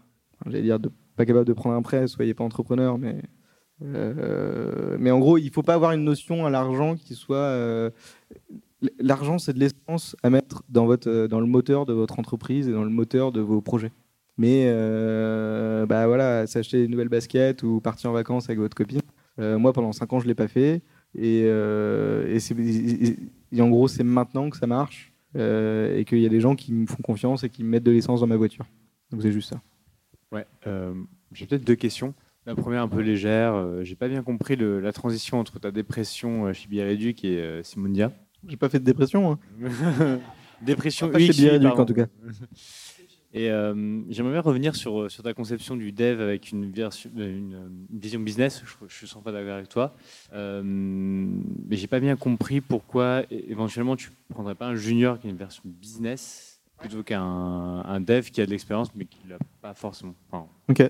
j'allais 0.47 0.63
dire 0.63 0.79
pas 1.17 1.27
capable 1.27 1.47
de 1.47 1.53
prendre 1.53 1.77
un 1.77 1.83
prêt, 1.83 2.07
soyez 2.07 2.35
pas 2.35 2.45
entrepreneur, 2.45 2.99
mais 2.99 3.23
mais 3.81 5.11
en 5.11 5.19
gros, 5.19 5.37
il 5.37 5.51
faut 5.51 5.63
pas 5.63 5.75
avoir 5.75 5.93
une 5.93 6.05
notion 6.05 6.47
à 6.47 6.51
l'argent 6.51 6.95
qui 6.95 7.15
soit 7.15 7.91
l'argent, 8.99 9.39
c'est 9.39 9.53
de 9.53 9.59
l'essence 9.59 10.17
à 10.23 10.31
mettre 10.31 10.63
dans 10.69 10.87
votre 10.87 11.27
dans 11.27 11.41
le 11.41 11.47
moteur 11.47 11.85
de 11.85 11.93
votre 11.93 12.19
entreprise 12.19 12.69
et 12.69 12.73
dans 12.73 12.85
le 12.85 12.91
moteur 12.91 13.33
de 13.33 13.41
vos 13.41 13.61
projets. 13.61 13.93
Mais 14.37 14.65
euh, 14.67 15.87
bah 15.87 16.07
voilà, 16.07 16.47
s'acheter 16.47 16.85
une 16.85 16.91
nouvelle 16.91 17.09
basket 17.09 17.63
ou 17.63 17.81
partir 17.81 18.11
en 18.11 18.13
vacances 18.13 18.47
avec 18.49 18.59
votre 18.59 18.77
copine. 18.77 19.01
Euh, 19.39 19.59
moi, 19.59 19.73
pendant 19.73 19.93
5 19.93 20.13
ans, 20.13 20.21
je 20.21 20.27
l'ai 20.27 20.35
pas 20.35 20.49
fait. 20.49 20.83
Et, 21.17 21.43
euh, 21.45 22.27
et, 22.33 22.41
c'est- 22.41 22.55
et- 22.59 23.17
et 23.53 23.61
en 23.63 23.69
gros, 23.69 23.87
c'est 23.87 24.03
maintenant 24.05 24.51
que 24.51 24.57
ça 24.57 24.67
marche 24.67 25.13
euh, 25.37 25.97
et 25.97 26.05
qu'il 26.05 26.19
y 26.19 26.27
a 26.27 26.29
des 26.29 26.41
gens 26.41 26.57
qui 26.57 26.73
me 26.73 26.87
font 26.87 27.03
confiance 27.03 27.45
et 27.45 27.49
qui 27.49 27.63
me 27.63 27.69
mettent 27.69 27.85
de 27.85 27.93
l'essence 27.93 28.21
dans 28.21 28.27
ma 28.27 28.37
voiture. 28.37 28.67
Donc 29.11 29.23
c'est 29.23 29.31
juste 29.33 29.51
ça. 29.51 29.61
Ouais, 30.33 30.47
j'ai 31.33 31.47
peut-être 31.47 31.65
deux 31.65 31.77
questions. 31.77 32.15
La 32.47 32.55
première 32.57 32.83
un 32.83 32.89
peu 32.89 33.01
légère. 33.01 33.55
j'ai 33.85 33.95
pas 33.95 34.09
bien 34.09 34.23
compris 34.23 34.57
le- 34.57 34.81
la 34.81 34.93
transition 34.93 35.39
entre 35.39 35.59
ta 35.61 35.71
dépression 35.71 36.53
chez 36.53 36.69
Biréduc 36.69 37.25
et 37.25 37.61
Simundia. 37.63 38.13
J'ai 38.49 38.57
pas 38.57 38.69
fait 38.69 38.81
de 38.81 38.85
dépression. 38.85 39.33
hein. 39.33 39.39
dépression 40.63 41.09
Pas 41.11 41.19
chez 41.21 41.59
pardon. 41.61 41.83
en 41.83 41.87
tout 41.87 41.95
cas. 41.95 42.07
Et 43.37 43.51
euh, 43.51 44.01
j'aimerais 44.11 44.33
bien 44.35 44.41
revenir 44.41 44.77
sur, 44.77 45.03
euh, 45.03 45.09
sur 45.09 45.25
ta 45.25 45.35
conception 45.35 45.75
du 45.77 45.91
dev 45.91 46.21
avec 46.21 46.53
une, 46.53 46.73
euh, 46.79 47.69
vision 47.93 48.21
business. 48.21 48.63
Je, 48.65 48.87
je 48.87 48.95
suis 48.95 49.09
sans 49.09 49.23
pas 49.23 49.33
d'accord 49.33 49.55
avec 49.55 49.69
toi. 49.69 49.97
Euh, 50.33 50.63
mais 50.65 51.77
j'ai 51.77 51.89
pas 51.89 51.99
bien 51.99 52.15
compris 52.15 52.61
pourquoi 52.61 53.25
éventuellement 53.31 53.97
tu 53.97 54.13
prendrais 54.29 54.55
pas 54.55 54.67
un 54.67 54.77
junior 54.77 55.19
qui 55.19 55.27
a 55.27 55.31
une 55.31 55.37
version 55.37 55.65
business 55.67 56.61
plutôt 56.79 57.03
qu'un 57.03 57.21
un 57.21 58.01
dev 58.01 58.31
qui 58.31 58.41
a 58.41 58.47
de 58.47 58.51
l'expérience 58.51 58.95
mais 58.95 59.05
qui 59.05 59.19
l'a 59.29 59.39
pas 59.61 59.75
forcément. 59.75 60.15
Ok. 60.69 60.83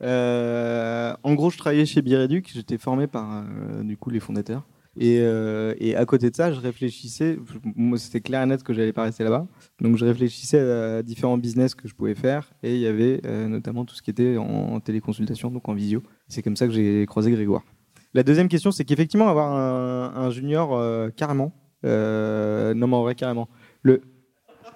En 0.00 1.34
gros, 1.34 1.50
je 1.50 1.58
travaillais 1.58 1.86
chez 1.86 2.00
Bireduc, 2.00 2.50
j'étais 2.54 2.78
formé 2.78 3.06
par 3.06 3.44
du 3.82 3.98
coup 3.98 4.08
les 4.08 4.20
fondateurs. 4.20 4.64
Et, 4.96 5.18
euh, 5.20 5.74
et 5.78 5.96
à 5.96 6.04
côté 6.06 6.30
de 6.30 6.36
ça, 6.36 6.52
je 6.52 6.60
réfléchissais. 6.60 7.38
Moi, 7.74 7.98
c'était 7.98 8.20
clair 8.20 8.42
et 8.42 8.46
net 8.46 8.62
que 8.62 8.72
j'allais 8.72 8.92
pas 8.92 9.02
rester 9.02 9.24
là-bas. 9.24 9.46
Donc, 9.80 9.96
je 9.96 10.04
réfléchissais 10.04 10.60
à 10.60 11.02
différents 11.02 11.36
business 11.36 11.74
que 11.74 11.88
je 11.88 11.94
pouvais 11.94 12.14
faire. 12.14 12.52
Et 12.62 12.74
il 12.74 12.80
y 12.80 12.86
avait 12.86 13.20
euh, 13.26 13.48
notamment 13.48 13.84
tout 13.84 13.94
ce 13.94 14.02
qui 14.02 14.10
était 14.10 14.36
en 14.36 14.78
téléconsultation, 14.80 15.50
donc 15.50 15.68
en 15.68 15.74
visio. 15.74 16.02
C'est 16.28 16.42
comme 16.42 16.56
ça 16.56 16.66
que 16.66 16.72
j'ai 16.72 17.06
croisé 17.06 17.30
Grégoire. 17.30 17.64
La 18.12 18.22
deuxième 18.22 18.48
question, 18.48 18.70
c'est 18.70 18.84
qu'effectivement, 18.84 19.28
avoir 19.28 19.52
un, 19.52 20.12
un 20.14 20.30
junior 20.30 20.76
euh, 20.76 21.10
carrément. 21.10 21.52
non, 21.82 22.86
mais 22.86 22.96
en 22.96 23.02
vrai, 23.02 23.16
carrément. 23.16 23.48
Le. 23.82 24.00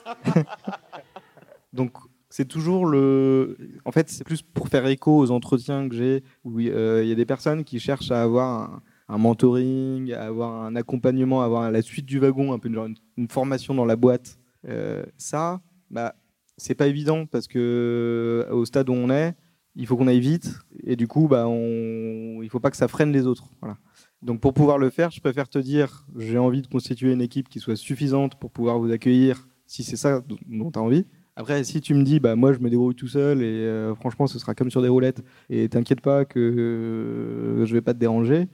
donc, 1.72 1.92
c'est 2.28 2.46
toujours 2.46 2.87
le. 2.87 3.57
En 3.85 3.92
fait, 3.92 4.11
c'est 4.11 4.24
plus 4.24 4.42
pour 4.42 4.68
faire 4.68 4.85
écho 4.87 5.16
aux 5.16 5.31
entretiens 5.31 5.88
que 5.88 5.94
j'ai, 5.94 6.24
où 6.44 6.59
il 6.59 6.66
y 6.66 7.12
a 7.12 7.14
des 7.14 7.26
personnes 7.26 7.62
qui 7.62 7.78
cherchent 7.78 8.11
à 8.11 8.22
avoir 8.22 8.72
un, 8.72 8.83
un 9.09 9.18
mentoring, 9.18 10.12
avoir 10.12 10.62
un 10.62 10.77
accompagnement, 10.77 11.42
avoir 11.42 11.71
la 11.71 11.83
suite 11.83 12.07
du 12.07 12.18
wagon, 12.18 12.53
un 12.53 12.59
peu 12.59 12.68
une, 12.68 13.29
formation 13.29 13.75
dans 13.75 13.85
la 13.85 13.97
boîte. 13.97 14.38
Euh, 14.68 15.05
ça, 15.16 15.61
bah, 15.90 16.14
c'est 16.57 16.75
pas 16.75 16.87
évident 16.87 17.27
parce 17.27 17.47
que 17.47 18.47
au 18.51 18.64
stade 18.64 18.88
où 18.90 18.92
on 18.92 19.11
est, 19.11 19.35
il 19.77 19.87
faut 19.87 19.97
qu'on 19.97 20.09
aille 20.09 20.21
vite 20.21 20.59
et 20.85 20.97
du 20.97 21.07
coup, 21.07 21.29
bah, 21.29 21.47
on... 21.49 22.42
il 22.42 22.49
faut 22.51 22.61
pas 22.61 22.71
que 22.71 22.77
ça 22.77 22.88
freine 22.88 23.12
les 23.12 23.27
autres. 23.27 23.49
Voilà. 23.61 23.79
Donc 24.23 24.40
pour 24.40 24.53
pouvoir 24.53 24.79
le 24.79 24.90
faire, 24.90 25.11
je 25.11 25.21
préfère 25.21 25.49
te 25.49 25.59
dire, 25.59 26.07
j'ai 26.16 26.38
envie 26.38 26.62
de 26.62 26.66
constituer 26.66 27.12
une 27.12 27.23
équipe 27.23 27.49
qui 27.49 27.61
soit 27.61 27.77
suffisante 27.77 28.35
pour 28.35 28.51
pouvoir 28.51 28.79
vous 28.79 28.90
accueillir 28.90 29.49
si 29.66 29.85
c'est 29.85 29.97
ça 29.97 30.23
dont 30.49 30.71
tu 30.71 30.79
as 30.79 30.83
envie. 30.83 31.07
Après, 31.37 31.62
si 31.62 31.81
tu 31.81 31.94
me 31.94 32.03
dis, 32.03 32.18
bah, 32.18 32.35
moi 32.35 32.53
je 32.53 32.59
me 32.59 32.68
débrouille 32.68 32.97
tout 32.97 33.07
seul 33.07 33.42
et 33.42 33.44
euh, 33.44 33.94
franchement 33.94 34.27
ce 34.27 34.40
sera 34.40 34.57
comme 34.57 34.73
sur 34.73 34.83
des 34.83 34.88
roulettes 34.88 35.23
et 35.49 35.68
t'inquiète 35.68 36.01
pas 36.01 36.25
que 36.25 36.40
euh, 36.40 37.64
je 37.64 37.73
vais 37.73 37.81
pas 37.81 37.94
te 37.94 38.01
déranger 38.01 38.49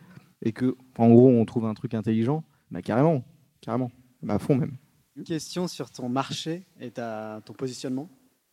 et 0.45 0.53
que 0.53 0.77
en 0.99 1.09
gros 1.11 1.29
on 1.29 1.45
trouve 1.45 1.65
un 1.67 1.75
truc 1.75 1.95
intelligent, 1.95 2.45
bah 2.71 2.83
carrément, 2.83 3.25
carrément, 3.61 3.91
bah 4.23 4.35
à 4.35 4.39
fond 4.39 4.55
même. 4.55 4.77
Une 5.17 5.25
question 5.25 5.67
sur 5.69 5.91
ton 5.91 6.09
marché 6.09 6.63
et 6.81 6.91
ta, 6.91 7.41
ton 7.45 7.53
positionnement. 7.53 8.09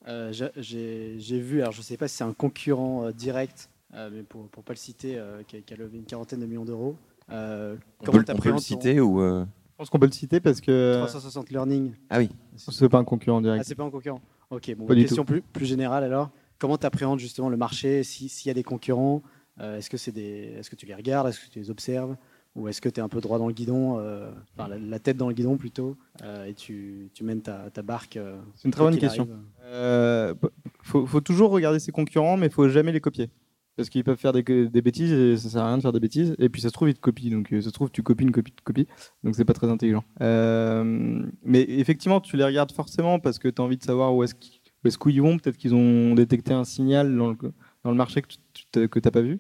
Euh, 0.08 0.32
j'ai- 0.58 1.40
vu, 1.40 1.62
alors 1.62 1.74
je 1.74 1.80
ne 1.80 1.84
sais 1.84 1.98
pas 1.98 2.08
si 2.08 2.18
c'est 2.18 2.24
un 2.24 2.34
concurrent 2.34 3.06
euh, 3.06 3.12
direct, 3.12 3.70
euh, 3.94 4.10
mais 4.12 4.24
pour 4.24 4.44
ne 4.44 4.48
pas 4.48 4.74
le 4.74 4.78
citer, 4.78 5.18
euh, 5.18 5.44
qui, 5.44 5.58
a, 5.58 5.62
qui 5.62 5.74
a 5.74 5.78
levé 5.78 5.98
une 5.98 6.06
quarantaine 6.06 6.40
de 6.40 6.46
millions 6.46 6.66
d'euros. 6.66 6.96
Euh, 7.32 7.76
On 8.00 8.06
comment 8.06 8.24
peut, 8.24 8.34
on 8.34 8.38
peut 8.40 8.50
le 8.50 8.56
ton 8.56 8.62
citer 8.62 9.00
ou 9.00 9.22
euh, 9.22 9.44
Je 9.44 9.76
pense 9.78 9.90
qu'on 9.90 10.00
peut 10.00 10.06
le 10.08 10.12
citer 10.12 10.40
parce 10.40 10.60
que 10.62 10.96
360 11.00 11.50
Learning 11.50 11.94
Ah 12.10 12.18
oui. 12.20 12.30
c'est 12.56 12.90
pas 12.90 12.98
un 12.98 13.04
concurrent 13.04 13.38
Ah, 13.40 13.42
direct. 13.42 13.66
c'est 13.66 13.76
pas 13.76 13.84
un 13.84 13.90
concurrent 13.92 14.22
Ok, 14.50 14.74
bon, 14.76 14.86
Pas 14.86 14.94
une 14.96 15.02
question 15.02 15.24
plus, 15.24 15.42
plus 15.42 15.66
générale 15.66 16.04
alors. 16.04 16.30
Comment 16.60 16.78
tu 16.78 16.86
appréhendes 16.86 17.20
justement 17.20 17.50
le 17.50 17.58
marché 17.58 18.04
si- 18.04 18.28
S'il 18.30 18.50
y 18.50 18.52
a 18.52 18.54
des 18.54 18.64
concurrents, 18.64 19.22
euh, 19.60 19.78
est-ce 19.78 19.90
que, 19.90 19.98
c'est 19.98 20.12
des, 20.12 20.56
est-ce 20.58 20.70
que 20.70 20.76
tu 20.76 20.86
les 20.86 20.96
regardes 20.96 21.28
Est-ce 21.28 21.40
que 21.40 21.52
tu 21.52 21.60
les 21.60 21.70
observes 21.70 22.16
Ou 22.56 22.68
est-ce 22.68 22.82
que 22.82 22.90
tu 22.90 23.00
es 23.00 23.04
un 23.04 23.10
peu 23.10 23.22
droit 23.22 23.38
dans 23.38 23.48
le 23.48 23.54
guidon, 23.54 24.00
euh, 24.00 24.32
enfin 24.54 24.70
la, 24.70 24.78
la 24.78 25.00
tête 25.00 25.18
dans 25.18 25.28
le 25.28 25.34
guidon 25.34 25.58
plutôt, 25.58 25.98
euh, 26.24 26.46
et 26.46 26.54
tu, 26.54 27.10
tu 27.14 27.24
mènes 27.24 27.42
ta, 27.42 27.70
ta 27.70 27.82
barque 27.82 28.18
euh, 28.18 28.40
C'est 28.56 28.68
une 28.68 28.72
très 28.72 28.84
bonne 28.84 28.98
question. 28.98 29.28
Euh, 29.66 30.34
faut, 30.82 31.06
faut 31.06 31.22
toujours 31.22 31.52
regarder 31.52 31.80
ses 31.80 31.92
concurrents, 31.92 32.38
mais 32.38 32.50
faut 32.50 32.68
jamais 32.70 32.92
les 32.92 33.02
copier. 33.02 33.30
parce 33.76 33.90
qu'ils 33.90 34.04
peuvent 34.04 34.18
faire 34.18 34.34
des, 34.34 34.44
des, 34.44 34.82
bêtises 34.82 35.12
et 35.12 35.38
ça 35.38 35.50
sert 35.50 35.62
à 35.64 35.68
rien 35.68 35.78
de 35.78 35.82
faire 35.82 35.94
des 35.94 36.00
bêtises. 36.00 36.36
Et 36.40 36.50
puis 36.50 36.62
ça 36.62 36.70
se 36.70 36.74
trouve, 36.74 36.90
ils 36.90 36.96
te 36.96 37.00
copient. 37.00 37.32
Donc 37.32 37.50
ça 37.50 37.62
se 37.62 37.70
trouve, 37.70 37.92
tu 37.92 38.04
copies 38.04 38.24
une 38.24 38.32
copie, 38.32 38.52
de 38.52 38.62
copie. 38.62 38.88
Donc 39.24 39.36
c'est 39.36 39.46
pas 39.46 39.54
très 39.54 39.70
intelligent. 39.70 40.04
mais 40.20 41.62
effectivement, 41.68 42.22
tu 42.22 42.38
les 42.38 42.46
regardes 42.46 42.72
forcément 42.72 43.20
parce 43.20 43.38
que 43.38 43.50
tu 43.50 43.62
as 43.62 43.66
envie 43.66 43.78
de 43.78 43.84
savoir 43.84 44.16
où 44.16 44.24
est-ce 44.24 44.36
qu'ils 44.36 44.62
est 44.86 45.20
vont. 45.20 45.38
Peut-être 45.38 45.58
qu'ils 45.58 45.76
ont 45.76 46.16
détecté 46.16 46.54
un 46.54 46.64
signal 46.64 47.16
dans 47.16 47.30
le, 47.30 47.38
dans 47.84 47.92
le 47.92 47.98
marché 47.98 48.22
que 48.22 48.28
tu 48.28 48.80
n'as 48.80 49.12
pas 49.12 49.22
vu. 49.22 49.40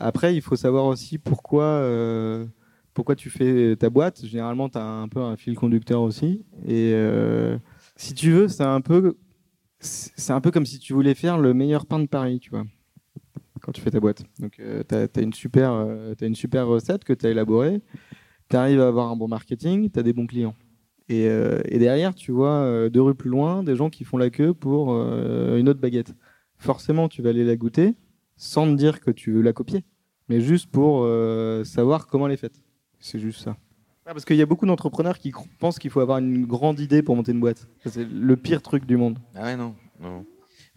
après, 0.00 0.34
il 0.34 0.42
faut 0.42 0.56
savoir 0.56 0.86
aussi 0.86 1.18
pourquoi 1.18 1.82
pourquoi 2.96 3.14
tu 3.14 3.30
fais 3.30 3.76
ta 3.76 3.90
boîte. 3.90 4.24
Généralement, 4.24 4.68
tu 4.68 4.78
as 4.78 4.84
un 4.84 5.06
peu 5.06 5.20
un 5.20 5.36
fil 5.36 5.54
conducteur 5.54 6.00
aussi. 6.00 6.44
Et 6.64 6.92
euh, 6.94 7.58
si 7.94 8.14
tu 8.14 8.32
veux, 8.32 8.48
c'est 8.48 8.64
un 8.64 8.80
peu, 8.80 9.18
c'est 9.78 10.32
un 10.32 10.40
peu 10.40 10.50
comme 10.50 10.64
si 10.64 10.78
tu 10.78 10.94
voulais 10.94 11.14
faire 11.14 11.38
le 11.38 11.52
meilleur 11.52 11.84
pain 11.84 12.00
de 12.00 12.06
Paris, 12.06 12.40
tu 12.40 12.50
vois, 12.50 12.64
quand 13.60 13.70
tu 13.70 13.82
fais 13.82 13.90
ta 13.90 14.00
boîte. 14.00 14.24
Donc, 14.40 14.58
euh, 14.58 14.82
tu 14.88 14.94
as, 14.94 15.22
une 15.22 15.34
super, 15.34 15.72
euh, 15.72 16.14
une 16.22 16.34
super 16.34 16.66
recette 16.66 17.04
que 17.04 17.12
tu 17.12 17.26
as 17.26 17.30
élaborée. 17.30 17.82
Tu 18.48 18.56
arrives 18.56 18.80
à 18.80 18.88
avoir 18.88 19.10
un 19.10 19.16
bon 19.16 19.28
marketing, 19.28 19.90
tu 19.90 19.98
as 20.00 20.02
des 20.02 20.14
bons 20.14 20.26
clients. 20.26 20.54
Et, 21.08 21.26
et, 21.26 21.78
derrière, 21.78 22.16
tu 22.16 22.32
vois, 22.32 22.88
deux 22.90 23.00
rues 23.00 23.14
plus 23.14 23.30
loin, 23.30 23.62
des 23.62 23.76
gens 23.76 23.90
qui 23.90 24.02
font 24.02 24.16
la 24.16 24.28
queue 24.28 24.54
pour 24.54 24.92
une 24.92 25.68
autre 25.68 25.78
baguette. 25.78 26.12
Forcément, 26.58 27.08
tu 27.08 27.22
vas 27.22 27.30
aller 27.30 27.44
la 27.44 27.56
goûter 27.56 27.94
sans 28.36 28.66
te 28.66 28.74
dire 28.74 29.00
que 29.00 29.10
tu 29.10 29.32
veux 29.32 29.42
la 29.42 29.52
copier, 29.52 29.84
mais 30.28 30.40
juste 30.40 30.70
pour 30.70 31.08
savoir 31.64 32.06
comment 32.06 32.26
elle 32.26 32.34
est 32.34 32.38
faite. 32.38 32.62
C'est 32.98 33.18
juste 33.18 33.40
ça. 33.42 33.56
Ah, 34.04 34.12
parce 34.12 34.24
qu'il 34.24 34.36
y 34.36 34.42
a 34.42 34.46
beaucoup 34.46 34.66
d'entrepreneurs 34.66 35.18
qui 35.18 35.32
pensent 35.58 35.78
qu'il 35.78 35.90
faut 35.90 36.00
avoir 36.00 36.18
une 36.18 36.46
grande 36.46 36.78
idée 36.78 37.02
pour 37.02 37.16
monter 37.16 37.32
une 37.32 37.40
boîte. 37.40 37.66
C'est 37.86 38.08
le 38.08 38.36
pire 38.36 38.62
truc 38.62 38.86
du 38.86 38.96
monde. 38.96 39.18
Ah 39.34 39.42
ouais, 39.42 39.56
non. 39.56 39.74
non. 40.00 40.24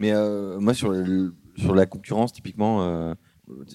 Mais 0.00 0.12
euh, 0.12 0.58
moi, 0.58 0.74
sur, 0.74 0.92
sur 1.56 1.74
la 1.74 1.86
concurrence, 1.86 2.32
typiquement, 2.32 2.82
euh, 2.82 3.14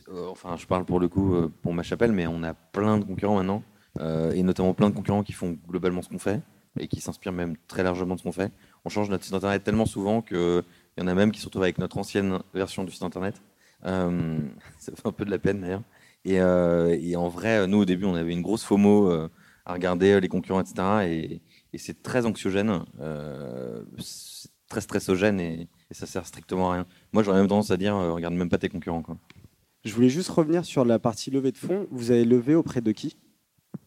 euh, 0.10 0.28
enfin, 0.30 0.58
je 0.58 0.66
parle 0.66 0.84
pour 0.84 1.00
le 1.00 1.08
coup 1.08 1.36
pour 1.62 1.74
ma 1.74 1.84
chapelle, 1.84 2.12
mais 2.12 2.28
on 2.28 2.44
a 2.44 2.54
plein 2.54 2.98
de 2.98 3.06
concurrents 3.06 3.38
maintenant, 3.38 3.64
et 4.34 4.44
notamment 4.44 4.74
plein 4.74 4.90
de 4.90 4.96
concurrents 4.96 5.24
qui 5.24 5.34
font 5.34 5.58
globalement 5.70 6.02
ce 6.02 6.10
qu'on 6.10 6.20
fait, 6.20 6.42
et 6.78 6.88
qui 6.88 7.00
s'inspirent 7.00 7.32
même 7.32 7.56
très 7.68 7.84
largement 7.84 8.16
de 8.16 8.20
ce 8.20 8.24
qu'on 8.24 8.34
fait. 8.34 8.52
On 8.84 8.90
change 8.90 9.10
notre 9.10 9.24
site 9.24 9.36
internet 9.36 9.64
tellement 9.64 9.86
souvent 9.86 10.22
qu'il 10.96 11.04
y 11.04 11.08
en 11.08 11.08
a 11.08 11.16
même 11.16 11.32
qui 11.32 11.40
se 11.40 11.46
retrouvent 11.46 11.64
avec 11.64 11.78
notre 11.78 11.98
ancienne 11.98 12.40
version 12.54 12.84
du 12.84 12.92
site 12.92 13.04
internet. 13.04 13.42
ça 13.84 14.92
fait 14.96 15.06
un 15.06 15.12
peu 15.12 15.26
de 15.26 15.32
la 15.32 15.38
peine 15.38 15.62
d'ailleurs. 15.62 15.84
Euh, 16.28 16.98
et, 17.00 17.16
en 17.16 17.28
vrai, 17.28 17.68
nous, 17.68 17.80
au 17.80 17.86
début, 17.86 18.06
on 18.06 18.16
avait 18.16 18.34
une 18.34 18.42
grosse 18.42 18.64
FOMO 18.64 19.12
euh, 19.12 19.30
à 19.66 19.74
regarder 19.74 20.14
euh, 20.14 20.20
les 20.20 20.28
concurrents, 20.28 20.62
etc. 20.62 20.76
Et, 21.08 21.42
c'est 21.78 22.02
très 22.02 22.26
anxiogène, 22.26 22.86
c'est 24.00 24.50
très 24.70 24.80
stressogène 24.80 25.42
et, 25.42 25.68
ça 25.92 26.06
sert 26.06 26.26
strictement 26.26 26.72
à 26.72 26.76
rien. 26.76 26.86
Moi, 27.12 27.22
j'aurais 27.22 27.40
même 27.40 27.50
tendance 27.50 27.70
à 27.70 27.76
dire, 27.76 27.96
regarde 27.96 28.34
même 28.34 28.48
pas 28.48 28.58
tes 28.58 28.70
concurrents. 28.70 29.02
Quoi. 29.02 29.18
Je 29.84 29.94
voulais 29.94 30.10
juste 30.10 30.30
revenir 30.30 30.64
sur 30.64 30.86
la 30.86 31.00
partie 31.00 31.32
levée 31.32 31.52
de 31.52 31.58
fonds. 31.58 31.86
Vous 31.92 32.12
avez 32.12 32.24
levé 32.24 32.56
auprès 32.56 32.80
de 32.80 32.94
qui? 32.94 33.18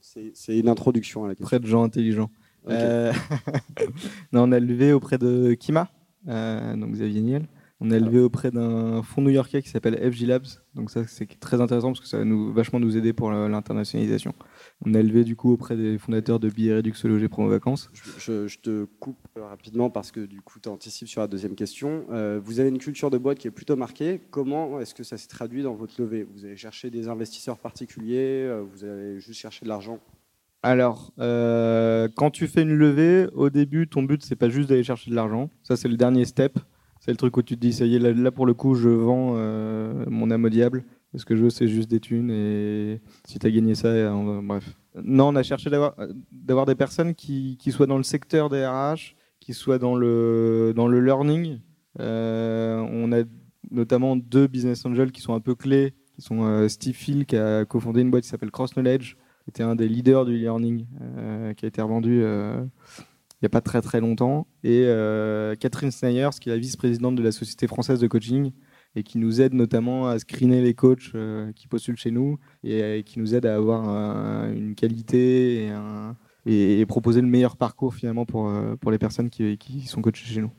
C'est 0.01 0.59
une 0.59 0.69
introduction 0.69 1.25
à 1.25 1.29
la 1.29 1.35
question. 1.35 1.47
Auprès 1.47 1.61
de 1.61 1.67
gens 1.67 1.83
intelligents. 1.83 2.31
non, 2.69 4.43
on 4.43 4.53
a 4.53 4.61
levé 4.61 4.93
auprès 4.93 5.17
de 5.17 5.55
Kima, 5.55 5.91
donc 6.29 6.93
Xavier 6.93 7.23
Niel. 7.23 7.49
On 7.81 7.93
a 7.93 7.99
levé 7.99 8.19
auprès 8.19 8.51
d'un 8.51 9.03
fonds 9.05 9.23
new-yorkais 9.23 9.63
qui 9.63 9.69
s'appelle 9.69 9.95
FG 10.13 10.27
Labs. 10.27 10.47
Donc 10.75 10.91
ça, 10.91 11.07
c'est 11.07 11.39
très 11.39 11.61
intéressant 11.61 11.89
parce 11.89 12.01
que 12.01 12.09
ça 12.09 12.19
va 12.19 12.25
nous, 12.25 12.53
vachement 12.53 12.81
nous 12.81 12.97
aider 12.97 13.13
pour 13.13 13.31
l'internationalisation. 13.31 14.35
On 14.85 14.95
a 14.95 15.03
levé 15.03 15.23
du 15.23 15.37
coup 15.37 15.53
auprès 15.53 15.77
des 15.77 15.97
fondateurs 15.97 16.41
de 16.41 16.49
billets 16.49 16.77
Reduxologie 16.77 17.29
Promo 17.29 17.49
Vacances. 17.49 17.89
Je, 18.19 18.49
je, 18.49 18.59
te 18.59 18.85
coupe 18.99 19.17
rapidement 19.37 19.91
parce 19.91 20.11
que 20.11 20.27
du 20.27 20.41
coup, 20.41 20.59
tu 20.59 20.69
anticipes 20.69 21.07
sur 21.07 21.21
la 21.21 21.29
deuxième 21.29 21.55
question. 21.55 22.05
Euh, 22.11 22.41
vous 22.43 22.59
avez 22.59 22.69
une 22.69 22.79
culture 22.79 23.11
de 23.11 23.19
boîte 23.19 23.39
qui 23.39 23.47
est 23.47 23.53
plutôt 23.53 23.77
marquée. 23.77 24.21
Comment 24.33 24.81
est-ce 24.81 24.95
que 24.95 25.05
ça 25.05 25.17
s'est 25.17 25.29
traduit 25.29 25.63
dans 25.63 25.75
votre 25.75 26.01
levée? 26.01 26.25
Vous 26.25 26.45
avez 26.45 26.57
cherché 26.57 26.91
des 26.91 27.07
investisseurs 27.07 27.59
particuliers 27.59 28.43
euh, 28.45 28.65
Vous 28.73 28.83
avez 28.83 29.21
juste 29.21 29.39
cherché 29.39 29.65
de 29.65 29.69
l'argent 29.69 30.01
alors, 30.63 31.13
euh, 31.21 32.09
quand 32.17 32.31
tu 32.31 32.49
fais 32.49 32.63
une 32.63 32.75
levée, 32.75 33.29
au 33.33 33.49
début, 33.49 33.87
ton 33.87 34.03
but, 34.03 34.25
c'est 34.25 34.37
pas 34.37 34.49
juste 34.49 34.69
d'aller 34.69 34.83
chercher 34.83 35.11
de 35.11 35.15
l'argent. 35.15 35.51
Ça, 35.63 35.77
c'est 35.77 35.89
le 35.89 35.97
dernier 35.97 36.25
step. 36.25 36.59
C'est 37.01 37.13
le 37.13 37.17
truc 37.17 37.37
où 37.37 37.43
tu 37.43 37.55
te 37.55 37.61
dis, 37.61 37.73
ça 37.73 37.85
y 37.85 37.95
est, 37.95 37.99
là, 38.01 38.33
pour 38.33 38.45
le 38.45 38.55
coup, 38.55 38.75
je 38.75 38.89
vends 38.89 39.35
euh, 39.37 40.05
mon 40.09 40.31
âme 40.33 40.45
au 40.45 40.49
diable. 40.49 40.85
Ce 41.15 41.25
que 41.25 41.37
je 41.37 41.45
veux, 41.45 41.51
c'est 41.51 41.69
juste 41.69 41.89
des 41.89 42.01
thunes. 42.01 42.31
Et 42.31 43.01
si 43.25 43.39
tu 43.39 43.47
as 43.47 43.51
gagné 43.51 43.77
ça, 43.77 43.89
euh, 43.89 44.41
bref. 44.43 44.77
Non, 45.01 45.29
on 45.29 45.37
a 45.37 45.45
cherché 45.45 45.71
d'avoir 45.71 46.67
des 46.67 46.75
personnes 46.75 47.15
qui, 47.15 47.57
soient 47.71 47.87
dans 47.87 47.97
le 47.97 48.03
secteur 48.03 48.49
des 48.49 48.67
RH, 48.67 49.15
qui 49.39 49.55
soient 49.55 49.79
dans 49.79 49.95
le, 49.95 50.73
dans 50.75 50.89
le 50.89 51.01
learning. 51.01 51.61
On 52.01 53.13
a 53.13 53.23
notamment 53.71 54.17
deux 54.17 54.49
business 54.49 54.85
angels 54.85 55.13
qui 55.13 55.21
sont 55.21 55.35
un 55.35 55.41
peu 55.41 55.55
clés, 55.55 55.95
qui 56.17 56.23
sont 56.23 56.69
Steve 56.69 56.97
Phil, 56.97 57.27
qui 57.27 57.37
a 57.37 57.65
cofondé 57.65 58.01
une 58.01 58.11
boîte 58.11 58.25
qui 58.25 58.29
s'appelle 58.29 58.51
Cross 58.51 58.73
Knowledge, 58.73 59.17
était 59.51 59.63
un 59.63 59.75
des 59.75 59.89
leaders 59.89 60.25
du 60.25 60.37
learning, 60.37 60.87
qui 61.57 61.65
a 61.65 61.69
été 61.69 61.81
revendu 61.83 62.25
il 63.41 63.45
n'y 63.45 63.47
a 63.47 63.51
pas 63.51 63.61
très 63.61 63.81
très 63.81 64.01
longtemps, 64.01 64.49
et 64.65 64.85
euh, 64.87 65.55
Catherine 65.55 65.93
Snayers, 65.93 66.31
qui 66.41 66.49
est 66.49 66.53
la 66.53 66.59
vice-présidente 66.59 67.15
de 67.15 67.23
la 67.23 67.31
Société 67.31 67.69
française 67.69 68.01
de 68.01 68.09
coaching, 68.09 68.51
et 68.97 69.05
qui 69.05 69.19
nous 69.19 69.41
aide 69.41 69.55
notamment 69.55 70.09
à 70.09 70.19
screener 70.19 70.61
les 70.61 70.75
coachs 70.75 71.13
euh, 71.15 71.53
qui 71.53 71.69
postulent 71.69 71.97
chez 71.97 72.11
nous, 72.11 72.39
et, 72.65 73.05
qui 73.07 73.21
nous 73.21 73.37
aide 73.37 73.47
à 73.47 73.55
avoir 73.55 74.51
une 74.51 74.75
qualité 74.75 75.71
et, 76.47 76.81
et, 76.81 76.87
proposer 76.87 77.21
le 77.21 77.29
meilleur 77.29 77.57
parcours 77.57 77.95
finalement 77.95 78.27
pour, 78.27 78.49
euh, 78.49 78.75
pour 78.75 78.91
les 78.91 78.99
personnes 78.99 79.31
qui, 79.31 79.57
qui 79.57 79.83
sont 79.83 80.03
coachées 80.03 80.27
chez 80.27 80.41
nous. 80.41 80.51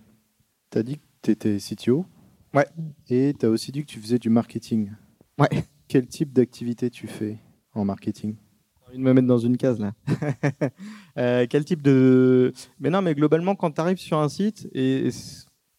Tu 0.71 0.77
as 0.77 0.83
dit 0.83 0.97
que 0.99 1.03
tu 1.21 1.31
étais 1.31 1.57
CTO 1.57 2.05
Ouais. 2.53 2.65
Et 3.09 3.33
tu 3.37 3.45
as 3.45 3.49
aussi 3.49 3.73
dit 3.73 3.81
que 3.81 3.91
tu 3.91 3.99
faisais 3.99 4.19
du 4.19 4.29
marketing. 4.29 4.91
Ouais. 5.37 5.65
Quel 5.89 6.07
type 6.07 6.31
d'activité 6.31 6.89
tu 6.89 7.07
fais 7.07 7.39
en 7.73 7.83
marketing? 7.83 8.35
Envie 8.89 8.97
de 8.97 9.03
me 9.03 9.13
mettre 9.13 9.27
dans 9.27 9.37
une 9.37 9.57
case 9.57 9.79
là. 9.79 9.93
Euh, 11.17 11.45
quel 11.49 11.65
type 11.65 11.81
de. 11.81 12.53
Mais 12.79 12.89
non, 12.89 13.01
mais 13.01 13.13
globalement, 13.13 13.53
quand 13.53 13.71
tu 13.71 13.81
arrives 13.81 13.97
sur 13.97 14.19
un 14.19 14.29
site, 14.29 14.69
et 14.73 15.09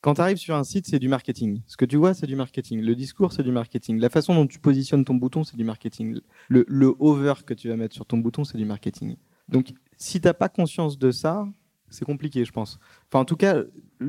quand 0.02 0.14
tu 0.14 0.36
sur 0.36 0.54
un 0.54 0.64
site, 0.64 0.86
c'est 0.86 0.98
du 0.98 1.08
marketing. 1.08 1.62
Ce 1.66 1.78
que 1.78 1.86
tu 1.86 1.96
vois, 1.96 2.12
c'est 2.12 2.26
du 2.26 2.36
marketing. 2.36 2.82
Le 2.82 2.94
discours, 2.94 3.32
c'est 3.32 3.42
du 3.42 3.52
marketing. 3.52 3.98
La 3.98 4.10
façon 4.10 4.34
dont 4.34 4.46
tu 4.46 4.58
positionnes 4.58 5.04
ton 5.04 5.14
bouton, 5.14 5.42
c'est 5.42 5.56
du 5.56 5.64
marketing. 5.64 6.20
Le, 6.48 6.66
le 6.68 6.94
over 6.98 7.34
que 7.46 7.54
tu 7.54 7.68
vas 7.68 7.76
mettre 7.76 7.94
sur 7.94 8.04
ton 8.04 8.18
bouton, 8.18 8.44
c'est 8.44 8.58
du 8.58 8.66
marketing. 8.66 9.16
Donc, 9.48 9.72
si 9.96 10.20
tu 10.20 10.26
n'as 10.26 10.34
pas 10.34 10.50
conscience 10.50 10.98
de 10.98 11.10
ça, 11.10 11.46
c'est 11.88 12.04
compliqué, 12.04 12.44
je 12.44 12.52
pense. 12.52 12.78
Enfin, 13.08 13.20
en 13.20 13.24
tout 13.24 13.36
cas, 13.36 13.62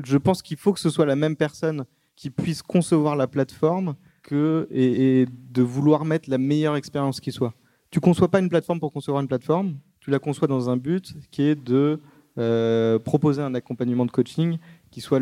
je 0.04 0.18
pense 0.18 0.42
qu'il 0.42 0.58
faut 0.58 0.74
que 0.74 0.80
ce 0.80 0.90
soit 0.90 1.06
la 1.06 1.16
même 1.16 1.36
personne 1.36 1.86
qui 2.14 2.28
puisse 2.28 2.62
concevoir 2.62 3.16
la 3.16 3.26
plateforme 3.26 3.94
et 4.30 5.26
de 5.30 5.62
vouloir 5.62 6.04
mettre 6.04 6.30
la 6.30 6.38
meilleure 6.38 6.76
expérience 6.76 7.20
qui 7.20 7.32
soit 7.32 7.54
tu 7.92 8.00
conçois 8.00 8.28
pas 8.28 8.40
une 8.40 8.48
plateforme 8.48 8.80
pour 8.80 8.92
concevoir 8.92 9.22
une 9.22 9.28
plateforme, 9.28 9.76
tu 10.00 10.10
la 10.10 10.18
conçois 10.18 10.48
dans 10.48 10.70
un 10.70 10.78
but 10.78 11.14
qui 11.30 11.42
est 11.42 11.54
de 11.54 12.00
euh, 12.38 12.98
proposer 12.98 13.42
un 13.42 13.54
accompagnement 13.54 14.06
de 14.06 14.10
coaching 14.10 14.58
qui 14.90 15.02
soit 15.02 15.20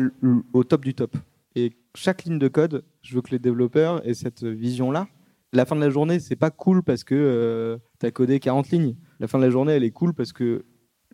au 0.53 0.63
top 0.63 0.83
du 0.83 0.95
top. 0.95 1.15
Et 1.55 1.73
chaque 1.95 2.23
ligne 2.23 2.39
de 2.39 2.47
code, 2.47 2.85
je 3.01 3.13
veux 3.13 3.21
que 3.21 3.31
les 3.31 3.39
développeurs 3.39 4.07
aient 4.07 4.13
cette 4.13 4.45
vision-là. 4.45 5.09
La 5.51 5.65
fin 5.65 5.75
de 5.75 5.81
la 5.81 5.89
journée, 5.89 6.21
c'est 6.21 6.37
pas 6.37 6.49
cool 6.49 6.81
parce 6.81 7.03
que 7.03 7.13
euh, 7.13 7.77
tu 7.99 8.05
as 8.05 8.11
codé 8.11 8.39
40 8.39 8.69
lignes. 8.69 8.95
La 9.19 9.27
fin 9.27 9.37
de 9.37 9.43
la 9.43 9.49
journée, 9.49 9.73
elle 9.73 9.83
est 9.83 9.91
cool 9.91 10.13
parce 10.13 10.31
que 10.31 10.63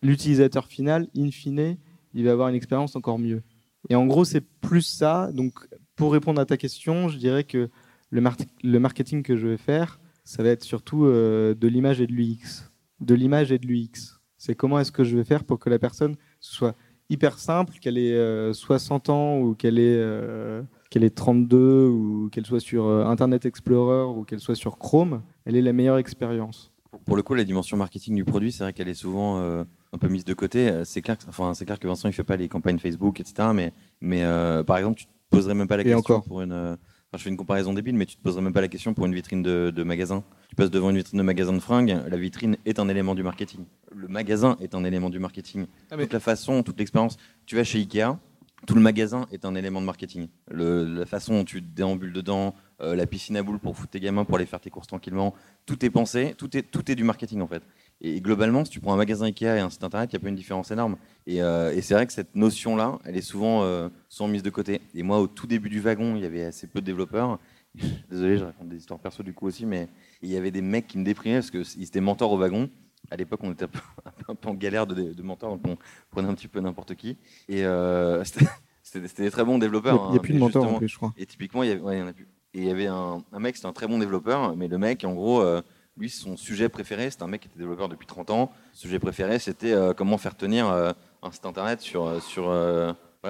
l'utilisateur 0.03 0.67
final, 0.67 1.07
in 1.17 1.31
fine, 1.31 1.77
il 2.13 2.23
va 2.23 2.33
avoir 2.33 2.49
une 2.49 2.55
expérience 2.55 2.95
encore 2.95 3.17
mieux. 3.17 3.41
Et 3.89 3.95
en 3.95 4.05
gros, 4.05 4.25
c'est 4.25 4.41
plus 4.41 4.83
ça. 4.83 5.31
Donc, 5.33 5.53
pour 5.95 6.13
répondre 6.13 6.39
à 6.39 6.45
ta 6.45 6.55
question, 6.55 7.09
je 7.09 7.17
dirais 7.17 7.45
que 7.45 7.69
le, 8.11 8.23
le 8.63 8.79
marketing 8.79 9.23
que 9.23 9.35
je 9.35 9.47
vais 9.47 9.57
faire, 9.57 9.99
ça 10.27 10.43
va 10.43 10.49
être 10.49 10.63
surtout 10.65 11.05
euh, 11.05 11.55
de 11.55 11.69
l'image 11.69 12.01
et 12.01 12.05
de 12.05 12.11
l'UX. 12.11 12.69
De 12.99 13.15
l'image 13.15 13.53
et 13.53 13.59
de 13.59 13.65
l'UX. 13.65 14.19
C'est 14.37 14.55
comment 14.55 14.77
est-ce 14.77 14.91
que 14.91 15.05
je 15.05 15.15
vais 15.15 15.23
faire 15.23 15.45
pour 15.45 15.57
que 15.57 15.69
la 15.69 15.79
personne 15.79 16.17
soit 16.41 16.75
hyper 17.09 17.39
simple, 17.39 17.75
qu'elle 17.79 17.97
ait 17.97 18.53
60 18.53 19.07
euh, 19.07 19.13
ans 19.13 19.39
ou 19.39 19.55
qu'elle 19.55 19.79
ait, 19.79 19.95
euh, 19.97 20.61
qu'elle 20.89 21.05
ait 21.05 21.09
32 21.09 21.87
ou 21.87 22.29
qu'elle 22.29 22.45
soit 22.45 22.59
sur 22.59 22.89
Internet 22.89 23.45
Explorer 23.45 24.03
ou 24.03 24.25
qu'elle 24.25 24.41
soit 24.41 24.55
sur 24.55 24.77
Chrome, 24.77 25.21
elle 25.45 25.55
ait 25.55 25.61
la 25.61 25.71
meilleure 25.71 25.97
expérience. 25.97 26.73
Pour 27.05 27.15
le 27.15 27.23
coup, 27.23 27.33
la 27.33 27.45
dimension 27.45 27.77
marketing 27.77 28.15
du 28.15 28.25
produit, 28.25 28.51
c'est 28.51 28.63
vrai 28.63 28.73
qu'elle 28.73 28.89
est 28.89 28.95
souvent 28.95 29.39
un 29.39 29.97
peu 29.97 30.09
mise 30.09 30.25
de 30.25 30.33
côté. 30.33 30.81
C'est 30.83 31.01
clair, 31.01 31.17
que, 31.17 31.23
enfin, 31.29 31.53
c'est 31.53 31.63
clair 31.63 31.79
que 31.79 31.87
Vincent, 31.87 32.09
il 32.09 32.13
fait 32.13 32.25
pas 32.25 32.35
les 32.35 32.49
campagnes 32.49 32.79
Facebook, 32.79 33.21
etc. 33.21 33.49
Mais, 33.53 33.71
mais 34.01 34.23
par 34.65 34.77
exemple, 34.77 34.97
tu 34.97 35.05
te 35.05 35.11
poserais 35.29 35.55
même 35.55 35.69
pas 35.69 35.77
la 35.77 35.85
question 35.85 36.19
pour 36.19 36.41
une 36.41 36.77
je 37.15 37.23
fais 37.23 37.29
une 37.29 37.37
comparaison 37.37 37.73
débile, 37.73 37.95
mais 37.95 38.05
tu 38.05 38.17
te 38.17 38.21
poserais 38.21 38.41
même 38.41 38.53
pas 38.53 38.61
la 38.61 38.67
question 38.67 38.93
pour 38.93 39.05
une 39.05 39.15
vitrine 39.15 39.41
de, 39.41 39.83
magasin. 39.83 40.23
Tu 40.49 40.55
passes 40.55 40.69
devant 40.69 40.89
une 40.89 40.97
vitrine 40.97 41.17
de 41.17 41.23
magasin 41.23 41.53
de 41.53 41.59
fringues, 41.59 41.97
la 42.07 42.17
vitrine 42.17 42.57
est 42.65 42.79
un 42.79 42.89
élément 42.89 43.15
du 43.15 43.23
marketing. 43.23 43.65
Le 43.95 44.07
magasin 44.07 44.57
est 44.59 44.75
un 44.75 44.83
élément 44.83 45.09
du 45.09 45.19
marketing. 45.19 45.67
Ah, 45.89 45.97
toute 45.97 46.13
la 46.13 46.19
façon, 46.19 46.63
toute 46.63 46.77
l'expérience. 46.77 47.17
Tu 47.45 47.55
vas 47.55 47.63
chez 47.63 47.79
Ikea, 47.79 48.19
tout 48.65 48.75
le 48.75 48.81
magasin 48.81 49.25
est 49.31 49.45
un 49.45 49.55
élément 49.55 49.79
de 49.79 49.85
marketing. 49.85 50.27
la 50.49 51.05
façon 51.05 51.33
dont 51.33 51.43
tu 51.45 51.61
déambules 51.61 52.11
dedans, 52.11 52.55
euh, 52.81 52.95
la 52.95 53.05
piscine 53.05 53.37
à 53.37 53.43
boules 53.43 53.59
pour 53.59 53.77
foutre 53.77 53.91
tes 53.91 53.99
gamins, 53.99 54.25
pour 54.25 54.35
aller 54.35 54.45
faire 54.45 54.59
tes 54.59 54.69
courses 54.69 54.87
tranquillement, 54.87 55.33
tout 55.65 55.83
est 55.85 55.89
pensé, 55.89 56.35
tout 56.37 56.55
est, 56.57 56.63
tout 56.63 56.91
est 56.91 56.95
du 56.95 57.03
marketing 57.03 57.41
en 57.41 57.47
fait. 57.47 57.63
Et 58.01 58.21
globalement, 58.21 58.63
si 58.63 58.71
tu 58.71 58.79
prends 58.79 58.93
un 58.93 58.97
magasin 58.97 59.25
Ikea 59.25 59.57
et 59.57 59.59
un 59.59 59.69
site 59.69 59.83
internet, 59.83 60.11
il 60.11 60.15
n'y 60.15 60.21
a 60.21 60.23
pas 60.23 60.29
une 60.29 60.35
différence 60.35 60.69
énorme. 60.69 60.97
Euh, 61.29 61.71
et, 61.71 61.81
c'est 61.81 61.95
vrai 61.95 62.05
que 62.05 62.13
cette 62.13 62.35
notion-là, 62.35 62.99
elle 63.05 63.17
est 63.17 63.21
souvent, 63.21 63.63
euh, 63.63 63.89
mise 64.21 64.43
de 64.43 64.49
côté. 64.51 64.81
Et 64.93 65.01
moi, 65.01 65.19
au 65.19 65.27
tout 65.27 65.47
début 65.47 65.69
du 65.69 65.79
wagon, 65.79 66.15
il 66.15 66.21
y 66.21 66.25
avait 66.25 66.43
assez 66.43 66.67
peu 66.67 66.79
de 66.79 66.85
développeurs. 66.85 67.39
Désolé, 68.09 68.37
je 68.37 68.43
raconte 68.45 68.69
des 68.69 68.77
histoires 68.77 68.99
perso 68.99 69.23
du 69.23 69.33
coup 69.33 69.47
aussi, 69.47 69.65
mais 69.65 69.87
il 70.21 70.29
y 70.29 70.37
avait 70.37 70.51
des 70.51 70.61
mecs 70.61 70.87
qui 70.87 70.97
me 70.97 71.03
déprimaient 71.03 71.37
parce 71.39 71.51
qu'ils 71.51 71.83
étaient 71.83 72.01
mentors 72.01 72.31
au 72.31 72.37
wagon. 72.37 72.69
À 73.09 73.15
l'époque, 73.15 73.39
on 73.43 73.51
était 73.51 73.65
un 73.65 73.69
peu, 73.69 73.79
un 74.27 74.35
peu 74.35 74.49
en 74.49 74.53
galère 74.53 74.85
de, 74.85 75.13
de 75.13 75.23
mentors, 75.23 75.57
donc 75.57 75.79
on 75.79 76.11
prenait 76.11 76.27
un 76.27 76.35
petit 76.35 76.47
peu 76.47 76.59
n'importe 76.59 76.93
qui. 76.95 77.17
Et 77.49 77.65
euh, 77.65 78.23
c'était 78.83 79.23
des 79.23 79.31
très 79.31 79.43
bons 79.43 79.57
développeurs. 79.57 79.95
n'y 79.95 79.99
a, 80.01 80.09
il 80.09 80.13
y 80.13 80.17
a 80.17 80.19
hein, 80.19 80.21
plus 80.21 80.33
de 80.33 80.39
mentor 80.39 80.63
en 80.63 80.65
justement- 80.65 80.77
plus, 80.79 80.87
je 80.87 80.97
crois. 80.97 81.13
et 81.17 81.25
typiquement, 81.25 81.63
il 81.63 81.69
y, 81.69 81.71
avait, 81.71 81.81
ouais, 81.81 81.97
il 81.97 81.99
y 81.99 82.03
en 82.03 82.07
a 82.07 82.13
plus. 82.13 82.27
Et 82.53 82.59
il 82.59 82.65
y 82.65 82.71
avait 82.71 82.87
un, 82.87 83.23
un 83.31 83.39
mec, 83.39 83.55
c'était 83.55 83.67
un 83.67 83.73
très 83.73 83.87
bon 83.87 83.99
développeur, 83.99 84.55
mais 84.55 84.67
le 84.67 84.77
mec, 84.77 85.03
en 85.03 85.13
gros, 85.13 85.41
euh, 85.41 85.61
lui, 85.97 86.09
son 86.09 86.37
sujet 86.37 86.69
préféré, 86.69 87.09
c'était 87.09 87.23
un 87.23 87.27
mec 87.27 87.41
qui 87.41 87.47
était 87.47 87.59
développeur 87.59 87.89
depuis 87.89 88.05
30 88.07 88.29
ans. 88.29 88.51
Sujet 88.73 88.99
préféré, 88.99 89.39
c'était 89.39 89.73
euh, 89.73 89.93
comment 89.93 90.17
faire 90.17 90.35
tenir 90.35 90.69
euh, 90.69 90.91
un 91.23 91.31
site 91.31 91.45
internet 91.45 91.81
sur, 91.81 92.05
euh, 92.05 92.19
sur, 92.19 92.53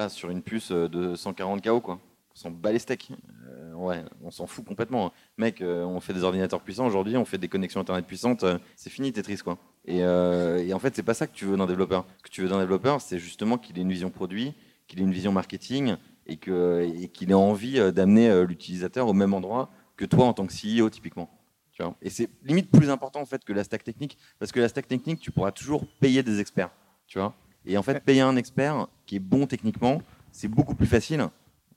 sur 0.09 0.29
une 0.29 0.41
puce 0.41 0.71
de 0.71 1.15
140 1.15 1.63
KO, 1.63 1.79
quoi. 1.81 1.99
On 2.33 2.39
s'en 2.39 2.51
bat 2.51 2.71
les 2.71 2.79
steaks. 2.79 3.09
Ouais, 3.75 4.03
on 4.23 4.31
s'en 4.31 4.47
fout 4.47 4.65
complètement. 4.65 5.11
Mec, 5.37 5.61
euh, 5.61 5.83
on 5.83 5.99
fait 5.99 6.13
des 6.13 6.23
ordinateurs 6.23 6.61
puissants 6.61 6.85
aujourd'hui, 6.85 7.15
on 7.15 7.25
fait 7.25 7.37
des 7.37 7.47
connexions 7.47 7.79
internet 7.79 8.05
puissantes, 8.05 8.43
c'est 8.75 8.89
fini 8.89 9.13
Tetris, 9.13 9.37
quoi. 9.37 9.57
Et, 9.85 10.03
en 10.03 10.79
fait, 10.79 10.95
c'est 10.95 11.03
pas 11.03 11.13
ça 11.13 11.27
que 11.27 11.33
tu 11.33 11.45
veux 11.45 11.55
d'un 11.57 11.65
développeur. 11.67 12.05
Ce 12.17 12.23
que 12.23 12.29
tu 12.29 12.41
veux 12.41 12.49
d'un 12.49 12.59
développeur, 12.59 13.01
c'est 13.01 13.19
justement 13.19 13.57
qu'il 13.57 13.77
ait 13.77 13.81
une 13.81 13.91
vision 13.91 14.09
produit, 14.09 14.53
qu'il 14.87 14.99
ait 14.99 15.03
une 15.03 15.11
vision 15.13 15.31
marketing 15.31 15.95
et 16.25 16.37
que- 16.37 16.85
et 17.01 17.07
qu'il 17.07 17.31
ait 17.31 17.35
envie 17.35 17.79
d'amener 17.93 18.43
l'utilisateur 18.45 19.07
au 19.07 19.13
même 19.13 19.33
endroit 19.33 19.69
que 19.95 20.05
toi 20.05 20.25
en 20.25 20.33
tant 20.33 20.45
que 20.45 20.53
CEO 20.53 20.89
typiquement. 20.89 21.29
Tu 21.77 21.83
vois 21.83 21.95
et 22.01 22.09
c'est 22.09 22.27
limite 22.43 22.71
plus 22.71 22.89
important 22.89 23.21
en 23.21 23.25
fait 23.25 23.45
que 23.45 23.53
la 23.53 23.63
stack 23.63 23.83
technique 23.83 24.17
parce 24.39 24.51
que 24.51 24.59
la 24.59 24.67
stack 24.67 24.87
technique 24.87 25.19
tu 25.19 25.29
pourras 25.29 25.51
toujours 25.51 25.85
payer 25.99 26.23
des 26.23 26.39
experts, 26.39 26.71
tu 27.05 27.19
vois. 27.19 27.35
Et 27.67 27.77
en 27.77 27.83
fait 27.83 28.03
payer 28.03 28.21
un 28.21 28.35
expert 28.35 28.87
qui 29.05 29.17
est 29.17 29.19
bon 29.19 29.45
techniquement, 29.45 30.01
c'est 30.31 30.47
beaucoup 30.47 30.73
plus 30.73 30.87
facile 30.87 31.27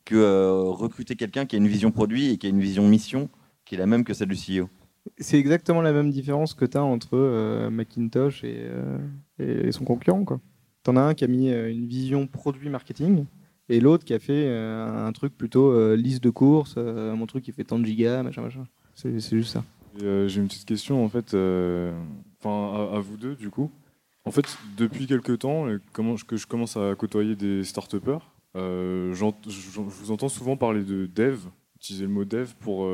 que 0.07 0.17
euh, 0.17 0.63
recruter 0.71 1.17
quelqu'un 1.17 1.45
qui 1.45 1.57
a 1.57 1.59
une 1.59 1.69
vision 1.69 1.91
produit 1.91 2.31
et 2.31 2.39
qui 2.39 2.47
a 2.47 2.51
une 2.51 2.61
vision 2.61 2.89
mission 2.89 3.29
qui 3.67 3.75
est 3.75 3.79
la 3.79 3.85
même 3.85 4.05
que 4.05 4.15
celle 4.15 4.29
du 4.29 4.37
CEO. 4.37 4.71
C'est 5.19 5.39
exactement 5.39 5.83
la 5.83 5.93
même 5.93 6.11
différence 6.11 6.55
que 6.55 6.65
tu 6.65 6.79
as 6.79 6.83
entre 6.83 7.19
euh, 7.19 7.69
Macintosh 7.69 8.43
et, 8.43 8.57
euh, 8.59 8.99
et 9.39 9.71
son 9.71 9.85
concurrent. 9.85 10.25
quoi. 10.25 10.41
T'en 10.83 10.97
as 10.97 11.03
un 11.03 11.13
qui 11.13 11.25
a 11.25 11.27
mis 11.27 11.51
une 11.51 11.87
vision 11.87 12.27
produit 12.27 12.71
marketing 12.71 13.27
et 13.69 13.81
l'autre 13.81 14.07
qui 14.07 14.15
a 14.15 14.19
fait 14.19 14.49
un 14.49 15.13
truc 15.13 15.37
plutôt 15.37 15.95
liste 15.95 16.25
de 16.25 16.31
courses, 16.31 16.77
mon 16.77 17.27
truc 17.27 17.45
qui 17.45 17.53
fait 17.53 17.65
tant 17.65 17.79
de 17.79 17.85
gigas, 17.85 18.23
machin, 18.23 18.41
machin. 18.41 18.65
C'est 18.95 19.21
juste 19.21 19.53
ça. 19.53 19.63
Euh, 20.03 20.29
J'ai 20.29 20.41
une 20.41 20.49
petite 20.49 20.67
question 20.67 21.05
en 21.05 21.09
fait, 21.09 21.35
euh, 21.35 21.93
à, 22.45 23.01
vous 23.01 23.17
deux 23.17 23.35
du 23.35 23.51
coup. 23.51 23.71
En 24.25 24.31
fait, 24.31 24.59
depuis 24.77 25.07
quelques 25.07 25.41
temps, 25.41 25.67
euh, 25.67 25.81
comment, 25.93 26.15
que 26.15 26.37
je 26.37 26.47
commence 26.47 26.77
à 26.77 26.95
côtoyer 26.95 27.37
des 27.37 27.65
start-upers, 27.65 28.31
euh, 28.57 29.15
je 29.15 29.81
vous 29.81 30.11
entends 30.11 30.29
souvent 30.29 30.57
parler 30.57 30.85
de 30.85 31.07
dev, 31.07 31.39
utiliser 31.77 32.05
le 32.05 32.11
mot 32.11 32.25
dev 32.25 32.51
pour 32.61 32.89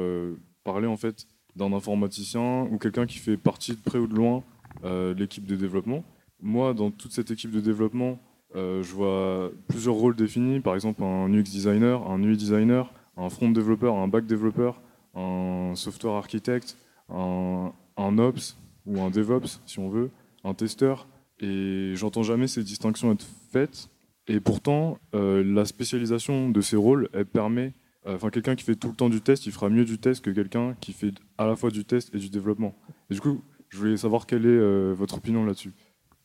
parler 0.64 0.86
en 0.86 0.96
fait 0.96 1.26
d'un 1.56 1.72
informaticien 1.72 2.62
ou 2.70 2.78
quelqu'un 2.78 3.06
qui 3.06 3.18
fait 3.18 3.36
partie 3.36 3.72
de 3.72 3.80
près 3.80 3.98
ou 3.98 4.06
de 4.06 4.14
loin 4.14 4.42
de 4.82 5.14
l'équipe 5.18 5.46
de 5.46 5.56
développement. 5.56 6.04
Moi, 6.40 6.74
dans 6.74 6.90
toute 6.90 7.12
cette 7.12 7.30
équipe 7.30 7.50
de 7.50 7.60
développement, 7.60 8.18
je 8.54 8.92
vois 8.92 9.50
plusieurs 9.68 9.94
rôles 9.94 10.14
définis, 10.14 10.60
par 10.60 10.74
exemple 10.74 11.02
un 11.02 11.32
UX 11.32 11.44
designer, 11.44 12.08
un 12.08 12.22
UI 12.22 12.36
designer, 12.36 12.92
un 13.16 13.30
front 13.30 13.50
développeur, 13.50 13.96
un 13.96 14.08
back 14.08 14.26
développeur, 14.26 14.80
un 15.14 15.72
software 15.74 16.14
architecte, 16.14 16.76
un, 17.08 17.72
un 17.96 18.18
ops 18.18 18.58
ou 18.86 19.00
un 19.00 19.10
DevOps, 19.10 19.60
si 19.66 19.78
on 19.78 19.88
veut, 19.88 20.10
un 20.44 20.54
testeur. 20.54 21.08
Et 21.40 21.92
j'entends 21.96 22.22
jamais 22.22 22.46
ces 22.46 22.62
distinctions 22.62 23.12
être 23.12 23.26
faites. 23.50 23.88
Et 24.28 24.40
pourtant, 24.40 24.98
euh, 25.14 25.44
la 25.44 25.64
spécialisation 25.64 26.50
de 26.50 26.60
ces 26.60 26.76
rôles, 26.76 27.08
elle 27.12 27.26
permet. 27.26 27.74
euh, 28.06 28.14
Enfin, 28.16 28.30
quelqu'un 28.30 28.56
qui 28.56 28.64
fait 28.64 28.74
tout 28.76 28.88
le 28.88 28.94
temps 28.94 29.08
du 29.08 29.20
test, 29.20 29.46
il 29.46 29.52
fera 29.52 29.68
mieux 29.68 29.84
du 29.84 29.98
test 29.98 30.24
que 30.24 30.30
quelqu'un 30.30 30.74
qui 30.80 30.92
fait 30.92 31.12
à 31.38 31.46
la 31.46 31.54
fois 31.56 31.70
du 31.70 31.84
test 31.84 32.14
et 32.14 32.18
du 32.18 32.30
développement. 32.30 32.74
Et 33.10 33.14
du 33.14 33.20
coup, 33.20 33.40
je 33.68 33.78
voulais 33.78 33.96
savoir 33.96 34.26
quelle 34.26 34.46
est 34.46 34.48
euh, 34.48 34.92
votre 34.96 35.16
opinion 35.18 35.44
là-dessus. 35.44 35.72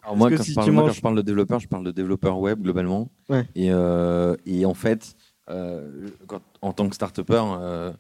Alors 0.04 0.18
moi, 0.18 0.30
que 0.32 0.38
quand, 0.38 0.44
si 0.44 0.52
je 0.52 0.56
parle, 0.56 0.74
quand 0.76 0.92
je 0.94 1.02
parle 1.02 1.16
de 1.18 1.22
développeur, 1.22 1.60
je 1.60 1.68
parle 1.68 1.84
de 1.84 1.92
développeur 1.92 2.40
web 2.40 2.62
globalement. 2.62 3.12
Ouais. 3.30 3.46
Et, 3.54 3.72
euh, 3.72 4.36
et 4.48 4.66
en 4.66 4.74
fait, 4.74 5.16
euh, 5.50 6.08
quand- 6.26 6.42
en 6.62 6.74
tant 6.74 6.88
que 6.90 6.96
start-upper, 6.96 7.44
euh, 7.60 7.92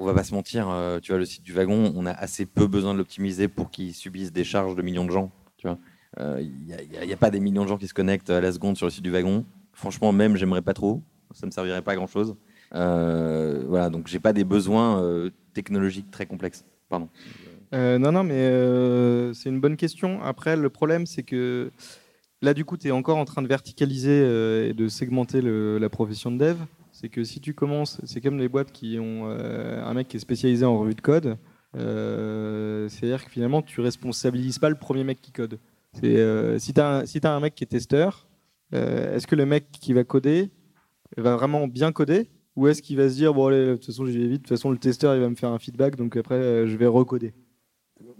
on 0.00 0.04
va 0.04 0.14
pas 0.14 0.24
se 0.24 0.34
mentir, 0.34 0.68
euh, 0.68 0.98
tu 1.00 1.12
vois, 1.12 1.18
le 1.18 1.24
site 1.24 1.42
du 1.42 1.52
wagon, 1.52 1.92
on 1.94 2.06
a 2.06 2.12
assez 2.12 2.46
peu 2.46 2.66
besoin 2.66 2.92
de 2.92 2.98
l'optimiser 2.98 3.48
pour 3.48 3.70
qu'il 3.70 3.94
subisse 3.94 4.32
des 4.32 4.44
charges 4.44 4.74
de 4.74 4.82
millions 4.82 5.04
de 5.04 5.10
gens. 5.10 5.30
Tu 5.56 5.66
vois, 5.66 5.78
il 6.40 6.52
n'y 7.06 7.12
a, 7.12 7.16
pas 7.16 7.30
des 7.30 7.40
millions 7.40 7.64
de 7.64 7.68
gens 7.68 7.78
qui 7.78 7.86
se 7.86 7.94
connectent 7.94 8.30
à 8.30 8.40
la 8.40 8.52
seconde 8.52 8.76
sur 8.76 8.86
le 8.86 8.90
site 8.90 9.04
du 9.04 9.10
wagon. 9.10 9.44
Franchement, 9.72 10.12
même, 10.12 10.36
j'aimerais 10.36 10.62
pas 10.62 10.74
trop. 10.74 11.02
Ça 11.32 11.46
me 11.46 11.50
servirait 11.50 11.82
pas 11.82 11.92
à 11.92 11.96
grand 11.96 12.06
chose. 12.06 12.34
voilà, 12.72 13.90
donc 13.90 14.08
j'ai 14.08 14.18
pas 14.18 14.32
des 14.32 14.44
besoins 14.44 15.02
euh, 15.02 15.30
technologiques 15.54 16.10
très 16.10 16.26
complexes. 16.26 16.64
Pardon. 16.88 17.08
Euh, 17.72 17.98
non, 17.98 18.12
non, 18.12 18.24
mais 18.24 18.34
euh, 18.34 19.32
c'est 19.32 19.48
une 19.48 19.60
bonne 19.60 19.76
question. 19.76 20.22
Après, 20.22 20.56
le 20.56 20.70
problème, 20.70 21.06
c'est 21.06 21.22
que 21.22 21.70
là, 22.42 22.54
du 22.54 22.64
coup, 22.64 22.76
tu 22.76 22.88
es 22.88 22.90
encore 22.90 23.18
en 23.18 23.24
train 23.24 23.42
de 23.42 23.48
verticaliser 23.48 24.22
euh, 24.22 24.70
et 24.70 24.72
de 24.72 24.88
segmenter 24.88 25.40
la 25.42 25.88
profession 25.88 26.30
de 26.30 26.38
dev. 26.38 26.56
C'est 27.00 27.08
que 27.08 27.24
si 27.24 27.40
tu 27.40 27.54
commences, 27.54 27.98
c'est 28.04 28.20
comme 28.20 28.36
les 28.36 28.48
boîtes 28.50 28.72
qui 28.72 28.98
ont 28.98 29.22
euh, 29.24 29.82
un 29.82 29.94
mec 29.94 30.08
qui 30.08 30.18
est 30.18 30.20
spécialisé 30.20 30.66
en 30.66 30.78
revue 30.78 30.94
de 30.94 31.00
code. 31.00 31.38
euh, 31.74 32.90
C'est-à-dire 32.90 33.24
que 33.24 33.30
finalement, 33.30 33.62
tu 33.62 33.80
responsabilises 33.80 34.58
pas 34.58 34.68
le 34.68 34.74
premier 34.74 35.02
mec 35.02 35.18
qui 35.18 35.32
code. 35.32 35.58
Euh, 36.04 36.58
si 36.58 36.74
tu 36.74 36.80
as, 36.82 37.04
un 37.24 37.40
mec 37.40 37.54
qui 37.54 37.64
est 37.64 37.68
testeur, 37.68 38.28
est-ce 38.72 39.26
que 39.26 39.34
le 39.34 39.46
mec 39.46 39.70
qui 39.72 39.94
va 39.94 40.04
coder 40.04 40.50
va 41.16 41.36
vraiment 41.36 41.66
bien 41.68 41.90
coder 41.90 42.28
ou 42.54 42.68
est-ce 42.68 42.82
qu'il 42.82 42.98
va 42.98 43.08
se 43.08 43.14
dire, 43.14 43.32
bon, 43.32 43.46
allez, 43.46 43.64
de 43.64 43.74
toute 43.76 43.86
façon, 43.86 44.04
j'y 44.04 44.18
vais 44.18 44.26
vite, 44.26 44.42
de 44.42 44.48
toute 44.48 44.48
façon, 44.50 44.70
le 44.70 44.76
testeur, 44.76 45.14
il 45.14 45.22
va 45.22 45.30
me 45.30 45.36
faire 45.36 45.52
un 45.52 45.58
feedback, 45.58 45.96
donc 45.96 46.18
après, 46.18 46.66
je 46.66 46.76
vais 46.76 46.86
recoder 46.86 47.32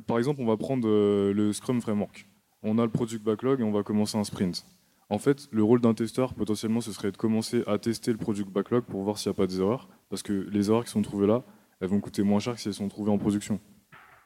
Par 0.07 0.17
exemple, 0.17 0.41
on 0.41 0.47
va 0.47 0.57
prendre 0.57 0.89
le 0.89 1.53
Scrum 1.53 1.83
Framework. 1.83 2.27
On 2.63 2.79
a 2.79 2.85
le 2.85 2.91
Product 2.91 3.23
Backlog 3.23 3.61
et 3.61 3.63
on 3.63 3.73
va 3.73 3.83
commencer 3.83 4.17
un 4.17 4.25
sprint. 4.25 4.65
En 5.11 5.19
fait, 5.19 5.49
le 5.51 5.65
rôle 5.65 5.81
d'un 5.81 5.93
testeur, 5.93 6.35
potentiellement, 6.35 6.81
ce 6.81 6.93
serait 6.93 7.11
de 7.11 7.17
commencer 7.17 7.65
à 7.67 7.79
tester 7.79 8.13
le 8.13 8.19
Product 8.19 8.49
Backlog 8.49 8.85
pour 8.85 9.03
voir 9.03 9.19
s'il 9.19 9.31
n'y 9.31 9.35
a 9.35 9.37
pas 9.37 9.49
des 9.49 9.61
erreurs. 9.61 9.89
Parce 10.09 10.23
que 10.23 10.33
les 10.33 10.71
erreurs 10.71 10.85
qui 10.85 10.91
sont 10.91 11.03
trouvées 11.03 11.27
là, 11.27 11.43
elles 11.81 11.89
vont 11.89 12.01
coûter 12.01 12.23
moins 12.23 12.39
cher 12.39 12.55
que 12.55 12.61
si 12.61 12.69
elles 12.69 12.75
sont 12.75 12.89
trouvées 12.89 13.11
en 13.11 13.19
production. 13.19 13.59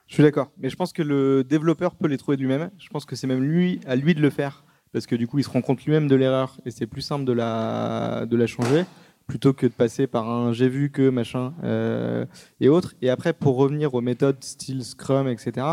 Je 0.06 0.14
suis 0.14 0.22
d'accord, 0.22 0.50
mais 0.58 0.68
je 0.68 0.76
pense 0.76 0.92
que 0.92 1.02
le 1.02 1.42
développeur 1.42 1.94
peut 1.94 2.08
les 2.08 2.18
trouver 2.18 2.36
lui-même. 2.36 2.70
Je 2.78 2.88
pense 2.90 3.06
que 3.06 3.16
c'est 3.16 3.26
même 3.26 3.42
lui, 3.42 3.80
à 3.86 3.96
lui 3.96 4.14
de 4.14 4.20
le 4.20 4.28
faire, 4.28 4.64
parce 4.92 5.06
que 5.06 5.16
du 5.16 5.26
coup, 5.26 5.38
il 5.38 5.44
se 5.44 5.48
rend 5.48 5.62
compte 5.62 5.82
lui-même 5.82 6.06
de 6.06 6.14
l'erreur 6.14 6.60
et 6.66 6.70
c'est 6.70 6.86
plus 6.86 7.00
simple 7.00 7.24
de 7.24 7.32
la, 7.32 8.26
de 8.26 8.36
la 8.36 8.46
changer 8.46 8.84
plutôt 9.26 9.54
que 9.54 9.66
de 9.66 9.72
passer 9.72 10.06
par 10.06 10.28
un 10.28 10.52
j'ai 10.52 10.68
vu 10.68 10.90
que 10.90 11.08
machin 11.08 11.54
euh, 11.64 12.26
et 12.60 12.68
autres. 12.68 12.94
Et 13.00 13.08
après, 13.08 13.32
pour 13.32 13.56
revenir 13.56 13.94
aux 13.94 14.02
méthodes 14.02 14.42
style 14.44 14.84
Scrum, 14.84 15.28
etc., 15.28 15.66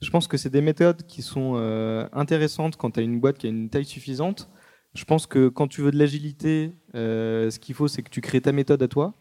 je 0.00 0.10
pense 0.10 0.28
que 0.28 0.36
c'est 0.36 0.50
des 0.50 0.60
méthodes 0.60 1.02
qui 1.06 1.22
sont 1.22 1.54
euh, 1.56 2.08
intéressantes 2.12 2.76
quand 2.76 2.92
tu 2.92 3.00
as 3.00 3.02
une 3.02 3.20
boîte 3.20 3.38
qui 3.38 3.46
a 3.46 3.50
une 3.50 3.68
taille 3.68 3.84
suffisante. 3.84 4.48
Je 4.94 5.04
pense 5.04 5.26
que 5.26 5.48
quand 5.48 5.68
tu 5.68 5.82
veux 5.82 5.90
de 5.90 5.98
l'agilité, 5.98 6.72
euh, 6.94 7.50
ce 7.50 7.58
qu'il 7.58 7.74
faut, 7.74 7.88
c'est 7.88 8.02
que 8.02 8.10
tu 8.10 8.20
crées 8.20 8.40
ta 8.40 8.52
méthode 8.52 8.82
à 8.82 8.88
toi. 8.88 9.14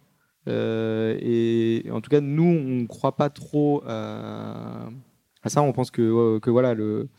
Euh, 0.47 1.17
et 1.19 1.89
en 1.91 1.99
tout 2.01 2.09
cas, 2.09 2.21
nous, 2.21 2.43
on 2.43 2.81
ne 2.81 2.85
croit 2.85 3.15
pas 3.15 3.29
trop 3.29 3.83
à, 3.85 4.89
ça. 5.45 5.61
On 5.61 5.73
pense 5.73 5.91
que, 5.91 6.39
voilà, 6.49 6.73
le, 6.73 7.09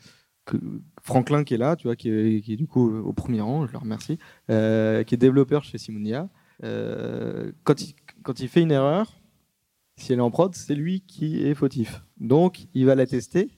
Franklin 1.03 1.43
qui 1.43 1.53
est 1.53 1.57
là, 1.57 1.75
tu 1.75 1.87
vois, 1.87 1.95
qui 1.95 2.09
est, 2.09 2.55
du 2.55 2.65
coup 2.65 2.97
au 2.97 3.13
premier 3.13 3.41
rang, 3.41 3.67
je 3.67 3.71
le 3.71 3.77
remercie, 3.77 4.17
qui 4.47 4.53
est 4.53 5.17
développeur 5.17 5.63
chez 5.63 5.77
Simonia, 5.77 6.27
quand 6.63 8.39
il 8.39 8.47
fait 8.47 8.61
une 8.61 8.71
erreur, 8.71 9.18
si 10.01 10.13
elle 10.13 10.19
est 10.19 10.23
en 10.23 10.31
prod, 10.31 10.53
c'est 10.55 10.75
lui 10.75 11.01
qui 11.01 11.45
est 11.45 11.53
fautif. 11.53 12.03
Donc, 12.19 12.67
il 12.73 12.85
va 12.85 12.95
la 12.95 13.05
tester 13.05 13.49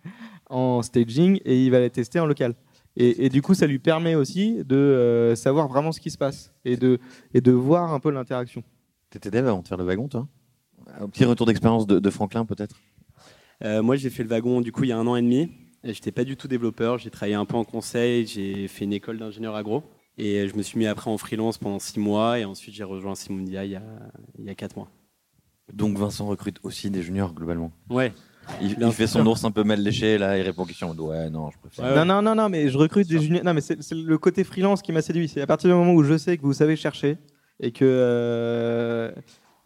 en 0.50 0.82
staging 0.82 1.40
et 1.44 1.64
il 1.64 1.70
va 1.70 1.80
la 1.80 1.90
tester 1.90 2.20
en 2.20 2.26
local. 2.26 2.54
Et, 2.96 3.26
et 3.26 3.28
du 3.28 3.42
coup, 3.42 3.54
ça 3.54 3.66
lui 3.66 3.78
permet 3.78 4.14
aussi 4.14 4.62
de 4.64 4.76
euh, 4.76 5.34
savoir 5.34 5.68
vraiment 5.68 5.92
ce 5.92 6.00
qui 6.00 6.10
se 6.10 6.18
passe 6.18 6.54
et 6.64 6.76
de, 6.76 6.98
et 7.32 7.40
de 7.40 7.52
voir 7.52 7.92
un 7.92 8.00
peu 8.00 8.10
l'interaction. 8.10 8.62
T'étais 9.10 9.30
dev 9.30 9.46
avant 9.46 9.62
de 9.62 9.68
faire 9.68 9.78
le 9.78 9.84
wagon, 9.84 10.08
toi 10.08 10.28
Un 11.00 11.08
petit 11.08 11.24
retour 11.24 11.46
d'expérience 11.46 11.86
de, 11.86 11.98
de 11.98 12.10
Franklin, 12.10 12.44
peut-être? 12.44 12.76
Euh, 13.64 13.82
moi, 13.82 13.96
j'ai 13.96 14.10
fait 14.10 14.22
le 14.22 14.28
wagon 14.28 14.60
du 14.60 14.72
coup 14.72 14.84
il 14.84 14.90
y 14.90 14.92
a 14.92 14.98
un 14.98 15.06
an 15.06 15.16
et 15.16 15.22
demi. 15.22 15.50
Je 15.82 15.90
n'étais 15.90 16.12
pas 16.12 16.24
du 16.24 16.36
tout 16.36 16.48
développeur. 16.48 16.98
J'ai 16.98 17.10
travaillé 17.10 17.34
un 17.34 17.44
peu 17.44 17.56
en 17.56 17.64
conseil. 17.64 18.26
J'ai 18.26 18.68
fait 18.68 18.84
une 18.84 18.92
école 18.92 19.18
d'ingénieur 19.18 19.54
agro. 19.54 19.82
Et 20.16 20.48
je 20.48 20.56
me 20.56 20.62
suis 20.62 20.78
mis 20.78 20.86
après 20.86 21.10
en 21.10 21.18
freelance 21.18 21.58
pendant 21.58 21.78
six 21.78 22.00
mois. 22.00 22.38
Et 22.38 22.44
ensuite, 22.44 22.74
j'ai 22.74 22.84
rejoint 22.84 23.14
Simundia 23.14 23.64
il 23.64 23.72
y 23.72 23.76
a, 23.76 23.82
il 24.38 24.44
y 24.44 24.50
a 24.50 24.54
quatre 24.54 24.76
mois. 24.76 24.88
Donc 25.72 25.96
Vincent 25.98 26.26
recrute 26.26 26.58
aussi 26.62 26.90
des 26.90 27.02
juniors, 27.02 27.32
globalement. 27.32 27.72
Ouais. 27.88 28.12
Il, 28.60 28.76
fait 28.92 29.06
son 29.06 29.24
ours 29.26 29.42
un 29.44 29.50
peu 29.50 29.64
mal 29.64 29.80
léché, 29.80 30.18
là, 30.18 30.36
il 30.36 30.42
répond 30.42 30.62
aux 30.62 30.66
questions. 30.66 30.90
en 30.90 30.94
mode, 30.94 31.00
Ouais, 31.00 31.30
non, 31.30 31.50
je 31.50 31.58
préfère. 31.58 31.84
Ouais, 31.84 31.94
Non, 31.96 32.04
non, 32.04 32.20
non, 32.20 32.34
non, 32.34 32.48
mais 32.50 32.68
je 32.68 32.76
recrute 32.76 33.08
des 33.08 33.18
juniors. 33.18 33.42
Non, 33.42 33.54
mais 33.54 33.62
c'est 33.62 33.78
le 33.92 34.18
côté 34.18 34.44
freelance 34.44 34.82
qui 34.82 34.92
m'a 34.92 35.00
séduit. 35.00 35.28
C'est 35.28 35.40
à 35.40 35.46
partir 35.46 35.70
du 35.70 35.74
moment 35.74 35.94
où 35.94 36.02
je 36.02 36.18
sais 36.18 36.36
que 36.36 36.42
vous 36.42 36.52
savez 36.52 36.76
chercher 36.76 37.16
et 37.60 37.72
que, 37.72 37.84
euh, 37.84 39.10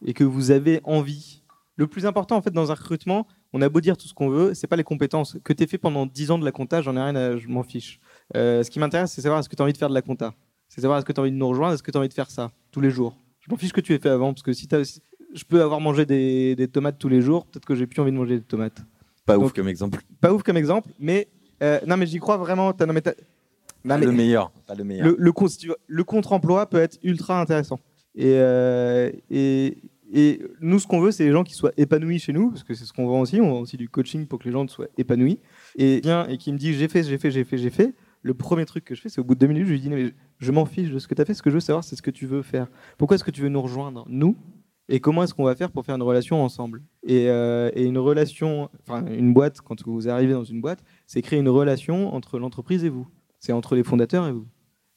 et 0.04 0.14
que 0.14 0.22
vous 0.24 0.52
avez 0.52 0.80
envie. 0.84 1.42
Le 1.76 1.86
plus 1.86 2.06
important, 2.06 2.36
en 2.36 2.42
fait, 2.42 2.50
dans 2.52 2.70
un 2.70 2.74
recrutement, 2.74 3.26
on 3.52 3.62
a 3.62 3.68
beau 3.68 3.80
dire 3.80 3.96
tout 3.96 4.06
ce 4.08 4.14
qu'on 4.14 4.28
veut, 4.28 4.54
c'est 4.54 4.66
pas 4.66 4.76
les 4.76 4.84
compétences. 4.84 5.36
Que 5.44 5.52
tu 5.52 5.66
fait 5.66 5.78
pendant 5.78 6.06
10 6.06 6.30
ans 6.30 6.38
de 6.38 6.44
la 6.44 6.52
compta, 6.52 6.82
j'en 6.82 6.96
ai 6.96 7.00
rien 7.00 7.16
à, 7.16 7.36
je 7.36 7.48
m'en 7.48 7.62
fiche. 7.62 8.00
Euh, 8.36 8.62
ce 8.62 8.70
qui 8.70 8.78
m'intéresse, 8.78 9.12
c'est 9.12 9.22
savoir 9.22 9.40
est-ce 9.40 9.48
que 9.48 9.56
tu 9.56 9.62
as 9.62 9.64
envie 9.64 9.72
de 9.72 9.78
faire 9.78 9.88
de 9.88 9.94
la 9.94 10.02
compta. 10.02 10.34
C'est 10.68 10.80
savoir 10.80 10.98
est-ce 10.98 11.06
que 11.06 11.12
tu 11.12 11.20
as 11.20 11.22
envie 11.22 11.32
de 11.32 11.36
nous 11.36 11.48
rejoindre, 11.48 11.74
est-ce 11.74 11.82
que 11.82 11.90
tu 11.90 11.96
as 11.96 12.00
envie 12.00 12.08
de 12.08 12.14
faire 12.14 12.30
ça 12.30 12.52
tous 12.70 12.80
les 12.80 12.90
jours. 12.90 13.16
Je 13.40 13.50
m'en 13.50 13.56
fiche 13.56 13.72
que 13.72 13.80
tu 13.80 13.94
aies 13.94 13.98
fait 13.98 14.10
avant, 14.10 14.34
parce 14.34 14.42
que 14.42 14.52
si 14.52 14.68
t'as- 14.68 14.82
je 15.34 15.44
peux 15.44 15.62
avoir 15.62 15.80
mangé 15.80 16.06
des, 16.06 16.54
des 16.56 16.68
tomates 16.68 16.98
tous 16.98 17.08
les 17.08 17.20
jours, 17.20 17.46
peut-être 17.46 17.64
que 17.66 17.74
j'ai 17.74 17.86
plus 17.86 18.00
envie 18.00 18.12
de 18.12 18.16
manger 18.16 18.36
des 18.38 18.44
tomates. 18.44 18.78
Pas 19.26 19.34
Donc- 19.34 19.44
ouf 19.46 19.52
comme 19.52 19.68
exemple. 19.68 20.00
Pas 20.20 20.32
ouf 20.32 20.42
comme 20.42 20.56
exemple, 20.56 20.90
mais 20.98 21.28
euh, 21.62 21.78
non, 21.86 21.96
mais 21.96 22.06
j'y 22.06 22.18
crois 22.18 22.36
vraiment. 22.36 22.68
non, 22.78 22.86
mais 22.92 22.94
non, 22.94 23.02
Pas 23.84 23.98
mais 23.98 24.06
le 24.06 24.12
meilleur. 24.12 24.50
Pas 24.66 24.74
le 24.74 24.84
meilleur. 24.84 25.14
le, 25.16 26.02
contre-emploi 26.04 26.68
peut 26.68 26.78
être 26.78 26.98
ultra 27.02 27.40
intéressant. 27.40 27.78
Et, 28.14 28.32
euh, 28.34 29.10
et, 29.30 29.78
et 30.12 30.40
nous, 30.60 30.78
ce 30.78 30.86
qu'on 30.86 31.00
veut, 31.00 31.10
c'est 31.10 31.24
les 31.24 31.32
gens 31.32 31.44
qui 31.44 31.54
soient 31.54 31.72
épanouis 31.76 32.18
chez 32.18 32.32
nous, 32.32 32.50
parce 32.50 32.64
que 32.64 32.74
c'est 32.74 32.84
ce 32.84 32.92
qu'on 32.92 33.06
vend 33.06 33.20
aussi. 33.20 33.40
On 33.40 33.50
vend 33.50 33.60
aussi 33.60 33.76
du 33.76 33.88
coaching 33.88 34.26
pour 34.26 34.38
que 34.38 34.44
les 34.44 34.52
gens 34.52 34.66
soient 34.66 34.88
épanouis. 34.96 35.38
Et 35.76 36.00
vient 36.00 36.26
et 36.26 36.38
qui 36.38 36.52
me 36.52 36.58
dit 36.58 36.72
j'ai 36.74 36.88
fait, 36.88 37.02
j'ai 37.02 37.18
fait, 37.18 37.30
j'ai 37.30 37.44
fait, 37.44 37.58
j'ai 37.58 37.70
fait. 37.70 37.94
Le 38.22 38.34
premier 38.34 38.64
truc 38.64 38.84
que 38.84 38.94
je 38.96 39.00
fais, 39.02 39.08
c'est 39.08 39.20
au 39.20 39.24
bout 39.24 39.34
de 39.34 39.40
deux 39.40 39.46
minutes, 39.46 39.66
je 39.66 39.72
lui 39.72 39.80
dis 39.80 39.88
mais 39.90 40.06
je, 40.06 40.10
je 40.40 40.50
m'en 40.52 40.64
fiche 40.64 40.90
de 40.90 40.98
ce 40.98 41.06
que 41.06 41.14
tu 41.14 41.22
as 41.22 41.24
fait. 41.24 41.34
Ce 41.34 41.42
que 41.42 41.50
je 41.50 41.54
veux 41.54 41.60
savoir, 41.60 41.84
c'est 41.84 41.94
ce 41.94 42.02
que 42.02 42.10
tu 42.10 42.26
veux 42.26 42.42
faire. 42.42 42.66
Pourquoi 42.96 43.14
est-ce 43.14 43.22
que 43.24 43.30
tu 43.30 43.42
veux 43.42 43.48
nous 43.48 43.62
rejoindre, 43.62 44.04
nous 44.08 44.36
et 44.88 45.00
comment 45.00 45.22
est-ce 45.22 45.34
qu'on 45.34 45.44
va 45.44 45.54
faire 45.54 45.70
pour 45.70 45.84
faire 45.84 45.94
une 45.96 46.02
relation 46.02 46.42
ensemble? 46.42 46.82
Et, 47.06 47.28
euh, 47.28 47.70
et 47.74 47.84
une 47.84 47.98
relation, 47.98 48.70
enfin 48.80 49.04
une 49.06 49.34
boîte, 49.34 49.60
quand 49.60 49.82
vous 49.86 50.08
arrivez 50.08 50.32
dans 50.32 50.44
une 50.44 50.60
boîte, 50.60 50.82
c'est 51.06 51.20
créer 51.20 51.38
une 51.38 51.48
relation 51.48 52.14
entre 52.14 52.38
l'entreprise 52.38 52.84
et 52.84 52.88
vous. 52.88 53.06
C'est 53.38 53.52
entre 53.52 53.74
les 53.76 53.84
fondateurs 53.84 54.26
et 54.26 54.32
vous. 54.32 54.46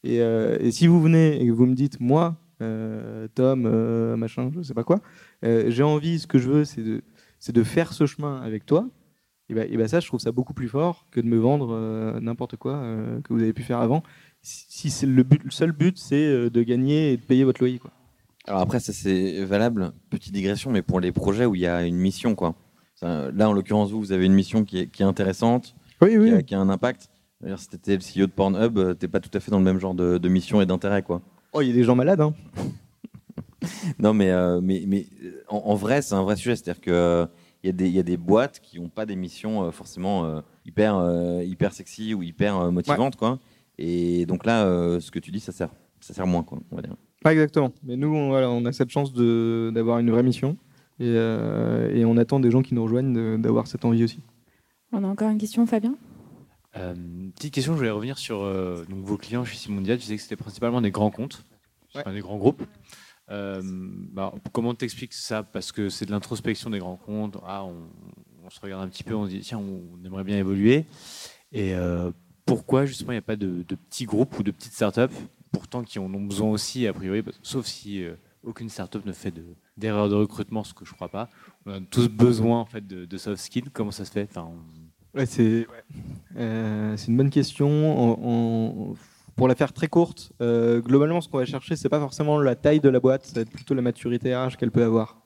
Et, 0.04 0.22
euh, 0.22 0.72
si 0.72 0.88
vous 0.88 1.02
venez 1.02 1.42
et 1.42 1.46
que 1.46 1.52
vous 1.52 1.66
me 1.66 1.76
dites, 1.76 2.00
moi, 2.00 2.38
euh, 2.62 3.28
Tom, 3.36 3.68
machin, 4.16 4.50
je 4.56 4.62
sais 4.62 4.74
pas 4.74 4.84
quoi, 4.84 5.02
j'ai 5.44 5.84
envie, 5.84 6.20
ce 6.20 6.28
que 6.28 6.40
je 6.40 6.50
veux, 6.50 6.66
c'est 6.66 6.84
de, 6.84 7.02
c'est 7.40 7.54
de 7.54 7.64
faire 7.64 7.92
ce 7.92 8.06
chemin 8.06 8.42
avec 8.42 8.66
toi, 8.66 8.88
et 9.50 9.54
et 9.54 9.78
ben 9.78 9.88
ça, 9.88 10.00
je 10.00 10.08
trouve 10.08 10.22
ça 10.22 10.32
beaucoup 10.32 10.54
plus 10.54 10.70
fort 10.70 11.06
que 11.12 11.20
de 11.20 11.28
me 11.28 11.38
vendre 11.38 12.20
n'importe 12.22 12.56
quoi 12.56 12.82
que 13.24 13.34
vous 13.34 13.42
avez 13.42 13.52
pu 13.52 13.64
faire 13.64 13.80
avant. 13.80 14.04
Si, 14.42 14.90
c'est 14.90 15.06
le, 15.06 15.24
le 15.24 15.52
seul 15.52 15.74
but, 15.74 15.98
c'est 15.98 16.50
de 16.50 16.64
gagner 16.64 17.14
et 17.14 17.18
de 17.18 17.22
payer 17.22 17.44
votre 17.44 17.62
loyer. 17.62 17.80
Quoi. 17.80 17.92
Alors 18.48 18.62
après, 18.62 18.80
ça 18.80 18.92
c'est 18.94 19.44
valable, 19.46 19.92
petite 20.10 20.34
digression, 20.34 20.72
mais 20.72 20.82
pour 20.82 21.00
les 21.00 21.12
projets 21.12 21.46
où 21.46 21.56
il 21.56 21.62
y 21.62 21.68
a 21.68 21.84
une 21.86 21.98
mission, 21.98 22.36
quoi. 22.36 22.56
Là, 23.04 23.50
en 23.50 23.54
l'occurrence, 23.54 23.90
vous, 23.92 24.00
vous 24.00 24.12
avez 24.12 24.26
une 24.28 24.34
mission 24.34 24.64
qui 24.64 24.80
est, 24.80 24.88
qui 24.88 25.02
est 25.02 25.06
intéressante, 25.06 25.76
Oui, 26.02 26.12
qui, 26.30 26.34
a, 26.36 26.42
qui 26.44 26.56
a 26.56 26.60
un 26.60 26.70
impact. 26.70 27.10
D'ailleurs, 27.42 27.58
si 27.60 27.68
t'étais 27.68 27.96
le 27.96 28.02
CEO 28.02 28.28
de 28.28 28.32
Pornhub, 28.32 28.78
euh, 28.78 28.94
t'es 28.94 29.08
pas 29.08 29.20
tout 29.20 29.36
à 29.36 29.40
fait 29.40 29.50
dans 29.50 29.58
le 29.58 29.64
même 29.66 29.80
genre 29.80 29.96
de, 29.96 30.20
de 30.20 30.30
mission 30.30 30.62
et 30.62 30.68
d'intérêt, 30.68 31.02
quoi. 31.02 31.22
Oh, 31.54 31.62
il 31.62 31.68
y 31.70 31.72
a 31.72 31.74
des 31.74 31.84
gens 31.84 31.96
malades. 31.96 32.22
Hein. 32.22 32.34
Non, 34.00 34.14
mais, 34.14 34.32
euh, 34.32 34.60
mais, 34.62 34.84
mais 34.88 35.06
en, 35.48 35.58
en 35.58 35.76
vrai, 35.76 36.02
c'est 36.02 36.16
un 36.16 36.24
vrai 36.24 36.36
sujet. 36.36 36.56
C'est-à-dire 36.56 36.82
que 36.82 36.90
euh, 36.92 37.26
y, 37.64 37.70
a 37.70 37.72
des- 37.72 37.88
il 37.88 37.94
y 37.94 38.00
a 38.00 38.04
des 38.04 38.18
boîtes 38.18 38.60
qui 38.60 38.80
n'ont 38.80 38.90
pas 38.90 39.06
des 39.06 39.16
missions 39.16 39.64
euh, 39.64 39.72
forcément 39.72 40.42
hyper, 40.66 40.96
hyper 41.44 41.72
sexy 41.74 42.14
ou 42.16 42.24
hyper 42.24 42.72
motivantes, 42.72 43.16
quoi. 43.16 43.40
Et 43.78 44.26
donc 44.26 44.46
là, 44.46 44.66
ce 45.00 45.12
que 45.12 45.20
tu 45.20 45.32
dis, 45.32 45.40
ça 45.40 45.52
sert, 45.52 45.70
ça 46.00 46.14
sert 46.14 46.26
moins, 46.28 46.44
quoi, 46.44 46.60
on 46.72 46.76
va 46.76 46.82
dire. 46.82 46.96
Pas 47.24 47.34
exactement. 47.34 47.72
Mais 47.84 47.96
nous, 47.96 48.14
on, 48.16 48.30
voilà, 48.30 48.50
on 48.50 48.66
a 48.66 48.72
cette 48.72 48.90
chance 48.90 49.14
de- 49.14 49.72
d'avoir 49.74 50.00
une 50.00 50.10
vraie 50.12 50.24
mission. 50.24 50.58
Et, 51.00 51.06
euh, 51.08 51.94
et 51.96 52.06
on 52.06 52.18
attend 52.18 52.40
des 52.40 52.52
gens 52.52 52.62
qui 52.62 52.76
nous 52.76 52.84
rejoignent 52.84 53.40
d'avoir 53.40 53.66
cette 53.68 53.86
envie 53.86 54.04
aussi. 54.04 54.20
On 54.92 55.04
a 55.04 55.08
encore 55.08 55.30
une 55.30 55.38
question, 55.38 55.66
Fabien? 55.66 55.96
Euh, 56.78 56.94
petite 57.36 57.54
question, 57.54 57.74
je 57.74 57.78
voulais 57.78 57.90
revenir 57.90 58.18
sur 58.18 58.42
euh, 58.42 58.86
donc, 58.90 59.04
vos 59.04 59.18
clients 59.18 59.44
chez 59.44 59.58
Simondia. 59.58 59.96
Tu 59.96 60.02
disais 60.02 60.16
que 60.18 60.22
c'était 60.22 60.36
principalement 60.36 60.82
des 60.82 60.92
grands 60.92 61.12
comptes, 61.12 61.44
enfin, 61.96 62.14
des 62.14 62.20
grands 62.22 62.38
groupes. 62.38 62.64
Euh, 63.30 63.62
bah, 63.64 64.34
comment 64.52 64.74
t'expliques 64.74 65.14
ça? 65.14 65.44
Parce 65.44 65.72
que 65.72 65.90
c'est 65.90 66.06
de 66.06 66.12
l'introspection 66.12 66.70
des 66.70 66.80
grands 66.80 66.98
comptes. 66.98 67.38
Ah, 67.46 67.64
on, 67.64 67.76
on 68.46 68.50
se 68.50 68.60
regarde 68.60 68.84
un 68.84 68.88
petit 68.88 69.04
peu, 69.04 69.16
on 69.16 69.26
se 69.26 69.32
dit 69.32 69.40
tiens, 69.40 69.60
on 69.60 70.06
aimerait 70.06 70.24
bien 70.24 70.38
évoluer. 70.38 70.86
Et 71.52 71.74
euh, 71.74 72.12
pourquoi 72.46 72.86
justement 72.86 73.12
il 73.12 73.16
n'y 73.16 73.20
a 73.20 73.24
pas 73.24 73.38
de, 73.38 73.64
de 73.68 73.76
petits 73.76 74.06
groupes 74.06 74.38
ou 74.38 74.44
de 74.44 74.52
petites 74.52 74.74
startups, 74.74 75.16
pourtant 75.52 75.84
qui 75.84 76.00
en 76.00 76.14
ont 76.14 76.22
besoin 76.22 76.50
aussi 76.50 76.88
a 76.88 76.94
priori, 76.94 77.24
sauf 77.42 77.66
si 77.66 78.04
euh, 78.04 78.14
aucune 78.44 78.70
startup 78.70 79.06
ne 79.06 79.12
fait 79.12 79.32
de- 79.32 79.56
d'erreur 79.78 80.10
de, 80.10 80.16
recrutement, 80.16 80.64
ce 80.64 80.74
que 80.74 80.86
je 80.86 80.94
crois 80.94 81.10
pas. 81.10 81.30
On 81.66 81.74
a 81.74 81.80
tous 81.82 82.08
besoin 82.08 82.60
en 82.60 82.66
fait 82.66 82.86
de, 82.88 83.18
soft 83.18 83.42
skills. 83.42 83.70
Comment 83.74 83.92
ça 83.92 84.06
se 84.06 84.12
fait? 84.12 84.30
Euh, 86.38 86.96
c'est 86.98 87.08
une 87.08 87.18
bonne 87.18 87.30
question. 87.30 87.68
On- 87.70 88.18
on- 88.92 88.96
pour 89.36 89.48
la 89.48 89.56
faire 89.56 89.74
très 89.74 89.88
courte, 89.88 90.32
euh, 90.42 90.82
globalement, 90.82 91.20
ce 91.22 91.28
qu'on 91.30 91.38
va 91.38 91.46
chercher, 91.46 91.76
c'est 91.76 91.90
pas 91.90 92.00
forcément 92.00 92.38
la 92.40 92.56
taille 92.56 92.80
de 92.80 92.90
la 92.90 93.00
boîte, 93.00 93.26
ça 93.26 93.36
va 93.36 93.42
être 93.42 93.50
plutôt 93.50 93.74
la 93.74 93.82
maturité 93.82 94.36
RH 94.36 94.58
qu'elle 94.58 94.72
peut 94.72 94.84
avoir. 94.84 95.22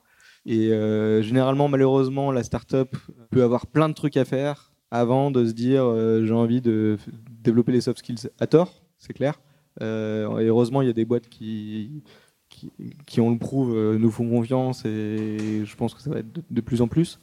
Et 0.46 0.70
euh, 0.72 1.22
généralement, 1.22 1.68
malheureusement, 1.68 2.30
la 2.32 2.42
startup 2.44 2.96
peut 3.30 3.42
avoir 3.42 3.66
plein 3.66 3.88
de 3.88 3.94
trucs 3.94 4.16
à 4.16 4.24
faire 4.24 4.72
avant 4.90 5.30
de 5.32 5.44
se 5.44 5.52
dire 5.52 5.84
j'ai 6.24 6.32
envie 6.32 6.60
de 6.60 6.96
développer 7.42 7.72
les 7.72 7.80
soft 7.80 7.98
skills 7.98 8.30
à 8.38 8.46
tort, 8.46 8.82
c'est 8.98 9.12
clair. 9.12 9.40
Euh, 9.82 10.38
et 10.38 10.46
heureusement, 10.46 10.82
il 10.82 10.86
y 10.86 10.90
a 10.90 10.94
des 10.94 11.04
boîtes 11.04 11.28
qui, 11.28 12.02
qui, 12.48 12.70
qui, 13.06 13.20
on 13.20 13.30
le 13.30 13.38
prouve, 13.38 13.76
euh, 13.76 13.98
nous 13.98 14.10
font 14.10 14.28
confiance 14.28 14.84
et 14.84 15.62
je 15.64 15.76
pense 15.76 15.94
que 15.94 16.00
ça 16.00 16.10
va 16.10 16.20
être 16.20 16.28
de, 16.50 16.60
plus 16.60 16.80
en 16.82 16.88
plus. 16.88 17.20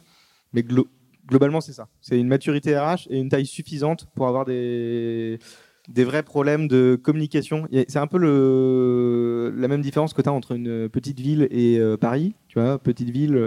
Mais 0.54 0.62
glo- 0.62 0.88
globalement, 1.28 1.62
c'est 1.62 1.74
ça. 1.74 1.88
C'est 2.02 2.20
une 2.20 2.28
maturité 2.28 2.78
RH 2.78 3.08
et 3.10 3.20
une 3.20 3.30
taille 3.30 3.46
suffisante 3.46 4.08
pour 4.16 4.28
avoir 4.28 4.46
des, 4.46 5.40
des 5.90 6.04
vrais 6.04 6.24
problèmes 6.24 6.68
de 6.68 7.00
communication. 7.02 7.68
C'est 7.88 7.98
un 8.00 8.08
peu 8.08 8.18
la 9.56 9.68
même 9.68 9.82
différence 9.82 10.14
que 10.14 10.22
tu 10.22 10.30
as 10.30 10.34
entre 10.34 10.52
une 10.52 10.90
petite 10.90 11.20
ville 11.20 11.48
et 11.50 11.80
euh, 11.80 11.98
Paris. 11.98 12.36
Tu 12.48 12.60
vois, 12.60 12.78
petite 12.78 13.10
ville, 13.10 13.40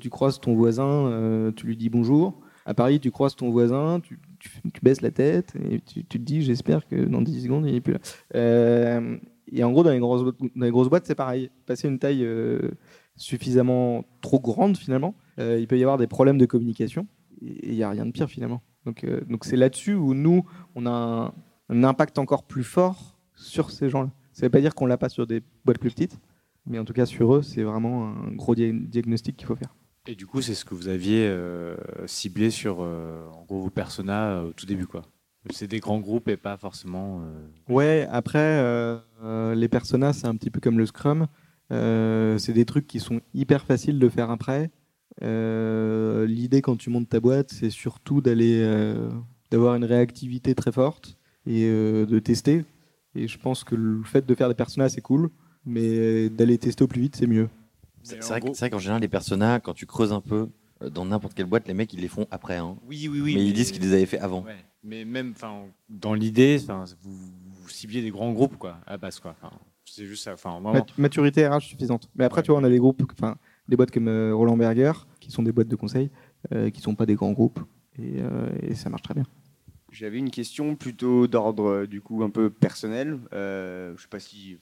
tu 0.00 0.10
croises 0.10 0.40
ton 0.40 0.54
voisin, 0.54 1.52
tu 1.54 1.66
lui 1.66 1.76
dis 1.76 1.88
bonjour. 1.88 2.40
À 2.64 2.74
Paris, 2.74 3.00
tu 3.00 3.10
croises 3.10 3.34
ton 3.34 3.50
voisin, 3.50 3.98
tu, 4.00 4.20
tu, 4.42 4.80
baisses 4.82 5.00
la 5.00 5.10
tête 5.10 5.54
et 5.70 5.80
tu, 5.80 6.04
te 6.04 6.18
dis 6.18 6.42
j'espère 6.42 6.86
que 6.86 6.96
dans 6.96 7.22
10 7.22 7.44
secondes, 7.44 7.66
il 7.66 7.74
n'est 7.74 7.80
plus 7.80 7.94
là. 7.94 8.00
Euh, 8.34 9.16
et 9.50 9.62
en 9.64 9.70
gros, 9.70 9.82
dans 9.82 9.90
les 9.90 9.98
grosses, 9.98 10.24
dans 10.24 10.64
les 10.64 10.70
grosses 10.70 10.88
boîtes, 10.88 11.06
c'est 11.06 11.14
pareil. 11.14 11.50
Passer 11.66 11.88
une 11.88 11.98
taille 11.98 12.24
euh, 12.24 12.70
suffisamment 13.16 14.04
trop 14.20 14.40
grande, 14.40 14.76
finalement, 14.76 15.14
euh, 15.38 15.58
il 15.60 15.66
peut 15.66 15.78
y 15.78 15.82
avoir 15.82 15.98
des 15.98 16.06
problèmes 16.06 16.38
de 16.38 16.46
communication 16.46 17.06
et 17.40 17.70
il 17.70 17.74
n'y 17.74 17.82
a 17.82 17.90
rien 17.90 18.06
de 18.06 18.10
pire, 18.10 18.28
finalement. 18.28 18.62
Donc 18.84 19.06
donc 19.28 19.44
c'est 19.44 19.56
là-dessus 19.56 19.94
où 19.94 20.14
nous, 20.14 20.44
on 20.74 20.86
a 20.86 21.32
un, 21.68 21.84
impact 21.84 22.18
encore 22.18 22.44
plus 22.44 22.64
fort 22.64 23.18
sur 23.36 23.70
ces 23.70 23.88
gens-là. 23.88 24.10
Ça 24.32 24.42
ne 24.42 24.46
veut 24.46 24.50
pas 24.50 24.60
dire 24.60 24.74
qu'on 24.74 24.86
l'a 24.86 24.98
pas 24.98 25.08
sur 25.08 25.26
des 25.26 25.42
boîtes 25.64 25.78
plus 25.78 25.90
petites, 25.90 26.18
mais 26.66 26.78
en 26.78 26.84
tout 26.84 26.92
cas 26.92 27.06
sur 27.06 27.34
eux, 27.34 27.42
c'est 27.42 27.62
vraiment 27.62 28.08
un 28.08 28.32
gros 28.32 28.54
dia- 28.54 28.72
diagnostic 28.72 29.36
qu'il 29.36 29.46
faut 29.46 29.56
faire. 29.56 29.74
Et 30.08 30.14
du 30.16 30.26
coup, 30.26 30.42
c'est 30.42 30.54
ce 30.54 30.64
que 30.64 30.74
vous 30.74 30.88
aviez 30.88 31.26
euh, 31.28 31.76
ciblé 32.06 32.50
sur 32.50 32.78
euh, 32.80 33.24
en 33.30 33.44
gros 33.44 33.60
vos 33.60 33.70
personas 33.70 34.32
euh, 34.32 34.48
au 34.48 34.52
tout 34.52 34.66
début, 34.66 34.86
quoi. 34.86 35.02
C'est 35.50 35.68
des 35.68 35.80
grands 35.80 36.00
groupes 36.00 36.28
et 36.28 36.36
pas 36.36 36.56
forcément. 36.56 37.20
euh, 37.22 37.46
Ouais, 37.68 38.06
après, 38.10 38.62
les 39.54 39.68
personas, 39.68 40.12
c'est 40.12 40.26
un 40.26 40.36
petit 40.36 40.50
peu 40.50 40.60
comme 40.60 40.78
le 40.78 40.86
Scrum. 40.86 41.26
C'est 41.70 42.52
des 42.52 42.64
trucs 42.64 42.86
qui 42.86 43.00
sont 43.00 43.20
hyper 43.34 43.64
faciles 43.64 43.98
de 43.98 44.08
faire 44.08 44.30
après. 44.30 44.70
L'idée 45.20 46.62
quand 46.62 46.76
tu 46.76 46.90
montes 46.90 47.08
ta 47.08 47.18
boîte, 47.18 47.50
c'est 47.50 47.70
surtout 47.70 48.20
d'aller, 48.20 48.64
d'avoir 49.50 49.74
une 49.74 49.84
réactivité 49.84 50.54
très 50.54 50.70
forte 50.70 51.18
et 51.44 51.66
de 51.68 52.18
tester. 52.20 52.64
Et 53.16 53.26
je 53.26 53.36
pense 53.38 53.64
que 53.64 53.74
le 53.74 54.04
fait 54.04 54.24
de 54.24 54.34
faire 54.36 54.48
des 54.48 54.54
personas, 54.54 54.90
c'est 54.90 55.00
cool, 55.00 55.28
mais 55.66 56.28
d'aller 56.28 56.56
tester 56.56 56.84
au 56.84 56.88
plus 56.88 57.00
vite, 57.00 57.16
c'est 57.16 57.26
mieux. 57.26 57.48
C'est 58.02 58.18
vrai, 58.20 58.40
qu'en 58.70 58.78
général, 58.78 59.00
les 59.00 59.08
personas, 59.08 59.60
quand 59.60 59.74
tu 59.74 59.86
creuses 59.86 60.12
un 60.12 60.20
peu 60.20 60.48
euh, 60.82 60.90
dans 60.90 61.04
n'importe 61.04 61.34
quelle 61.34 61.46
boîte, 61.46 61.68
les 61.68 61.74
mecs, 61.74 61.92
ils 61.92 62.00
les 62.00 62.08
font 62.08 62.26
après. 62.30 62.56
hein. 62.56 62.76
Oui, 62.86 63.08
oui, 63.08 63.20
oui. 63.20 63.34
Mais, 63.34 63.46
ils 63.46 63.52
disent 63.52 63.70
qu'ils 63.72 63.82
les 63.82 63.92
avaient 63.92 64.06
fait 64.06 64.18
avant. 64.18 64.42
Ouais. 64.42 64.56
Mais 64.82 65.04
même, 65.04 65.34
dans 65.88 66.14
l'idée, 66.14 66.58
vous, 67.00 67.12
vous 67.12 67.68
cibliez 67.68 68.02
des 68.02 68.10
grands 68.10 68.32
groupes, 68.32 68.56
quoi, 68.56 68.78
à 68.86 68.92
la 68.92 68.98
base, 68.98 69.20
quoi. 69.20 69.36
C'est 69.84 70.06
juste 70.06 70.24
ça. 70.24 70.34
Mat- 70.72 70.98
maturité 70.98 71.46
RH 71.46 71.60
suffisante. 71.60 72.08
Mais 72.16 72.24
après, 72.24 72.42
tu 72.42 72.50
vois, 72.50 72.60
on 72.60 72.64
a 72.64 72.68
des 72.68 72.78
groupes, 72.78 73.02
enfin, 73.12 73.36
des 73.68 73.76
boîtes 73.76 73.90
comme 73.90 74.08
euh, 74.08 74.34
Roland 74.34 74.56
Berger, 74.56 74.92
qui 75.20 75.30
sont 75.30 75.42
des 75.42 75.52
boîtes 75.52 75.68
de 75.68 75.76
conseil, 75.76 76.10
euh, 76.52 76.70
qui 76.70 76.80
sont 76.80 76.94
pas 76.94 77.06
des 77.06 77.14
grands 77.14 77.32
groupes, 77.32 77.60
et, 77.98 78.20
euh, 78.20 78.48
et 78.60 78.74
ça 78.74 78.90
marche 78.90 79.02
très 79.02 79.14
bien. 79.14 79.24
J'avais 79.92 80.18
une 80.18 80.30
question 80.30 80.74
plutôt 80.74 81.26
d'ordre 81.26 81.84
du 81.84 82.00
coup 82.00 82.22
un 82.24 82.30
peu 82.30 82.48
personnel. 82.48 83.18
Euh, 83.34 83.92
je 83.96 84.02
sais 84.02 84.08
pas 84.08 84.20
si, 84.20 84.56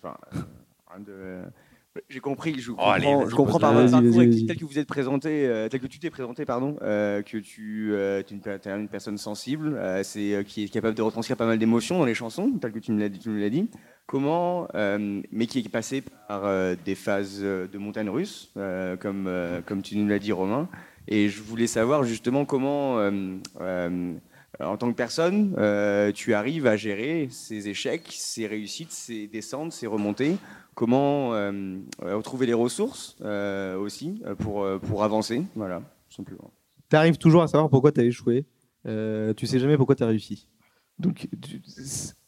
euh, 1.97 2.01
j'ai 2.09 2.21
compris, 2.21 2.59
je 2.59 2.71
comprends, 2.71 2.91
allez, 2.91 3.07
vas-y, 3.07 3.31
je 3.31 3.35
comprends 3.35 3.59
par 3.59 3.75
votre 3.75 3.91
parcours 3.91 4.21
tel 4.47 4.57
que 4.57 4.65
vous 4.65 4.79
êtes 4.79 4.87
présenté, 4.87 5.47
euh, 5.47 5.69
tel 5.69 5.81
que 5.81 5.87
tu 5.87 5.99
t'es 5.99 6.11
présenté, 6.11 6.45
pardon, 6.45 6.77
euh, 6.83 7.23
que 7.23 7.39
tu 7.39 7.95
es 7.95 8.25
une, 8.31 8.89
personne 8.89 9.19
sensible, 9.19 9.75
euh, 9.77 10.03
c'est 10.03 10.35
euh, 10.35 10.43
qui 10.43 10.65
est 10.65 10.69
capable 10.69 10.95
de 10.95 11.03
retranscrire 11.03 11.37
pas 11.37 11.47
mal 11.47 11.59
d'émotions 11.59 11.99
dans 11.99 12.05
les 12.05 12.15
chansons, 12.15 12.53
tel 12.61 12.73
que 12.73 12.79
tu 12.79 12.93
me 12.93 13.01
l'as 13.41 13.51
dit. 13.51 13.69
Comment, 14.07 14.67
euh, 14.75 15.23
mais 15.31 15.47
qui 15.47 15.61
est 15.61 15.69
passé 15.69 16.03
par 16.27 16.45
euh, 16.45 16.75
des 16.85 16.97
phases 16.97 17.41
euh, 17.43 17.69
de 17.69 17.79
montagne 17.79 18.09
russe, 18.11 18.51
euh, 18.57 18.97
comme 18.97 19.27
euh, 19.29 19.61
comme 19.65 19.83
tu 19.83 19.97
nous 19.97 20.09
l'as 20.09 20.19
dit, 20.19 20.33
Romain. 20.33 20.69
Et 21.07 21.29
je 21.29 21.41
voulais 21.43 21.69
savoir 21.69 22.03
justement 22.03 22.45
comment. 22.45 22.99
euh, 22.99 23.37
euh, 23.61 24.15
en 24.59 24.77
tant 24.77 24.91
que 24.91 24.97
personne, 24.97 25.55
euh, 25.59 26.13
tu 26.13 26.35
arrives 26.35 26.67
à 26.67 26.77
gérer 26.77 27.29
ces 27.31 27.69
échecs, 27.69 28.09
ces 28.11 28.47
réussites, 28.47 28.93
ces 28.93 29.27
descentes, 29.27 29.73
ces 29.73 29.87
remontées. 29.87 30.37
Comment 30.75 31.35
euh, 31.35 31.79
euh, 32.03 32.17
retrouver 32.17 32.47
les 32.47 32.55
ressources 32.55 33.17
euh, 33.23 33.77
aussi 33.77 34.23
pour, 34.39 34.67
pour 34.81 35.05
avancer 35.05 35.43
Voilà. 35.55 35.83
Tu 36.09 36.97
arrives 36.97 37.19
toujours 37.19 37.43
à 37.43 37.49
savoir 37.49 37.71
pourquoi 37.71 37.93
tu 37.93 38.01
as 38.01 38.05
échoué. 38.05 38.47
Tu 38.85 39.47
sais 39.47 39.59
jamais 39.59 39.77
pourquoi 39.77 39.95
tu 39.95 40.03
as 40.03 40.07
réussi. 40.07 40.49
Donc, 40.99 41.29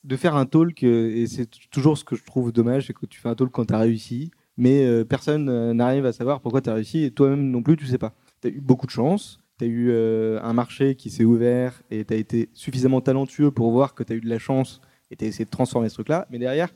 de 0.05 0.16
faire 0.16 0.34
un 0.34 0.47
talk, 0.47 0.82
et 0.82 1.26
c'est 1.26 1.49
toujours 1.70 1.99
ce 1.99 2.05
que 2.05 2.16
je 2.16 2.24
trouve 2.24 2.53
dommage, 2.53 2.86
c'est 2.86 2.93
que 2.93 3.07
tu 3.07 3.20
fais 3.20 3.28
un 3.28 3.34
talk 3.34 3.51
quand 3.51 3.66
tu 3.66 3.74
as 3.74 3.78
réussi, 3.78 4.30
mais 4.57 5.05
personne 5.05 5.72
n'arrive 5.72 6.07
à 6.07 6.12
savoir 6.12 6.40
pourquoi 6.40 6.61
tu 6.61 6.70
as 6.70 6.74
réussi 6.74 7.05
et 7.05 7.11
toi-même 7.11 7.51
non 7.51 7.62
plus, 7.62 7.76
tu 7.76 7.86
sais 7.86 7.99
pas. 7.99 8.14
Tu 8.40 8.49
as 8.49 8.51
eu 8.51 8.61
beaucoup 8.61 8.86
de 8.86 8.93
chance, 8.93 9.40
tu 9.59 9.64
as 9.64 9.68
eu 9.68 9.93
un 9.95 10.53
marché 10.53 10.95
qui 10.95 11.11
s'est 11.11 11.24
ouvert 11.24 11.82
et 11.90 12.05
tu 12.05 12.14
as 12.14 12.16
été 12.16 12.49
suffisamment 12.55 13.01
talentueux 13.01 13.51
pour 13.51 13.70
voir 13.70 13.95
que 13.95 14.03
tu 14.03 14.12
as 14.12 14.16
eu 14.16 14.20
de 14.20 14.28
la 14.28 14.38
chance 14.38 14.80
et 15.12 15.16
tu 15.16 15.24
as 15.24 15.28
essayé 15.28 15.45
de 15.45 15.51
transformer 15.51 15.88
ce 15.88 15.95
truc-là, 15.95 16.26
mais 16.30 16.38
derrière, 16.38 16.70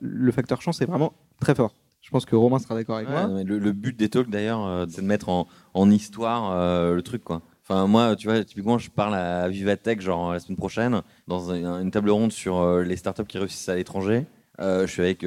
le 0.00 0.32
facteur 0.32 0.62
chance 0.62 0.80
est 0.80 0.86
vraiment 0.86 1.12
très 1.40 1.54
fort. 1.54 1.74
Je 2.00 2.10
pense 2.10 2.24
que 2.24 2.34
Romain 2.34 2.58
sera 2.58 2.74
d'accord 2.74 2.96
avec 2.96 3.08
Ouais, 3.08 3.14
moi. 3.14 3.28
mais 3.28 3.44
le, 3.44 3.58
le 3.58 3.72
but 3.72 3.96
des 3.96 4.08
talks 4.08 4.30
d'ailleurs, 4.30 4.66
euh, 4.66 4.86
c'est 4.88 5.02
de 5.02 5.06
mettre 5.06 5.28
en, 5.28 5.46
en 5.74 5.90
histoire 5.90 6.50
euh, 6.52 6.94
le 6.94 7.02
truc 7.02 7.22
quoi. 7.22 7.42
Enfin 7.62 7.86
moi, 7.86 8.16
tu 8.16 8.26
vois, 8.26 8.42
typiquement, 8.42 8.78
je 8.78 8.90
parle 8.90 9.14
à 9.14 9.48
Vivatech 9.48 10.00
genre 10.00 10.32
la 10.32 10.40
semaine 10.40 10.56
prochaine 10.56 11.02
dans 11.28 11.50
un- 11.52 11.80
une 11.82 11.90
table 11.90 12.10
ronde 12.10 12.32
sur 12.32 12.56
euh, 12.58 12.82
les 12.82 12.96
startups 12.96 13.24
qui 13.26 13.38
réussissent 13.38 13.68
à 13.68 13.76
l'étranger. 13.76 14.24
Je 14.58 14.86
suis 14.86 15.00
avec 15.02 15.20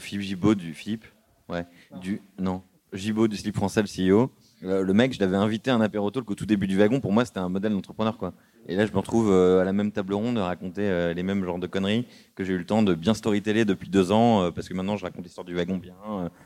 Philippe 0.00 0.22
Gibaud 0.22 0.54
du 0.56 0.74
Philippe, 0.74 1.04
ouais, 1.48 1.64
du 2.00 2.20
non 2.40 2.62
Gibaud 2.92 3.28
du 3.28 3.36
Slip 3.36 3.54
Français, 3.54 3.82
le 3.82 3.86
CEO. 3.86 4.30
Euh, 4.64 4.82
le 4.82 4.92
mec, 4.94 5.12
je 5.12 5.20
l'avais 5.20 5.36
invité 5.36 5.70
à 5.70 5.74
un 5.76 5.80
apéro 5.80 6.10
talk 6.10 6.30
au 6.30 6.34
tout 6.34 6.46
début 6.46 6.66
du 6.66 6.76
wagon. 6.78 7.00
Pour 7.00 7.12
moi, 7.12 7.24
c'était 7.24 7.40
un 7.40 7.48
modèle 7.48 7.72
d'entrepreneur 7.72 8.16
quoi. 8.16 8.32
Et 8.68 8.74
là, 8.74 8.86
je 8.86 8.92
me 8.92 8.96
retrouve 8.98 9.30
euh, 9.30 9.60
à 9.60 9.64
la 9.64 9.72
même 9.72 9.92
table 9.92 10.14
ronde 10.14 10.38
à 10.38 10.46
raconter 10.46 10.82
euh, 10.82 11.12
les 11.14 11.22
mêmes 11.22 11.44
genres 11.44 11.58
de 11.58 11.66
conneries 11.66 12.06
que 12.34 12.42
j'ai 12.42 12.54
eu 12.54 12.58
le 12.58 12.64
temps 12.66 12.82
de 12.82 12.94
bien 12.94 13.14
storyteller 13.14 13.64
depuis 13.64 13.88
deux 13.90 14.10
ans, 14.12 14.50
parce 14.52 14.68
que 14.68 14.74
maintenant, 14.74 14.96
je 14.96 15.04
raconte 15.04 15.24
l'histoire 15.24 15.44
du 15.44 15.54
wagon 15.54 15.76
bien. 15.76 15.94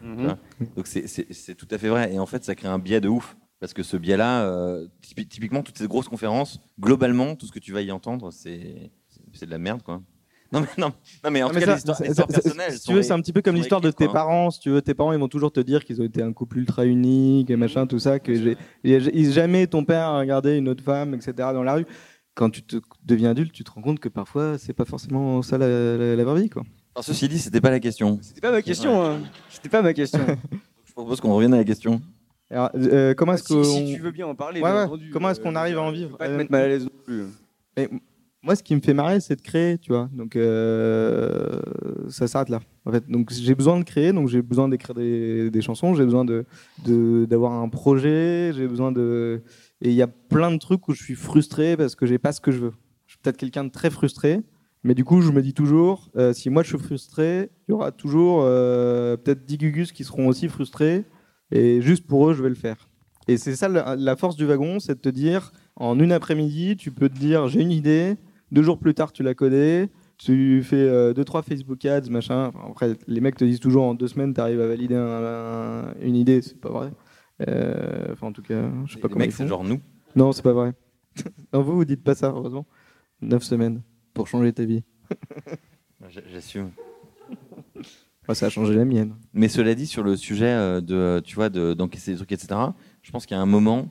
Mhm. 0.03 0.37
Donc, 0.77 0.87
c'est- 0.87 1.55
tout 1.55 1.69
à 1.71 1.79
fait 1.79 1.89
vrai. 1.89 2.13
Et 2.13 2.19
en 2.19 2.27
fait, 2.27 2.45
ça 2.45 2.55
crée 2.55 2.69
un 2.69 2.79
biais 2.79 3.01
de 3.01 3.09
ouf. 3.09 3.37
Parce 3.61 3.75
que 3.75 3.83
ce 3.83 3.97
biais-là, 3.99 4.81
typi- 5.03 5.29
typiquement, 5.29 5.63
toutes 5.63 5.77
ces 5.79 5.87
grosses 5.87 6.09
conférences, 6.09 6.61
globalement, 6.81 7.37
tout 7.37 7.45
ce 7.47 7.53
que 7.53 7.59
tu 7.59 7.73
vas 7.73 7.83
y 7.83 7.93
entendre, 7.93 8.31
c'est 8.33 8.91
c'est 9.33 9.45
de 9.47 9.51
la 9.51 9.59
merde, 9.59 9.83
quoi. 9.83 10.01
Non, 10.53 10.61
mais, 10.61 10.67
non, 10.79 10.93
non, 11.25 11.31
mais 11.31 11.43
en 11.43 11.47
Non, 11.47 11.53
tout 11.53 11.59
mais 11.61 11.65
cas, 11.67 11.75
l'histoire 11.77 11.99
personnelle. 12.29 12.73
Si 12.73 12.81
tu 12.89 12.93
veux, 12.93 13.03
c'est 13.03 13.13
un 13.13 13.21
petit 13.21 13.33
peu 13.33 13.41
comme 13.43 13.55
l'histoire 13.55 13.81
de 13.81 13.91
tes 13.91 14.09
parents. 14.09 14.51
Si 14.51 14.59
tu 14.61 14.71
veux, 14.71 14.83
tes 14.83 14.95
parents, 14.95 15.13
ils 15.13 15.19
vont 15.19 15.29
toujours 15.29 15.53
te 15.53 15.61
dire 15.61 15.85
qu'ils 15.85 16.01
ont 16.01 16.05
été 16.05 16.23
un 16.23 16.33
couple 16.33 16.59
ultra 16.59 16.85
unique 16.87 17.51
et 17.51 17.57
machin, 17.57 17.87
tout 17.87 17.99
ça. 18.01 18.19
Que 18.19 18.33
et 18.85 19.31
jamais 19.31 19.67
ton 19.69 19.85
père 19.85 20.07
a 20.09 20.19
regardé 20.19 20.57
une 20.57 20.69
autre 20.69 20.83
femme, 20.83 21.15
etc. 21.15 21.33
dans 21.55 21.63
la 21.63 21.75
rue. 21.75 21.87
Quand 22.35 22.51
tu 22.51 22.63
te 22.63 22.77
deviens 23.05 23.31
adulte, 23.31 23.53
tu 23.53 23.65
te 23.65 23.71
rends 23.71 23.83
compte 23.83 24.01
que 24.01 24.09
parfois, 24.09 24.57
c'est 24.59 24.73
pas 24.73 24.85
forcément 24.85 25.43
ça 25.43 25.59
la, 25.59 25.69
la, 25.97 26.17
la 26.17 26.25
vraie 26.25 26.43
vie, 26.43 26.49
quoi. 26.49 26.63
Alors, 26.95 27.05
ceci 27.05 27.29
dit, 27.29 27.39
c'était 27.39 27.61
pas 27.61 27.71
la 27.71 27.81
question. 27.81 28.19
C'était 28.23 28.41
pas 28.41 28.51
ma 28.51 28.63
question. 28.63 29.05
hein. 29.05 29.19
C'était 29.51 29.69
pas 29.69 29.83
ma 29.83 29.93
question. 29.93 30.21
Je 30.87 30.93
propose 30.93 31.21
qu'on 31.21 31.35
revienne 31.35 31.55
à 31.55 31.59
la 31.59 31.65
question. 31.65 32.01
Alors, 32.51 32.71
euh, 32.75 33.15
comment 33.15 33.35
est-ce 33.35 33.45
Si- 33.45 33.55
que 33.55 33.63
si 33.63 33.77
on- 33.77 33.95
tu 33.95 34.01
veux 34.01 34.11
bien 34.11 34.27
en 34.27 34.35
parler, 34.35 34.61
Ouais, 34.61 34.69
bien 34.71 34.77
ouais. 34.81 34.85
entendu, 34.87 35.11
Comment 35.13 35.31
est-ce 35.31 35.41
euh, 35.41 35.43
qu'on 35.45 35.55
arrive 35.55 35.79
à 35.79 35.83
en 35.83 35.93
vivre 35.93 36.17
pas 36.17 36.27
te 36.27 36.33
Euh, 36.33 36.37
mettre 36.37 36.51
mal 36.51 36.63
à 36.63 36.69
l'aise 36.69 36.85
non 36.85 36.91
plus. 37.05 37.25
Mais 37.77 37.89
moi, 38.43 38.57
ce 38.57 38.63
qui 38.63 38.75
me 38.75 38.81
fait 38.81 38.95
marrer, 38.95 39.21
c'est 39.21 39.37
de 39.37 39.43
créer, 39.43 39.77
tu 39.77 39.93
vois. 39.93 40.09
Donc, 40.13 40.35
euh, 40.35 41.61
ça 42.09 42.27
s'arrête 42.27 42.49
là. 42.49 42.61
En 42.87 42.93
fait, 42.93 43.07
donc 43.11 43.31
j'ai 43.31 43.55
besoin 43.55 43.79
de 43.79 43.85
créer, 43.85 44.13
donc 44.13 44.29
j'ai 44.29 44.41
besoin 44.41 44.69
d'écrire 44.69 44.95
des, 44.95 45.61
chansons, 45.61 45.95
j'ai 45.95 46.05
besoin 46.05 46.25
d'avoir 46.25 47.53
un 47.53 47.69
projet, 47.69 48.53
j'ai 48.55 48.67
besoin 48.67 48.93
de. 48.93 49.43
Et 49.83 49.91
il 49.91 49.95
y 49.95 50.03
a 50.03 50.07
plein 50.07 50.51
de 50.51 50.57
trucs 50.57 50.89
où 50.89 50.95
je 50.95 51.03
suis 51.03 51.15
frustré 51.15 51.77
parce 51.77 51.95
que 51.95 52.07
j'ai 52.07 52.19
pas 52.19 52.33
ce 52.33 52.41
que 52.41 52.51
je 52.51 52.59
veux. 52.59 52.73
Je 53.07 53.13
suis 53.13 53.19
peut-être 53.23 53.37
quelqu'un 53.37 53.65
de 53.65 53.71
très 53.71 53.91
frustré, 53.91 54.41
mais 54.85 54.95
du 54.95 55.05
coup, 55.05 55.21
je 55.21 55.33
me 55.33 55.43
dis 55.43 55.53
toujours, 55.53 56.09
euh, 56.17 56.33
si 56.33 56.49
moi 56.49 56.63
je 56.63 56.69
suis 56.69 56.79
frustré, 56.79 57.51
il 57.69 57.73
y 57.73 57.75
aura 57.75 57.93
toujours 57.93 58.41
euh, 58.43 59.19
peut-être 59.19 59.45
10 59.45 59.59
gugus 59.59 59.93
qui 59.93 60.05
seront 60.05 60.29
aussi 60.29 60.49
frustrés, 60.49 61.05
et 61.51 61.83
juste 61.83 62.07
pour 62.07 62.31
eux, 62.31 62.35
je 62.35 62.43
vais 62.43 62.49
le 62.49 62.55
faire. 62.55 62.89
Et 63.29 63.37
c'est 63.37 63.55
ça 63.55 63.69
la 63.69 64.17
force 64.17 64.37
du 64.37 64.47
wagon, 64.47 64.81
c'est 64.81 64.95
de 64.95 65.01
te 65.01 65.11
dire, 65.11 65.53
en 65.77 65.99
une 65.99 66.13
après-midi, 66.13 66.77
tu 66.77 66.91
peux 66.91 67.09
te 67.09 67.19
dire, 67.19 67.47
j'ai 67.49 67.61
une 67.61 67.73
idée, 67.73 68.17
deux 68.53 68.63
jours 68.63 68.79
plus 68.79 68.95
tard, 68.95 69.13
tu 69.13 69.23
la 69.23 69.35
connais, 69.35 69.89
tu 70.19 70.63
fais 70.63 70.77
euh, 70.77 71.13
deux, 71.15 71.25
trois 71.25 71.43
Facebook 71.43 71.85
ads, 71.85 72.09
machin. 72.11 72.47
Enfin, 72.49 72.61
après, 72.71 72.97
les 73.07 73.21
mecs 73.21 73.37
te 73.37 73.45
disent 73.45 73.61
toujours, 73.61 73.85
en 73.85 73.95
deux 73.95 74.09
semaines, 74.09 74.35
tu 74.35 74.41
arrives 74.41 74.61
à 74.61 74.67
valider 74.67 74.95
un- 74.97 75.01
un- 75.91 75.95
une 76.03 76.17
idée, 76.17 76.43
c'est 76.43 76.61
pas 76.61 76.71
vrai. 76.71 76.91
Euh, 77.49 78.13
Enfin, 78.13 78.27
en 78.27 78.33
tout 78.33 78.43
cas, 78.43 78.71
je 78.87 78.95
sais 78.95 79.01
pas 79.01 79.09
Les 79.09 79.13
comment 79.13 79.25
mecs, 79.25 79.33
c'est 79.33 79.47
genre 79.47 79.65
nous. 79.65 79.81
Non, 80.17 80.33
c'est 80.33 80.43
pas 80.43 80.53
vrai. 80.53 80.73
non, 81.53 81.63
vous, 81.63 81.75
vous 81.77 81.85
dites 81.85 82.03
pas 82.05 82.15
ça, 82.15 82.29
heureusement. 82.29 82.67
Neuf 83.23 83.43
semaines 83.45 83.83
pour 84.15 84.29
changer 84.29 84.53
ta 84.53 84.65
vie. 84.65 84.83
J'assume. 86.33 86.71
Moi, 88.27 88.35
ça 88.35 88.47
a 88.47 88.49
changé 88.51 88.75
la 88.75 88.85
mienne. 88.85 89.15
Mais 89.33 89.49
cela 89.49 89.75
dit, 89.75 89.87
sur 89.87 90.03
le 90.03 90.17
sujet 90.17 90.47
euh, 90.49 90.81
de, 90.81 91.21
tu 91.25 91.35
vois, 91.35 91.49
de- 91.49 91.75
d'encaisser 91.75 92.13
des 92.13 92.17
trucs, 92.19 92.33
etc., 92.33 92.61
je 93.03 93.11
pense 93.11 93.27
qu'il 93.27 93.37
y 93.37 93.39
a 93.39 93.43
un 93.43 93.47
moment. 93.47 93.89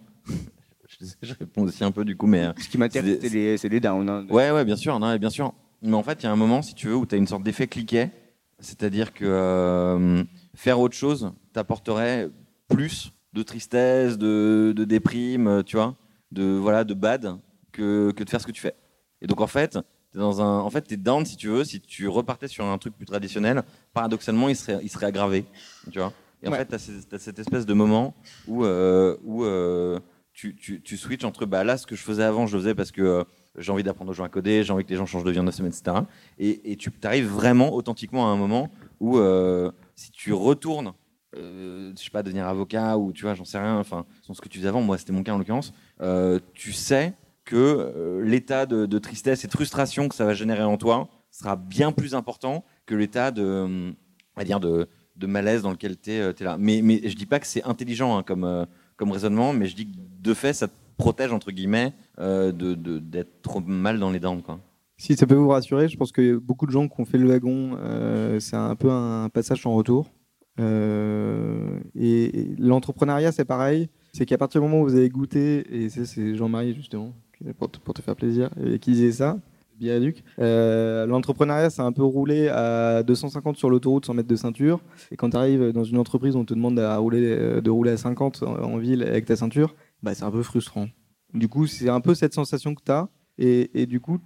je, 1.22 1.34
réponds 1.34 1.64
aussi 1.64 1.84
un 1.84 1.92
peu 1.92 2.04
du 2.06 2.16
coup, 2.16 2.28
mais. 2.28 2.46
euh, 2.46 2.54
Ce 2.58 2.68
qui 2.68 2.78
m'intéresse, 2.78 3.20
c'est 3.22 3.30
les, 3.30 3.56
les 3.58 3.80
downs. 3.80 4.10
hein. 4.10 4.26
Ouais, 4.30 4.52
ouais, 4.52 4.66
bien 4.66 4.76
sûr, 4.76 5.00
non, 5.00 5.16
bien 5.18 5.30
sûr. 5.30 5.54
Mais 5.82 5.94
en 5.96 6.04
fait, 6.04 6.22
il 6.22 6.26
y 6.26 6.28
a 6.28 6.32
un 6.32 6.36
moment, 6.36 6.62
si 6.62 6.74
tu 6.74 6.88
veux, 6.88 6.96
où 6.96 7.06
tu 7.06 7.16
as 7.16 7.18
une 7.18 7.28
sorte 7.28 7.44
d'effet 7.44 7.68
cliquet, 7.68 8.12
c'est-à-dire 8.60 9.14
que 9.14 9.24
euh, 9.26 10.24
faire 10.56 10.80
autre 10.80 10.96
chose 10.96 11.32
t'apporterait 11.54 12.30
plus 12.68 13.14
de 13.34 13.44
tristesse, 13.44 14.18
de, 14.18 14.74
de 14.76 14.84
déprime, 14.84 15.64
tu 15.66 15.78
vois, 15.78 15.96
de 16.32 16.44
voilà, 16.44 16.84
de 16.84 16.94
bad 16.94 17.38
que, 17.72 18.12
que 18.12 18.24
de 18.24 18.30
faire 18.30 18.42
ce 18.42 18.48
que 18.48 18.52
tu 18.52 18.62
fais. 18.62 18.76
Et 19.22 19.28
donc 19.28 19.40
en 19.40 19.48
fait, 19.48 19.78
t'es 20.12 20.20
dans 20.20 20.42
un, 20.42 20.60
en 20.60 20.70
fait, 20.70 20.82
t'es 20.82 20.98
down 20.98 21.26
si 21.26 21.38
tu 21.38 21.48
veux, 21.48 21.64
si 21.64 21.80
tu 21.80 22.08
repartais 22.08 22.48
sur 22.48 22.66
un 22.66 22.78
truc 22.78 22.96
plus 22.98 23.06
traditionnel, 23.06 23.64
paradoxalement, 23.94 24.50
il 24.50 24.56
serait, 24.56 24.80
il 24.84 24.90
serait 24.90 25.06
aggravé, 25.06 25.46
tu 25.92 26.00
vois. 26.00 26.12
Et 26.44 26.48
en 26.48 26.52
Ouais. 26.52 26.58
fait, 26.60 26.66
t'as, 26.66 26.80
t'as 27.10 27.18
cette 27.20 27.40
espèce 27.40 27.66
de 27.66 27.74
moment 27.74 28.16
où, 28.48 28.66
euh, 28.66 29.16
où 29.24 29.44
euh, 29.44 30.00
tu, 30.40 30.98
switches 30.98 31.26
entre 31.26 31.46
bah 31.46 31.64
là, 31.64 31.78
ce 31.78 31.86
que 31.86 31.96
je 31.96 32.04
faisais 32.04 32.24
avant, 32.24 32.48
je 32.48 32.56
le 32.56 32.62
faisais 32.62 32.76
parce 32.76 32.92
que 32.92 33.02
euh, 33.02 33.24
j'ai 33.58 33.72
envie 33.72 33.84
d'apprendre 33.84 34.12
aux 34.12 34.14
gens 34.14 34.24
à 34.24 34.30
coder, 34.30 34.64
j'ai 34.64 34.74
envie 34.74 34.84
que 34.84 34.90
les 34.90 34.96
gens 34.96 35.06
changent 35.06 35.24
de 35.24 35.32
vie 35.32 35.40
en 35.40 35.44
deux 35.44 35.52
semaines, 35.52 35.72
etc. 35.72 35.98
Et, 36.38 36.76
tu 36.78 36.92
arrives 37.04 37.28
vraiment 37.28 37.74
authentiquement 37.74 38.30
à 38.30 38.32
un 38.32 38.38
moment 38.38 38.70
où 39.00 39.18
euh, 39.18 39.72
si 39.96 40.12
tu 40.12 40.34
retournes, 40.34 40.94
euh, 41.36 41.92
je 41.98 42.04
sais 42.04 42.10
pas, 42.10 42.24
devenir 42.24 42.48
avocat 42.48 42.98
ou 42.98 43.12
tu 43.12 43.24
vois, 43.24 43.34
j'en 43.34 43.46
sais 43.46 43.60
rien, 43.60 43.78
enfin, 43.78 44.06
ce 44.32 44.40
que 44.42 44.50
tu 44.50 44.58
faisais 44.60 44.70
avant, 44.70 44.82
moi 44.82 44.98
c'était 44.98 45.14
mon 45.14 45.24
cas 45.24 45.34
en 45.34 45.38
l'occurrence, 45.38 45.74
euh, 46.02 46.40
tu 46.54 46.74
sais 46.74 47.14
que 47.46 48.22
l'état 48.24 48.68
de, 48.68 49.00
tristesse 49.00 49.44
et 49.44 49.48
de 49.48 49.52
frustration 49.52 50.08
que 50.08 50.14
ça 50.14 50.26
va 50.26 50.36
générer 50.36 50.64
en 50.64 50.78
toi 50.78 51.10
sera 51.32 51.56
bien 51.56 51.92
plus 51.92 52.14
important 52.14 52.64
que 52.86 52.94
l'état 52.94 53.32
de, 53.32 53.94
va 54.36 54.44
dire 54.44 54.60
de, 54.60 54.88
malaise 55.22 55.64
dans 55.64 55.72
lequel 55.72 56.00
tu 56.00 56.12
es, 56.12 56.34
là. 56.42 56.58
Mais, 56.60 56.82
mais 56.84 57.02
je 57.10 57.16
dis 57.16 57.26
pas 57.26 57.40
que 57.40 57.48
c'est 57.48 57.64
intelligent 57.64 58.18
hein, 58.18 58.24
comme, 58.24 58.68
comme 59.00 59.12
raisonnement, 59.12 59.54
mais 59.54 59.66
je 59.66 59.76
dis 59.76 59.88
que 59.88 59.98
de 60.22 60.34
fait, 60.34 60.54
ça 60.54 60.68
te 60.68 60.74
protège, 60.98 61.32
entre 61.32 61.52
guillemets, 61.52 61.94
euh, 62.20 62.52
d'être 62.52 63.42
trop 63.42 63.62
mal 63.62 63.98
dans 63.98 64.12
les 64.12 64.20
dents. 64.20 64.42
Quoi. 64.42 64.60
Si 64.98 65.16
ça 65.16 65.26
peut 65.26 65.36
vous 65.36 65.48
rassurer, 65.48 65.88
je 65.88 65.98
pense 65.98 66.12
que 66.12 66.36
beaucoup 66.36 66.68
de 66.68 66.72
gens 66.72 66.88
qui 66.90 67.00
ont 67.00 67.06
fait 67.06 67.18
le 67.18 67.28
wagon, 67.28 67.78
euh, 67.80 68.40
c'est 68.42 68.58
un 68.58 68.76
peu 68.76 68.92
un 68.92 69.30
passage 69.30 69.62
sans 69.62 69.74
retour. 69.74 70.12
Euh, 70.60 71.80
et 71.96 72.54
l'entrepreneuriat, 72.60 73.32
c'est 73.32 73.46
pareil. 73.46 73.88
C'est 74.12 74.26
qu'à 74.26 74.38
partir 74.38 74.60
du 74.60 74.68
moment 74.68 74.82
où 74.82 74.86
vous 74.86 74.96
avez 74.96 75.10
goûté, 75.10 75.66
et 75.74 75.88
c'est 75.88 76.36
Jean-Marie 76.36 76.76
justement, 76.76 77.14
pour 77.58 77.72
te, 77.72 78.02
faire 78.02 78.18
plaisir, 78.18 78.50
qui 78.82 78.92
disait 78.92 79.14
ça, 79.14 79.40
Biaduc, 79.80 80.24
euh, 80.40 81.06
l'entrepreneuriat, 81.06 81.70
c'est 81.70 81.82
un 81.82 81.92
peu 81.92 82.04
rouler 82.04 82.50
à 82.50 83.02
250 83.04 83.58
sur 83.58 83.70
l'autoroute 83.70 84.06
sans 84.06 84.14
mettre 84.14 84.28
de 84.28 84.36
ceinture. 84.36 84.82
Et 85.12 85.16
quand 85.16 85.32
tu 85.32 85.38
arrives 85.38 85.72
dans 85.72 85.84
une 85.84 85.98
entreprise, 85.98 86.36
on 86.36 86.46
te 86.46 86.54
demande 86.54 86.78
à 86.80 86.98
rouler, 86.98 87.22
euh, 87.24 87.62
de 87.62 87.70
rouler 87.70 87.92
à 87.92 87.98
50 87.98 88.44
en, 88.44 88.78
ville 88.78 89.04
avec 89.04 89.26
ta 89.26 89.36
ceinture, 89.36 89.76
bah, 90.04 90.14
c'est 90.14 90.24
un 90.24 90.32
peu 90.32 90.44
frustrant. 90.44 90.88
Du 91.34 91.48
coup, 91.48 91.66
c'est 91.66 91.90
un 91.90 92.02
peu 92.02 92.14
cette 92.14 92.34
sensation 92.34 92.76
que 92.76 92.82
tu 92.86 92.92
as. 92.92 93.08
Et, 93.38 93.82
et 93.82 93.86
du 93.86 94.00
coup, 94.00 94.20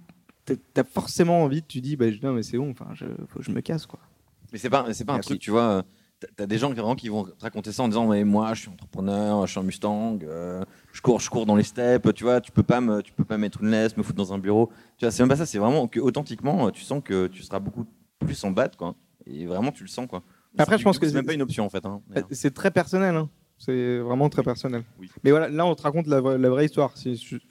tu 0.46 0.56
as 0.76 0.84
forcément 0.84 1.42
envie, 1.42 1.62
tu 1.62 1.80
dis, 1.80 1.96
bah, 1.96 2.06
non, 2.22 2.32
mais 2.32 2.42
c'est 2.42 2.58
bon, 2.58 2.70
enfin, 2.70 2.88
je, 2.94 3.06
faut 3.28 3.38
que 3.38 3.44
je 3.44 3.52
me 3.52 3.60
casse. 3.60 3.86
quoi. 3.86 4.00
Mais 4.52 4.58
c'est 4.58 4.70
pas, 4.70 4.92
c'est 4.92 5.04
pas 5.04 5.14
un 5.14 5.20
truc, 5.20 5.40
tu 5.40 5.50
vois. 5.50 5.62
euh, 5.62 5.82
t'as- 6.26 6.32
T'as 6.36 6.46
des 6.46 6.58
gens 6.58 6.68
qui, 6.70 6.74
vraiment 6.76 6.94
qui 6.94 7.08
vont 7.08 7.24
te 7.24 7.30
raconter 7.42 7.72
ça 7.72 7.82
en 7.82 7.88
disant 7.88 8.06
mais 8.08 8.24
moi 8.24 8.54
je 8.54 8.60
suis 8.62 8.68
entrepreneur, 8.70 9.46
je 9.46 9.50
suis 9.52 9.60
un 9.60 9.64
Mustang, 9.64 10.18
euh, 10.22 10.62
je 10.92 11.00
cours, 11.00 11.20
je 11.20 11.30
cours 11.30 11.46
dans 11.46 11.56
les 11.56 11.62
steppes, 11.62 12.12
tu 12.14 12.24
vois, 12.24 12.40
tu 12.40 12.52
peux 12.52 12.62
pas 12.62 12.80
me, 12.80 13.02
tu 13.02 13.12
peux 13.12 13.24
pas 13.24 13.38
mettre 13.38 13.62
une 13.62 13.70
laisse, 13.70 13.96
me 13.96 14.02
foutre 14.02 14.16
dans 14.18 14.32
un 14.32 14.38
bureau, 14.38 14.70
tu 14.96 15.04
vois, 15.04 15.10
c'est 15.12 15.22
même 15.22 15.28
pas 15.30 15.36
ça, 15.36 15.46
c'est 15.46 15.58
vraiment 15.58 15.86
que 15.88 16.00
authentiquement, 16.00 16.66
euh, 16.66 16.70
tu 16.70 16.82
sens 16.82 17.02
que 17.04 17.26
tu 17.26 17.42
seras 17.42 17.58
beaucoup 17.58 17.84
plus 18.20 18.42
en 18.44 18.50
bas, 18.50 18.68
quoi, 18.68 18.94
et 19.26 19.46
vraiment 19.46 19.72
tu 19.72 19.82
le 19.84 19.88
sens, 19.88 20.06
quoi. 20.08 20.22
Après, 20.56 20.78
je 20.78 20.84
pense 20.84 20.98
que 20.98 21.06
c'est 21.08 21.14
même 21.14 21.26
pas 21.26 21.34
une 21.34 21.42
option 21.42 21.64
en 21.64 21.68
fait. 21.70 21.84
hein, 21.84 22.00
d'ailleurs. 22.08 22.28
C'est 22.30 22.54
très 22.54 22.70
personnel. 22.70 23.16
hein. 23.16 23.28
C'est 23.58 23.98
vraiment 23.98 24.28
très 24.28 24.42
personnel. 24.42 24.82
Oui. 25.00 25.08
Mais 25.22 25.30
voilà, 25.30 25.48
là, 25.48 25.64
on 25.64 25.74
te 25.76 25.82
raconte 25.82 26.06
la 26.08 26.20
vraie, 26.20 26.38
la 26.38 26.50
vraie 26.50 26.64
histoire. 26.66 26.92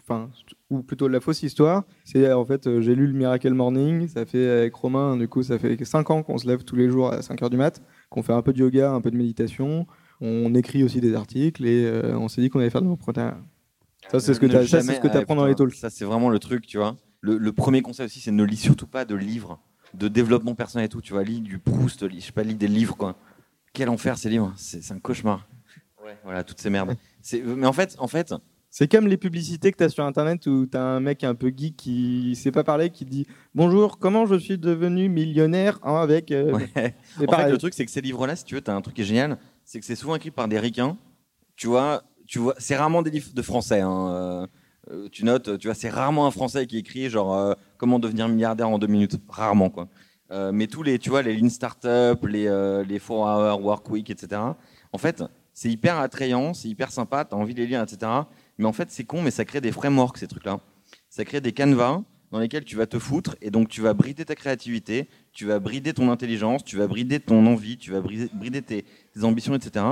Enfin, 0.02 0.30
ou 0.70 0.84
plutôt 0.84 1.08
la 1.08 1.20
fausse 1.22 1.44
histoire. 1.44 1.84
C'est 2.04 2.32
en 2.32 2.44
fait, 2.46 2.68
euh, 2.68 2.82
j'ai 2.82 2.94
lu 2.94 3.08
le 3.08 3.14
Miracle 3.14 3.54
Morning. 3.54 4.08
Ça 4.10 4.26
fait 4.26 4.48
avec 4.50 4.76
Romain, 4.76 5.16
du 5.18 5.28
coup, 5.30 5.44
ça 5.44 5.58
fait 5.58 5.82
5 5.84 6.10
ans 6.12 6.22
qu'on 6.22 6.38
se 6.38 6.46
lève 6.48 6.64
tous 6.66 6.76
les 6.76 6.90
jours 6.90 7.12
à 7.12 7.22
5 7.22 7.42
heures 7.42 7.50
du 7.50 7.58
mat, 7.58 7.82
qu'on 8.14 8.24
fait 8.24 8.32
un 8.34 8.42
peu 8.42 8.54
de 8.54 8.60
yoga, 8.60 8.92
un 8.92 9.02
peu 9.02 9.12
de 9.12 9.18
méditation. 9.18 9.86
On 10.22 10.54
écrit 10.56 10.84
aussi 10.84 11.02
des 11.02 11.16
articles 11.16 11.66
et 11.66 11.86
euh, 11.86 12.18
on 12.18 12.30
s'est 12.30 12.40
dit 12.42 12.50
qu'on 12.50 12.60
allait 12.60 12.70
faire 12.70 12.82
de 12.82 12.88
l'entrepreneuriat. 12.88 13.38
Ça, 14.12 14.20
c'est 14.20 14.34
ce 14.34 14.40
que 14.40 14.46
tu 14.46 14.52
ça, 14.54 14.62
c'est 14.62 14.68
jamais- 14.68 14.96
ce 14.96 15.00
que 15.02 15.08
ah, 15.12 15.18
apprends 15.18 15.36
dans 15.36 15.46
les 15.46 15.54
putain, 15.54 15.66
talks. 15.66 15.76
Ça, 15.76 15.90
c'est 15.90 16.06
vraiment 16.06 16.30
le 16.30 16.40
truc, 16.40 16.66
tu 16.68 16.78
vois. 16.78 16.96
Le, 17.22 17.38
le 17.38 17.52
premier 17.52 17.82
conseil 17.82 18.06
aussi, 18.06 18.20
c'est 18.20 18.32
ne 18.32 18.44
lis 18.44 18.58
surtout 18.58 18.88
pas 18.88 19.04
de 19.06 19.16
livres 19.16 19.60
de 19.94 20.08
développement 20.08 20.56
personnel 20.56 20.86
et 20.86 20.90
tout. 20.90 21.02
Tu 21.02 21.14
vois, 21.14 21.24
lis 21.24 21.42
du 21.42 21.58
Proust, 21.60 22.04
lis, 22.04 22.22
je 22.22 22.26
sais 22.28 22.32
pas, 22.32 22.44
lis 22.44 22.56
des 22.56 22.68
livres, 22.68 22.96
quoi. 22.96 23.16
Quel 23.74 23.90
enfer 23.90 24.18
ces 24.18 24.30
livres, 24.30 24.54
c'est 24.56 24.92
un 24.92 25.00
cauchemar. 25.00 25.48
Ouais, 26.04 26.18
voilà, 26.24 26.44
toutes 26.44 26.60
ces 26.60 26.70
merdes. 26.70 26.96
Mais 27.34 27.66
en 27.66 27.74
fait, 27.74 27.96
en 27.98 28.08
fait, 28.08 28.34
C'est 28.76 28.92
comme 28.92 29.06
les 29.08 29.18
publicités 29.18 29.72
que 29.72 29.78
tu 29.78 29.84
as 29.84 29.90
sur 29.90 30.04
Internet 30.04 30.48
où 30.48 30.66
tu 30.66 30.76
as 30.76 30.82
un 30.84 31.00
mec 31.00 31.24
un 31.24 31.36
peu 31.36 31.54
geek 31.56 31.76
qui 31.78 32.36
sait 32.36 32.50
pas 32.52 32.64
parler, 32.64 32.90
qui 32.90 33.06
dit 33.06 33.28
Bonjour, 33.54 34.00
comment 34.00 34.26
je 34.26 34.34
suis 34.34 34.58
devenu 34.58 35.10
millionnaire 35.10 35.78
hein, 35.84 35.98
avec. 35.98 36.32
euh, 36.32 36.54
Ouais. 36.54 36.68
c'est 37.16 37.28
En 37.28 37.32
pareil. 37.32 37.46
fait, 37.46 37.52
le 37.52 37.58
truc, 37.60 37.76
c'est 37.76 37.86
que 37.86 37.92
ces 37.92 38.02
livres-là, 38.02 38.36
si 38.36 38.46
tu 38.46 38.56
veux, 38.56 38.62
t'as 38.62 38.74
un 38.74 38.82
truc 38.82 38.96
qui 38.96 39.04
est 39.04 39.06
génial, 39.06 39.38
c'est 39.64 39.80
que 39.80 39.86
c'est 39.86 39.94
souvent 39.96 40.16
écrit 40.16 40.32
par 40.32 40.48
des 40.48 40.58
ricains. 40.58 40.98
Tu 41.56 41.68
vois, 41.68 42.02
tu 42.26 42.40
vois, 42.40 42.56
c'est 42.58 42.76
rarement 42.76 43.04
des 43.04 43.12
livres 43.12 43.30
de 43.32 43.42
français. 43.44 43.82
hein, 43.82 44.08
euh, 44.10 44.48
euh, 44.92 45.08
tu 45.12 45.24
notes, 45.24 45.60
tu 45.60 45.68
vois, 45.68 45.76
c'est 45.76 45.90
rarement 45.92 46.26
un 46.26 46.32
français 46.32 46.66
qui 46.66 46.80
écrit 46.80 47.12
genre 47.12 47.36
euh, 47.36 47.54
comment 47.78 48.00
devenir 48.00 48.28
milliardaire 48.28 48.70
en 48.70 48.80
deux 48.80 48.88
minutes. 48.88 49.18
Rarement, 49.30 49.70
quoi. 49.70 49.88
Mais 50.52 50.66
tous 50.66 50.82
les, 50.82 50.98
tu 50.98 51.12
vois, 51.12 51.22
les 51.22 51.36
Lean 51.38 51.48
Startup, 51.50 52.18
les, 52.26 52.46
les 52.88 53.00
4 53.00 53.12
Hour 53.12 53.64
Work 53.64 53.88
Week, 53.92 54.10
etc. 54.10 54.42
En 54.92 54.98
fait, 54.98 55.24
c'est 55.54 55.70
hyper 55.70 56.00
attrayant, 56.00 56.56
c'est 56.56 56.68
hyper 56.70 56.92
sympa, 56.92 57.24
t'as 57.24 57.36
envie 57.36 57.54
de 57.54 57.60
les 57.60 57.68
lire, 57.68 57.84
etc. 57.84 58.12
Mais 58.58 58.66
en 58.66 58.74
fait, 58.74 58.92
c'est 58.92 59.04
con, 59.04 59.22
mais 59.22 59.32
ça 59.32 59.46
crée 59.46 59.62
des 59.62 59.72
frameworks, 59.72 60.18
ces 60.18 60.28
trucs-là. 60.28 60.60
Ça 61.10 61.26
crée 61.26 61.42
des 61.42 61.52
canevas 61.52 62.02
dans 62.34 62.40
lesquels 62.40 62.66
tu 62.66 62.76
vas 62.76 62.88
te 62.88 62.98
foutre 62.98 63.36
et 63.42 63.52
donc 63.52 63.70
tu 63.70 63.82
vas 63.82 63.94
brider 63.94 64.26
ta 64.26 64.34
créativité, 64.34 65.08
tu 65.34 65.46
vas 65.46 65.60
brider 65.60 65.94
ton 65.94 66.10
intelligence, 66.10 66.64
tu 66.64 66.78
vas 66.78 66.88
brider 66.88 67.20
ton 67.20 67.46
envie, 67.46 67.78
tu 67.78 67.92
vas 67.92 68.02
brider, 68.02 68.62
tes, 68.64 68.86
ambitions, 69.22 69.54
etc. 69.54 69.86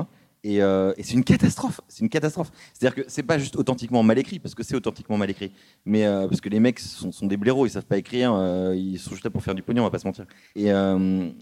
Et, 0.44 0.64
euh, 0.64 0.92
et 0.98 1.04
c'est 1.04 1.14
une 1.14 1.24
catastrophe. 1.24 1.82
C'est 1.88 2.00
une 2.00 2.10
catastrophe. 2.10 2.52
C'est-à-dire 2.74 3.04
que 3.04 3.10
c'est 3.12 3.22
pas 3.22 3.38
juste 3.38 3.56
authentiquement 3.58 4.02
mal 4.02 4.18
écrit, 4.18 4.40
parce 4.40 4.56
que 4.56 4.64
c'est 4.64 4.76
authentiquement 4.76 5.18
mal 5.18 5.30
écrit, 5.30 5.52
mais 5.86 6.08
euh, 6.08 6.28
parce 6.28 6.42
que 6.42 6.50
les 6.50 6.60
mecs 6.60 6.80
sont, 6.80 7.28
des 7.28 7.38
blaireaux, 7.38 7.68
ils 7.68 7.70
savent 7.70 7.86
pas 7.86 8.00
écrire, 8.00 8.34
euh, 8.34 8.76
ils 8.76 8.98
sont 8.98 9.12
juste 9.12 9.24
là 9.24 9.30
pour 9.30 9.44
faire 9.44 9.54
du 9.54 9.62
pognon, 9.62 9.84
on 9.84 9.86
va 9.86 9.92
pas 9.92 10.00
se 10.00 10.08
mentir. 10.08 10.26
Et 10.56 10.72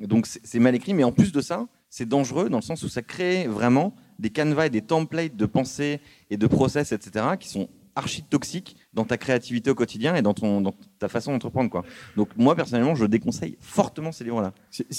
donc 0.05 0.27
c'est 0.27 0.59
mal 0.59 0.75
écrit, 0.75 0.93
mais 0.93 1.05
en 1.05 1.13
plus 1.13 1.31
de 1.31 1.39
ça, 1.39 1.65
c'est 1.89 2.09
dangereux 2.09 2.49
dans 2.49 2.57
le 2.57 2.63
sens 2.63 2.83
où 2.83 2.89
ça 2.89 3.01
crée 3.01 3.47
vraiment 3.47 3.95
des 4.19 4.29
canevas 4.29 4.67
et 4.67 4.69
des 4.69 4.81
templates 4.81 5.35
de 5.35 5.45
pensée 5.47 5.99
et 6.29 6.37
de 6.37 6.45
process, 6.47 6.91
etc., 6.91 7.25
qui 7.39 7.49
sont 7.49 7.67
archi 7.95 8.23
toxiques 8.23 8.75
dans 8.93 9.03
ta 9.03 9.17
créativité 9.17 9.71
au 9.71 9.75
quotidien 9.75 10.15
et 10.15 10.21
dans, 10.21 10.33
ton, 10.33 10.61
dans 10.61 10.73
ta 10.99 11.07
façon 11.09 11.31
d'entreprendre. 11.31 11.69
quoi. 11.69 11.83
Donc 12.15 12.29
moi, 12.37 12.55
personnellement, 12.55 12.95
je 12.95 13.05
déconseille 13.05 13.57
fortement 13.59 14.11
ces 14.11 14.23
livres-là. 14.23 14.53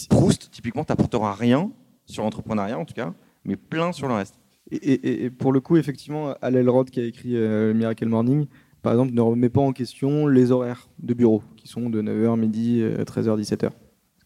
Proust, 0.08 0.50
typiquement, 0.50 0.84
t'apportera 0.84 1.34
rien 1.34 1.70
sur 2.06 2.24
l'entrepreneuriat, 2.24 2.78
en 2.78 2.84
tout 2.84 2.94
cas, 2.94 3.14
mais 3.44 3.56
plein 3.56 3.92
sur 3.92 4.08
le 4.08 4.14
reste. 4.14 4.34
Et, 4.70 4.76
et- 4.76 5.24
et 5.24 5.30
pour 5.30 5.52
le 5.52 5.60
coup, 5.60 5.76
effectivement, 5.76 6.34
Al 6.42 6.56
Elrod 6.56 6.90
qui 6.90 7.00
a 7.00 7.04
écrit 7.04 7.36
euh, 7.36 7.72
Miracle 7.74 8.06
Morning, 8.06 8.46
par 8.82 8.92
exemple, 8.92 9.12
ne 9.12 9.20
remet 9.20 9.48
pas 9.50 9.60
en 9.60 9.72
question 9.72 10.26
les 10.26 10.50
horaires 10.52 10.88
de 10.98 11.14
bureau, 11.14 11.42
qui 11.56 11.68
sont 11.68 11.90
de 11.90 12.00
9h, 12.02 12.38
midi, 12.38 12.80
euh, 12.82 13.04
13h, 13.04 13.36
17h. 13.38 13.70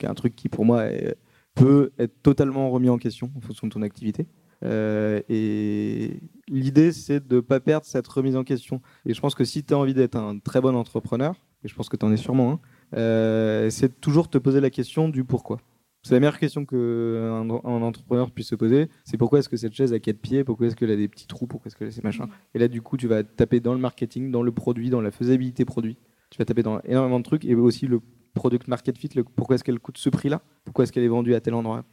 C'est 0.01 0.07
un 0.07 0.15
truc 0.15 0.35
qui, 0.35 0.49
pour 0.49 0.65
moi, 0.65 0.87
est- 0.87 1.17
peut 1.55 1.93
être 1.99 2.23
totalement 2.23 2.71
remis 2.71 2.89
en 2.89 2.99
question 2.99 3.31
en 3.37 3.41
fonction 3.41 3.69
de 3.69 3.73
ton 3.73 3.83
activité. 3.83 4.27
Euh, 4.63 5.21
et 5.29 6.21
l'idée, 6.49 6.93
c'est 6.93 7.27
de 7.27 7.37
ne 7.37 7.41
pas 7.41 7.61
perdre 7.61 7.87
cette 7.87 8.07
remise 8.07 8.37
en 8.37 8.45
question. 8.45 8.81
Et 9.07 9.15
je 9.15 9.21
pense 9.21 9.35
que 9.35 9.45
si 9.45 9.65
tu 9.65 9.75
as 9.75 9.79
envie 9.79 9.95
d'être 9.95 10.17
un 10.17 10.39
très 10.39 10.61
bon 10.61 10.75
entrepreneur, 10.75 11.35
et 11.65 11.69
je 11.69 11.75
pense 11.75 11.89
que 11.89 11.97
tu 11.97 12.05
en 12.05 12.13
es 12.13 12.17
sûrement 12.17 12.53
un, 12.53 12.61
euh, 12.99 13.71
c'est 13.71 14.01
toujours 14.01 14.29
te 14.29 14.39
poser 14.39 14.61
la 14.61 14.71
question 14.71 15.09
du 15.09 15.25
pourquoi. 15.25 15.59
C'est 16.03 16.13
la 16.13 16.21
meilleure 16.21 16.39
question 16.39 16.67
qu'un 16.67 16.77
un 16.77 17.83
entrepreneur 17.83 18.31
puisse 18.31 18.49
se 18.49 18.55
poser. 18.55 18.91
C'est 19.05 19.17
pourquoi 19.17 19.39
est-ce 19.39 19.49
que 19.49 19.57
cette 19.57 19.73
chaise 19.73 19.95
a 19.95 19.99
quatre 19.99 20.19
pieds? 20.19 20.45
Pourquoi 20.45 20.67
est-ce 20.67 20.77
qu'elle 20.77 20.91
a 20.91 20.97
des 20.97 21.09
petits 21.09 21.27
trous? 21.27 21.47
Pourquoi 21.47 21.69
est-ce 21.69 21.77
que 21.77 21.91
c'est 21.91 22.05
machin 22.05 22.29
Et 22.55 22.59
là, 22.59 22.69
du 22.69 22.83
coup, 22.83 22.99
tu 22.99 23.09
vas 23.09 23.23
taper 23.23 23.61
dans 23.61 23.73
le 23.73 23.81
marketing, 23.81 24.31
dans 24.31 24.43
le 24.43 24.53
produit, 24.53 24.91
dans 24.91 25.01
la 25.01 25.11
faisabilité 25.11 25.65
produit. 25.65 25.97
Tu 26.29 26.37
vas 26.39 26.45
taper 26.45 26.63
dans 26.63 26.79
énormément 26.81 27.21
de 27.21 27.25
trucs 27.25 27.47
et 27.47 27.55
aussi 27.55 27.87
le 27.87 28.01
product 28.35 28.69
market 28.69 28.99
fit. 28.99 29.09
pourquoi 29.35 29.55
est-ce 29.55 29.65
qu'elle 29.65 29.79
coûte 29.79 29.97
ce 29.97 30.11
prix-là? 30.11 30.43
Pourquoi 30.65 30.83
est-ce 30.83 30.93
qu'elle 30.93 31.05
est 31.05 31.09
vendue 31.09 31.35
à 31.35 31.41
tel 31.41 31.55
endroit? 31.55 31.85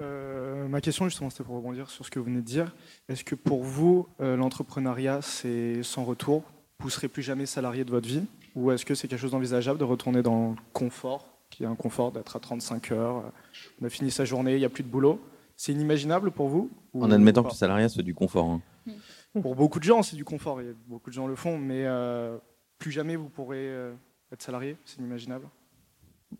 Euh, 0.00 0.41
ma 0.68 0.80
question 0.80 1.06
justement, 1.08 1.30
c'était 1.30 1.44
pour 1.44 1.56
rebondir 1.56 1.88
sur 1.90 2.04
ce 2.04 2.10
que 2.10 2.18
vous 2.18 2.24
venez 2.26 2.40
de 2.40 2.46
dire. 2.46 2.74
Est-ce 3.08 3.24
que 3.24 3.34
pour 3.34 3.62
vous, 3.62 4.06
euh, 4.20 4.36
l'entrepreneuriat, 4.36 5.22
c'est 5.22 5.82
sans 5.82 6.04
retour? 6.04 6.42
Vous 6.80 6.86
ne 6.88 6.90
serez 6.92 7.08
plus 7.08 7.22
jamais 7.22 7.46
salarié 7.46 7.84
de 7.84 7.90
votre 7.90 8.08
vie? 8.08 8.24
Ou 8.54 8.70
est-ce 8.70 8.84
que 8.84 8.94
c'est 8.94 9.08
quelque 9.08 9.18
chose 9.20 9.30
d'envisageable 9.30 9.78
de 9.78 9.84
retourner 9.84 10.22
dans 10.22 10.50
le 10.50 10.56
confort, 10.72 11.26
qui 11.50 11.62
est 11.62 11.66
un 11.66 11.74
confort 11.74 12.12
d'être 12.12 12.36
à 12.36 12.40
35 12.40 12.92
heures, 12.92 13.16
euh, 13.18 13.30
on 13.80 13.86
a 13.86 13.88
fini 13.88 14.10
sa 14.10 14.24
journée, 14.24 14.54
il 14.54 14.58
n'y 14.58 14.64
a 14.64 14.68
plus 14.70 14.82
de 14.82 14.88
boulot? 14.88 15.20
C'est 15.56 15.72
inimaginable 15.72 16.30
pour 16.32 16.48
vous? 16.48 16.70
Ou- 16.92 17.04
En 17.04 17.10
admettant 17.10 17.42
que 17.42 17.48
le 17.48 17.54
salariat, 17.54 17.88
c'est 17.88 18.02
du 18.02 18.14
confort. 18.14 18.46
hein. 18.50 18.60
Pour 19.40 19.54
beaucoup 19.54 19.78
de 19.78 19.84
gens, 19.84 20.02
c'est 20.02 20.16
du 20.16 20.24
confort, 20.24 20.60
et 20.60 20.74
beaucoup 20.88 21.08
de 21.08 21.14
gens 21.14 21.26
le 21.26 21.36
font, 21.36 21.56
mais 21.56 21.84
euh, 21.86 22.36
plus 22.78 22.90
jamais 22.90 23.16
vous 23.16 23.28
pourrez 23.30 23.58
euh, 23.70 23.92
être 24.32 24.42
salarié, 24.42 24.76
c'est 24.84 24.98
inimaginable? 24.98 25.46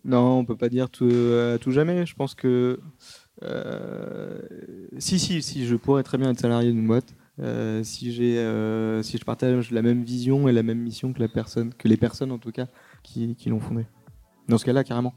Non, 0.04 0.38
on 0.38 0.44
peut 0.44 0.56
pas 0.56 0.68
dire 0.70 0.90
tout, 0.90 1.08
à 1.08 1.58
tout 1.58 1.70
jamais. 1.70 2.04
Je 2.06 2.14
pense 2.14 2.34
que 2.34 2.80
euh, 3.43 4.41
si, 4.99 5.18
si, 5.18 5.43
si, 5.43 5.66
je 5.66 5.76
pourrais 5.76 6.03
très 6.03 6.18
bien 6.18 6.30
être 6.30 6.41
salarié 6.41 6.70
d'une 6.70 6.87
boîte. 6.87 7.14
euh, 7.41 7.83
si 7.83 8.12
j'ai, 8.12 8.39
euh, 8.39 9.03
si 9.03 9.16
je 9.18 9.24
partage 9.24 9.70
la 9.70 9.83
même 9.83 10.03
vision 10.03 10.49
et 10.49 10.53
la 10.53 10.62
même 10.62 10.78
mission 10.78 11.12
que 11.12 11.20
la 11.20 11.28
personne, 11.28 11.72
que 11.74 11.89
les 11.89 11.97
personnes 11.97 12.30
en 12.30 12.39
tout 12.39 12.53
cas 12.53 12.66
qui, 13.03 13.35
qui 13.35 13.49
l'ont 13.49 13.61
fondée. 13.61 13.87
Dans 14.49 14.59
ce 14.59 14.64
cas-là, 14.64 14.85
carrément. 14.85 15.14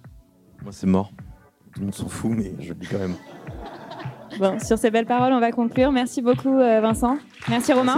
Moi, 0.63 0.71
c'est 0.71 0.87
mort. 0.87 1.11
Tout 1.73 1.79
le 1.81 1.85
monde 1.85 1.95
s'en 1.95 2.07
fout, 2.07 2.31
mais 2.31 2.53
je 2.59 2.69
le 2.69 2.75
dis 2.75 2.87
quand 2.87 2.99
même. 2.99 3.15
Bon, 4.39 4.59
sur 4.59 4.77
ces 4.77 4.91
belles 4.91 5.05
paroles, 5.05 5.33
on 5.33 5.39
va 5.39 5.51
conclure. 5.51 5.91
Merci 5.91 6.21
beaucoup, 6.21 6.55
Vincent. 6.55 7.17
Merci, 7.49 7.73
Romain. 7.73 7.97